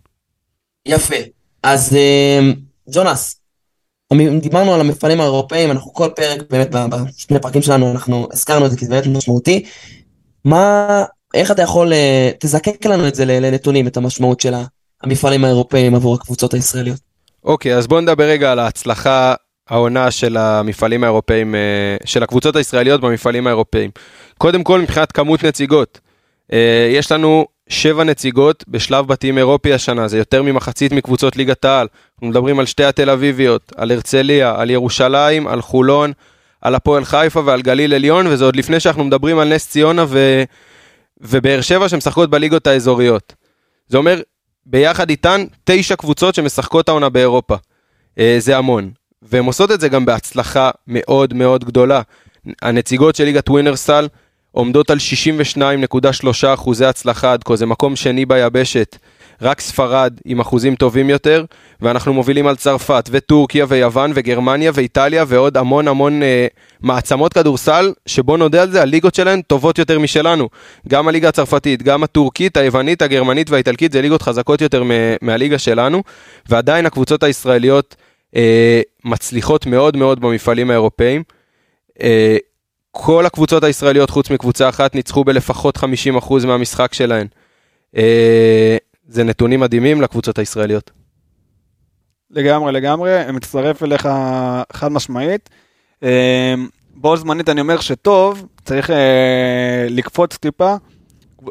יפה. 0.86 1.16
אז 1.62 1.96
אה, 1.96 2.40
ג'ונס, 2.92 3.40
דיברנו 4.40 4.74
על 4.74 4.80
המפעלים 4.80 5.20
האירופאים, 5.20 5.70
אנחנו 5.70 5.92
כל 5.92 6.08
פרק, 6.16 6.38
באמת 6.50 6.70
ב- 6.74 6.86
בשני 6.86 7.40
פרקים 7.40 7.62
שלנו, 7.62 7.90
אנחנו 7.92 8.28
הזכרנו 8.32 8.66
את 8.66 8.70
זה 8.70 8.76
כי 8.76 8.86
זה 8.86 8.90
באמת 9.00 9.16
משמעותי. 9.16 9.64
מה, 10.44 11.04
איך 11.34 11.50
אתה 11.50 11.62
יכול, 11.62 11.92
אה, 11.92 12.30
תזקק 12.40 12.86
לנו 12.86 13.08
את 13.08 13.14
זה 13.14 13.24
לנתונים, 13.24 13.86
את 13.86 13.96
המשמעות 13.96 14.40
של 14.40 14.54
המפעלים 15.02 15.44
האירופאים 15.44 15.94
עבור 15.94 16.14
הקבוצות 16.14 16.54
הישראליות. 16.54 17.00
אוקיי, 17.44 17.76
אז 17.76 17.86
בואו 17.86 18.00
נדבר 18.00 18.24
רגע 18.24 18.52
על 18.52 18.58
ההצלחה 18.58 19.34
העונה 19.68 20.10
של 20.10 20.36
המפעלים 20.36 21.04
האירופאים, 21.04 21.54
אה, 21.54 21.96
של 22.04 22.22
הקבוצות 22.22 22.56
הישראליות 22.56 23.00
במפעלים 23.00 23.46
האירופאים. 23.46 23.90
קודם 24.38 24.64
כל, 24.64 24.80
מבחינת 24.80 25.12
כמות 25.12 25.44
נציגות, 25.44 26.00
אה, 26.52 26.88
יש 26.90 27.12
לנו 27.12 27.46
שבע 27.68 28.04
נציגות 28.04 28.64
בשלב 28.68 29.06
בתים 29.06 29.38
אירופי 29.38 29.72
השנה, 29.72 30.08
זה 30.08 30.18
יותר 30.18 30.42
ממחצית 30.42 30.92
מקבוצות 30.92 31.36
ליגת 31.36 31.64
העל. 31.64 31.86
אנחנו 32.14 32.26
מדברים 32.26 32.60
על 32.60 32.66
שתי 32.66 32.84
התל 32.84 33.10
אביביות, 33.10 33.72
על 33.76 33.90
הרצליה, 33.90 34.54
על 34.56 34.70
ירושלים, 34.70 35.48
על 35.48 35.62
חולון, 35.62 36.12
על 36.60 36.74
הפועל 36.74 37.04
חיפה 37.04 37.42
ועל 37.44 37.62
גליל 37.62 37.94
עליון, 37.94 38.26
וזה 38.26 38.44
עוד 38.44 38.56
לפני 38.56 38.80
שאנחנו 38.80 39.04
מדברים 39.04 39.38
על 39.38 39.54
נס 39.54 39.68
ציונה 39.68 40.04
ו... 40.08 40.42
ובאר 41.20 41.60
שבע 41.60 41.88
שמשחקות 41.88 42.30
בליגות 42.30 42.66
האזוריות. 42.66 43.34
זה 43.88 43.98
אומר, 43.98 44.20
ביחד 44.66 45.10
איתן, 45.10 45.44
תשע 45.64 45.96
קבוצות 45.96 46.34
שמשחקות 46.34 46.88
העונה 46.88 47.08
באירופה. 47.08 47.56
אה, 48.18 48.36
זה 48.38 48.56
המון. 48.56 48.90
והן 49.22 49.44
עושות 49.44 49.70
את 49.70 49.80
זה 49.80 49.88
גם 49.88 50.04
בהצלחה 50.04 50.70
מאוד 50.86 51.34
מאוד 51.34 51.64
גדולה. 51.64 52.02
הנציגות 52.62 53.16
של 53.16 53.24
ליגת 53.24 53.48
ווינרסל 53.48 54.08
עומדות 54.52 54.90
על 54.90 54.98
62.3 55.56 56.54
אחוזי 56.54 56.86
הצלחה 56.86 57.32
עד 57.32 57.44
כה, 57.44 57.56
זה 57.56 57.66
מקום 57.66 57.96
שני 57.96 58.26
ביבשת. 58.26 58.96
רק 59.42 59.60
ספרד 59.60 60.14
עם 60.24 60.40
אחוזים 60.40 60.74
טובים 60.76 61.10
יותר, 61.10 61.44
ואנחנו 61.80 62.14
מובילים 62.14 62.46
על 62.46 62.56
צרפת 62.56 63.08
וטורקיה 63.12 63.66
ויוון 63.68 64.12
וגרמניה 64.14 64.70
ואיטליה 64.74 65.24
ועוד 65.28 65.56
המון 65.56 65.88
המון 65.88 66.22
אה, 66.22 66.46
מעצמות 66.80 67.32
כדורסל, 67.32 67.92
שבוא 68.06 68.38
נודה 68.38 68.62
על 68.62 68.70
זה, 68.70 68.82
הליגות 68.82 69.14
שלהן 69.14 69.40
טובות 69.40 69.78
יותר 69.78 69.98
משלנו. 69.98 70.48
גם 70.88 71.08
הליגה 71.08 71.28
הצרפתית, 71.28 71.82
גם 71.82 72.02
הטורקית, 72.02 72.56
היוונית, 72.56 73.02
הגרמנית 73.02 73.50
והאיטלקית 73.50 73.92
זה 73.92 74.02
ליגות 74.02 74.22
חזקות 74.22 74.60
יותר 74.60 74.82
מהליגה 75.22 75.58
שלנו, 75.58 76.02
ועדיין 76.48 76.86
הקבוצות 76.86 77.22
הישראליות 77.22 77.96
אה, 78.36 78.80
מצליחות 79.04 79.66
מאוד 79.66 79.96
מאוד 79.96 80.20
במפעלים 80.20 80.70
האירופאים. 80.70 81.22
אה, 82.02 82.36
כל 82.90 83.26
הקבוצות 83.26 83.64
הישראליות 83.64 84.10
חוץ 84.10 84.30
מקבוצה 84.30 84.68
אחת 84.68 84.94
ניצחו 84.94 85.24
בלפחות 85.24 85.76
50% 85.76 86.46
מהמשחק 86.46 86.94
שלהן. 86.94 87.26
אה, 87.96 88.76
זה 89.08 89.24
נתונים 89.24 89.60
מדהימים 89.60 90.00
לקבוצות 90.00 90.38
הישראליות. 90.38 90.90
לגמרי, 92.30 92.72
לגמרי, 92.72 93.32
מצטרף 93.32 93.82
אליך 93.82 94.08
חד 94.72 94.92
משמעית. 94.92 95.50
אה, 96.02 96.54
בו 96.94 97.16
זמנית 97.16 97.48
אני 97.48 97.60
אומר 97.60 97.80
שטוב, 97.80 98.46
צריך 98.64 98.90
אה, 98.90 99.86
לקפוץ 99.90 100.36
טיפה. 100.36 100.74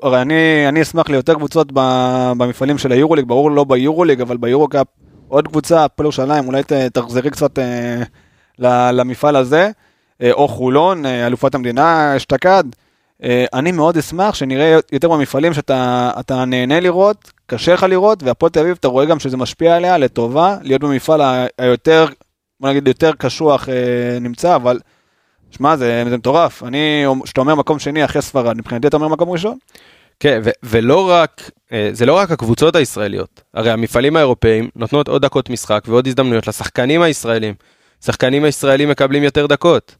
הרי 0.04 0.22
אני, 0.22 0.68
אני 0.68 0.82
אשמח 0.82 1.10
ליותר 1.10 1.34
קבוצות 1.34 1.68
במפעלים 2.38 2.78
של 2.78 2.92
היורוליג, 2.92 3.26
ברור 3.26 3.52
לא 3.52 3.64
ביורוליג, 3.64 4.22
אבל 4.22 4.38
ביורוקאפ 4.38 4.88
עוד 5.28 5.48
קבוצה, 5.48 5.86
הפועל 5.86 6.06
ירושלים, 6.06 6.48
אולי 6.48 6.62
תחזרי 6.94 7.30
קצת 7.30 7.60
אה, 7.60 8.92
למפעל 8.92 9.36
הזה, 9.36 9.72
אה, 10.22 10.32
או 10.32 10.48
חולון, 10.48 11.06
אלופת 11.06 11.56
המדינה 11.56 12.18
אשתקד. 12.18 12.64
אה, 13.24 13.46
אני 13.54 13.72
מאוד 13.72 13.98
אשמח 13.98 14.36
שנראה 14.36 14.80
יותר 14.92 15.10
במפעלים 15.10 15.54
שאתה 15.54 16.12
אתה 16.20 16.46
נהנה 16.46 16.80
לראות, 16.80 17.32
קשה 17.46 17.74
לך 17.74 17.84
לראות, 17.84 18.24
והפועל 18.24 18.52
תל 18.52 18.60
אביב, 18.60 18.78
אתה 18.80 18.88
רואה 18.88 19.06
גם 19.06 19.20
שזה 19.20 19.38
משפיע 19.38 19.76
עליה 19.76 19.98
לטובה, 19.98 20.58
להיות 20.62 20.82
במפעל 20.82 21.22
היותר, 21.58 22.06
בוא 22.60 22.70
נגיד, 22.70 22.88
יותר 22.88 23.12
קשוח 23.18 23.70
אה, 23.70 24.20
נמצא, 24.22 24.56
אבל 24.56 24.80
שמע, 25.52 25.76
זה, 25.76 26.04
זה 26.10 26.18
מטורף. 26.18 26.64
אני, 26.64 27.06
כשאתה 27.24 27.42
אומר 27.42 27.56
מקום 27.56 27.80
שני 27.80 28.06
אחרי 28.06 28.22
ספרד, 28.22 28.58
מבחינתי 28.58 28.88
אתה 28.88 28.98
אומר 28.98 29.08
מקום 29.08 29.30
ראשון? 29.30 29.58
כן, 30.20 30.40
ו- 30.44 30.50
ולא 30.64 31.10
רק, 31.10 31.52
אה, 31.72 31.90
זה 31.92 32.06
לא 32.06 32.14
רק 32.14 32.32
הקבוצות 32.32 32.76
הישראליות, 32.76 33.42
הרי 33.54 33.72
המפעלים 33.72 34.16
האירופאים 34.16 34.70
נותנות 34.76 35.08
עוד 35.08 35.22
דקות 35.22 35.50
משחק 35.50 35.84
ועוד 35.88 36.08
הזדמנויות 36.08 36.48
לשחקנים 36.48 37.02
הישראלים. 37.02 37.54
שחקנים 38.06 38.44
הישראלים 38.44 38.90
מקבלים 38.90 39.24
יותר 39.24 39.46
דקות. 39.46 39.96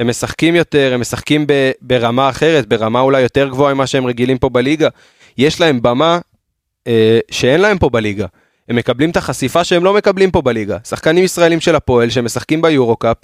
הם 0.00 0.06
משחקים 0.06 0.56
יותר, 0.56 0.90
הם 0.94 1.00
משחקים 1.00 1.46
ב- 1.46 1.70
ברמה 1.80 2.28
אחרת, 2.28 2.66
ברמה 2.66 3.00
אולי 3.00 3.22
יותר 3.22 3.48
גבוהה 3.48 3.74
ממה 3.74 3.86
שהם 3.86 4.06
רגילים 4.06 4.38
פה 4.38 4.48
בליגה. 4.48 4.88
יש 5.38 5.60
להם 5.60 5.82
במה 5.82 6.18
אה, 6.86 7.18
שאין 7.30 7.60
להם 7.60 7.78
פה 7.78 7.88
בליגה. 7.90 8.26
הם 8.68 8.76
מקבלים 8.76 9.10
את 9.10 9.16
החשיפה 9.16 9.64
שהם 9.64 9.84
לא 9.84 9.94
מקבלים 9.94 10.30
פה 10.30 10.42
בליגה. 10.42 10.78
שחקנים 10.84 11.24
ישראלים 11.24 11.60
של 11.60 11.74
הפועל 11.74 12.10
שמשחקים 12.10 12.62
ביורו-קאפ, 12.62 13.16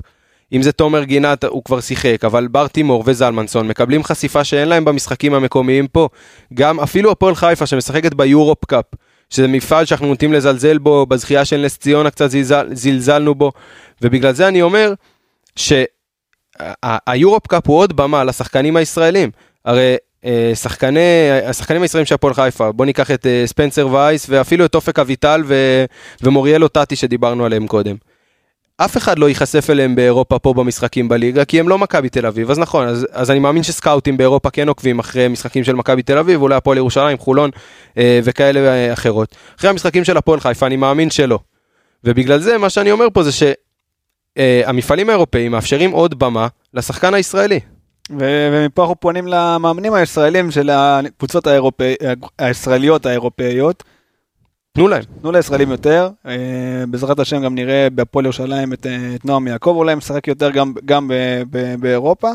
אם 0.53 0.63
זה 0.63 0.73
תומר 0.73 1.05
גינת 1.05 1.45
הוא 1.45 1.65
כבר 1.65 1.81
שיחק, 1.81 2.25
אבל 2.25 2.49
בר 2.49 2.67
תימור 2.67 3.03
וזלמנסון 3.07 3.69
מקבלים 3.69 4.05
חשיפה 4.05 4.45
שאין 4.45 4.69
להם 4.69 4.85
במשחקים 4.85 5.35
המקומיים 5.35 5.87
פה. 5.87 6.09
גם 6.55 6.81
אפילו 6.81 7.11
הפועל 7.11 7.35
חיפה 7.35 7.67
שמשחקת 7.67 8.15
ביורופ 8.15 8.65
קאפ, 8.65 8.85
שזה 9.31 9.49
מפעל 9.49 9.85
שאנחנו 9.85 10.07
נוטים 10.07 10.33
לזלזל 10.33 10.79
בו, 10.79 11.07
בזכייה 11.07 11.45
של 11.45 11.65
נס 11.65 11.79
ציונה 11.79 12.11
קצת 12.11 12.31
זלזל, 12.31 12.67
זלזלנו 12.73 13.35
בו, 13.35 13.53
ובגלל 14.03 14.33
זה 14.33 14.49
אני 14.49 14.63
אומר 14.63 14.93
שהיורופ 16.57 17.47
קאפ 17.47 17.67
הוא 17.67 17.79
עוד 17.79 17.97
במה 17.97 18.25
לשחקנים 18.25 18.77
הישראלים. 18.77 19.31
הרי 19.65 19.97
אה, 20.25 20.53
שחקני, 20.55 21.31
השחקנים 21.47 21.83
הישראלים 21.83 22.07
של 22.07 22.15
הפועל 22.15 22.35
חיפה, 22.35 22.73
בוא 22.73 22.87
ניקח 22.87 23.11
את 23.11 23.27
אה, 23.27 23.43
ספנסר 23.47 23.89
וייס 23.89 24.27
ואפילו 24.29 24.65
את 24.65 24.75
אופק 24.75 24.99
אביטל 24.99 25.43
ו, 25.47 25.85
ומוריאל 26.23 26.69
טאטי 26.69 26.97
שדיברנו 26.97 27.45
עליהם 27.45 27.67
קודם. 27.67 27.97
אף 28.77 28.97
אחד 28.97 29.19
לא 29.19 29.29
ייחשף 29.29 29.71
אליהם 29.71 29.95
באירופה 29.95 30.39
פה 30.39 30.55
במשחקים 30.55 31.09
בליגה, 31.09 31.45
כי 31.45 31.61
הם 31.61 31.69
לא 31.69 31.79
מכבי 31.79 32.09
תל 32.09 32.27
אביב, 32.27 32.51
אז 32.51 32.59
נכון, 32.59 32.89
אז, 32.89 33.07
אז 33.13 33.31
אני 33.31 33.39
מאמין 33.39 33.63
שסקאוטים 33.63 34.17
באירופה 34.17 34.51
כן 34.51 34.69
עוקבים 34.69 34.99
אחרי 34.99 35.29
משחקים 35.29 35.65
של 35.65 35.75
מכבי 35.75 36.03
תל 36.03 36.19
אביב, 36.19 36.43
אולי 36.43 36.55
הפועל 36.55 36.79
ירושלים, 36.79 37.19
חולון 37.19 37.51
אה, 37.99 38.21
וכאלה 38.25 38.61
אה, 38.61 38.93
אחרות. 38.93 39.35
אחרי 39.59 39.71
המשחקים 39.71 40.05
של 40.05 40.17
הפועל 40.17 40.41
חיפה 40.41 40.67
אני 40.67 40.77
מאמין 40.77 41.11
שלא. 41.11 41.39
ובגלל 42.05 42.39
זה 42.39 42.59
מה 42.59 42.71
שאני 42.71 42.91
אומר 42.91 43.07
פה 43.13 43.23
זה 43.23 43.33
שהמפעלים 44.39 45.09
האירופאים 45.09 45.53
מאפשרים 45.53 45.91
עוד 45.91 46.19
במה 46.19 46.49
לשחקן 46.75 47.15
הישראלי. 47.15 47.61
ו- 48.11 48.49
ומפה 48.53 48.83
אנחנו 48.83 49.01
פונים 49.01 49.27
למאמנים 49.27 49.95
הישראלים 49.95 50.51
של 50.51 50.71
הקבוצות 50.73 51.47
האירופאי, 51.47 51.95
הישראליות 52.39 53.07
האירופאיות. 53.07 53.85
תנו 54.73 54.89
להם. 54.89 55.03
תנו 55.21 55.33
לישראלים 55.33 55.71
יותר, 55.71 56.11
אה, 56.27 56.35
בעזרת 56.89 57.19
השם 57.19 57.43
גם 57.43 57.55
נראה 57.55 57.89
בהפועל 57.91 58.25
ירושלים 58.25 58.73
את, 58.73 58.87
אה, 58.87 59.15
את 59.15 59.25
נועם 59.25 59.49
יעקב, 59.49 59.75
אולי 59.77 59.95
משחק 59.95 60.29
יותר 60.29 60.51
גם, 60.51 60.73
גם 60.85 61.09
ב, 61.09 61.13
ב, 61.51 61.75
באירופה. 61.81 62.31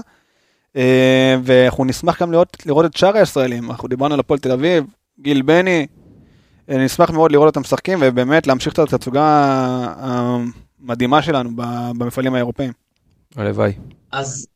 אה, 0.76 1.36
ואנחנו 1.44 1.86
נשמח 1.86 2.22
גם 2.22 2.32
לראות, 2.32 2.58
לראות 2.66 2.86
את 2.86 2.98
שאר 2.98 3.18
הישראלים, 3.18 3.72
אנחנו 3.72 3.88
דיברנו 3.88 4.14
על 4.14 4.20
הפועל 4.20 4.40
תל 4.40 4.52
אביב, 4.52 4.84
גיל 5.20 5.42
בני, 5.42 5.88
אה, 6.70 6.78
נשמח 6.78 7.10
מאוד 7.10 7.32
לראות 7.32 7.48
אותם 7.48 7.62
משחקים 7.62 8.00
ובאמת 8.02 8.48
להמשיך 8.48 8.74
את 8.74 8.80
התצוגה 8.80 9.88
המדהימה 10.88 11.22
שלנו 11.22 11.50
ב- 11.56 11.92
במפעלים 11.98 12.34
האירופאים. 12.36 12.72
הלוואי. 13.36 13.72
אז 14.12 14.48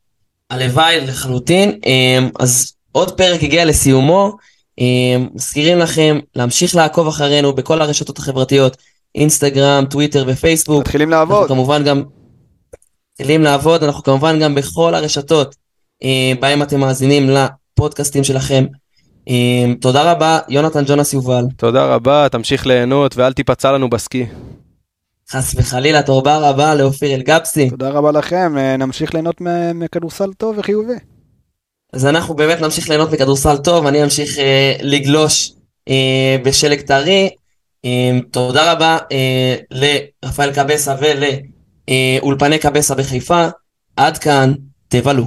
הלוואי 0.50 1.02
לחלוטין. 1.02 1.80
אמ, 1.86 2.30
אז 2.40 2.74
עוד 2.92 3.18
פרק 3.18 3.44
הגיע 3.44 3.66
לסיומו. 3.66 4.38
אמ, 4.80 5.28
מזכירים 5.34 5.78
לכם 5.80 6.20
להמשיך 6.36 6.76
לעקוב 6.76 7.08
אחרינו 7.08 7.54
בכל 7.54 7.82
הרשתות 7.82 8.18
החברתיות, 8.18 8.78
אינסטגרם, 9.16 9.86
טוויטר 9.90 10.24
ופייסבוק. 10.28 10.82
מתחילים 10.82 11.14
אנחנו 11.14 11.34
לעבוד. 11.34 11.48
כמובן 11.48 11.84
גם 11.84 12.04
מתחילים 13.12 13.42
לעבוד, 13.42 13.84
אנחנו 13.84 14.04
כמובן 14.04 14.40
גם 14.40 14.56
בכל 14.56 14.96
הרשתות 14.96 15.56
אה, 16.04 16.34
בהם 16.40 16.64
אתם 16.64 16.80
מאזינים 16.80 17.30
לפודקאסטים 17.30 18.24
שלכם. 18.24 18.66
תודה 19.82 20.12
רבה, 20.12 20.40
יונתן 20.50 20.84
ג'ונס 20.88 21.14
יובל. 21.14 21.44
תודה 21.58 21.86
רבה, 21.86 22.28
תמשיך 22.32 22.66
ליהנות 22.66 23.18
ואל 23.18 23.34
תיפצע 23.34 23.72
לנו 23.72 23.90
בסקי. 23.90 24.26
חס 25.36 25.56
וחלילה, 25.58 26.04
תודה 26.04 26.38
רבה 26.38 26.76
לאופיר 26.76 27.16
אלגבסי. 27.16 27.70
תודה 27.70 27.90
רבה 27.90 28.12
לכם, 28.12 28.58
אה, 28.58 28.78
נמשיך 28.78 29.14
ליהנות 29.14 29.42
מכדורסל 29.76 30.34
טוב 30.34 30.58
וחיובי. 30.58 30.94
אז 31.94 32.06
אנחנו 32.06 32.36
באמת 32.36 32.62
נמשיך 32.62 32.90
ליהנות 32.90 33.12
מכדורסל 33.12 33.58
טוב, 33.58 33.88
אני 33.88 34.04
אמשיך 34.04 34.40
אה, 34.40 34.76
לגלוש 34.82 35.54
אה, 35.90 36.38
בשלג 36.44 36.82
טרי. 36.82 37.30
אה, 37.86 38.20
תודה 38.32 38.72
רבה 38.74 38.98
אה, 39.12 39.56
לרפאל 39.72 40.54
קבסה 40.54 40.96
ולאולפני 41.90 42.60
קבסה 42.60 42.96
בחיפה. 42.96 43.48
עד 43.98 44.18
כאן, 44.18 44.54
תבלו. 44.88 45.26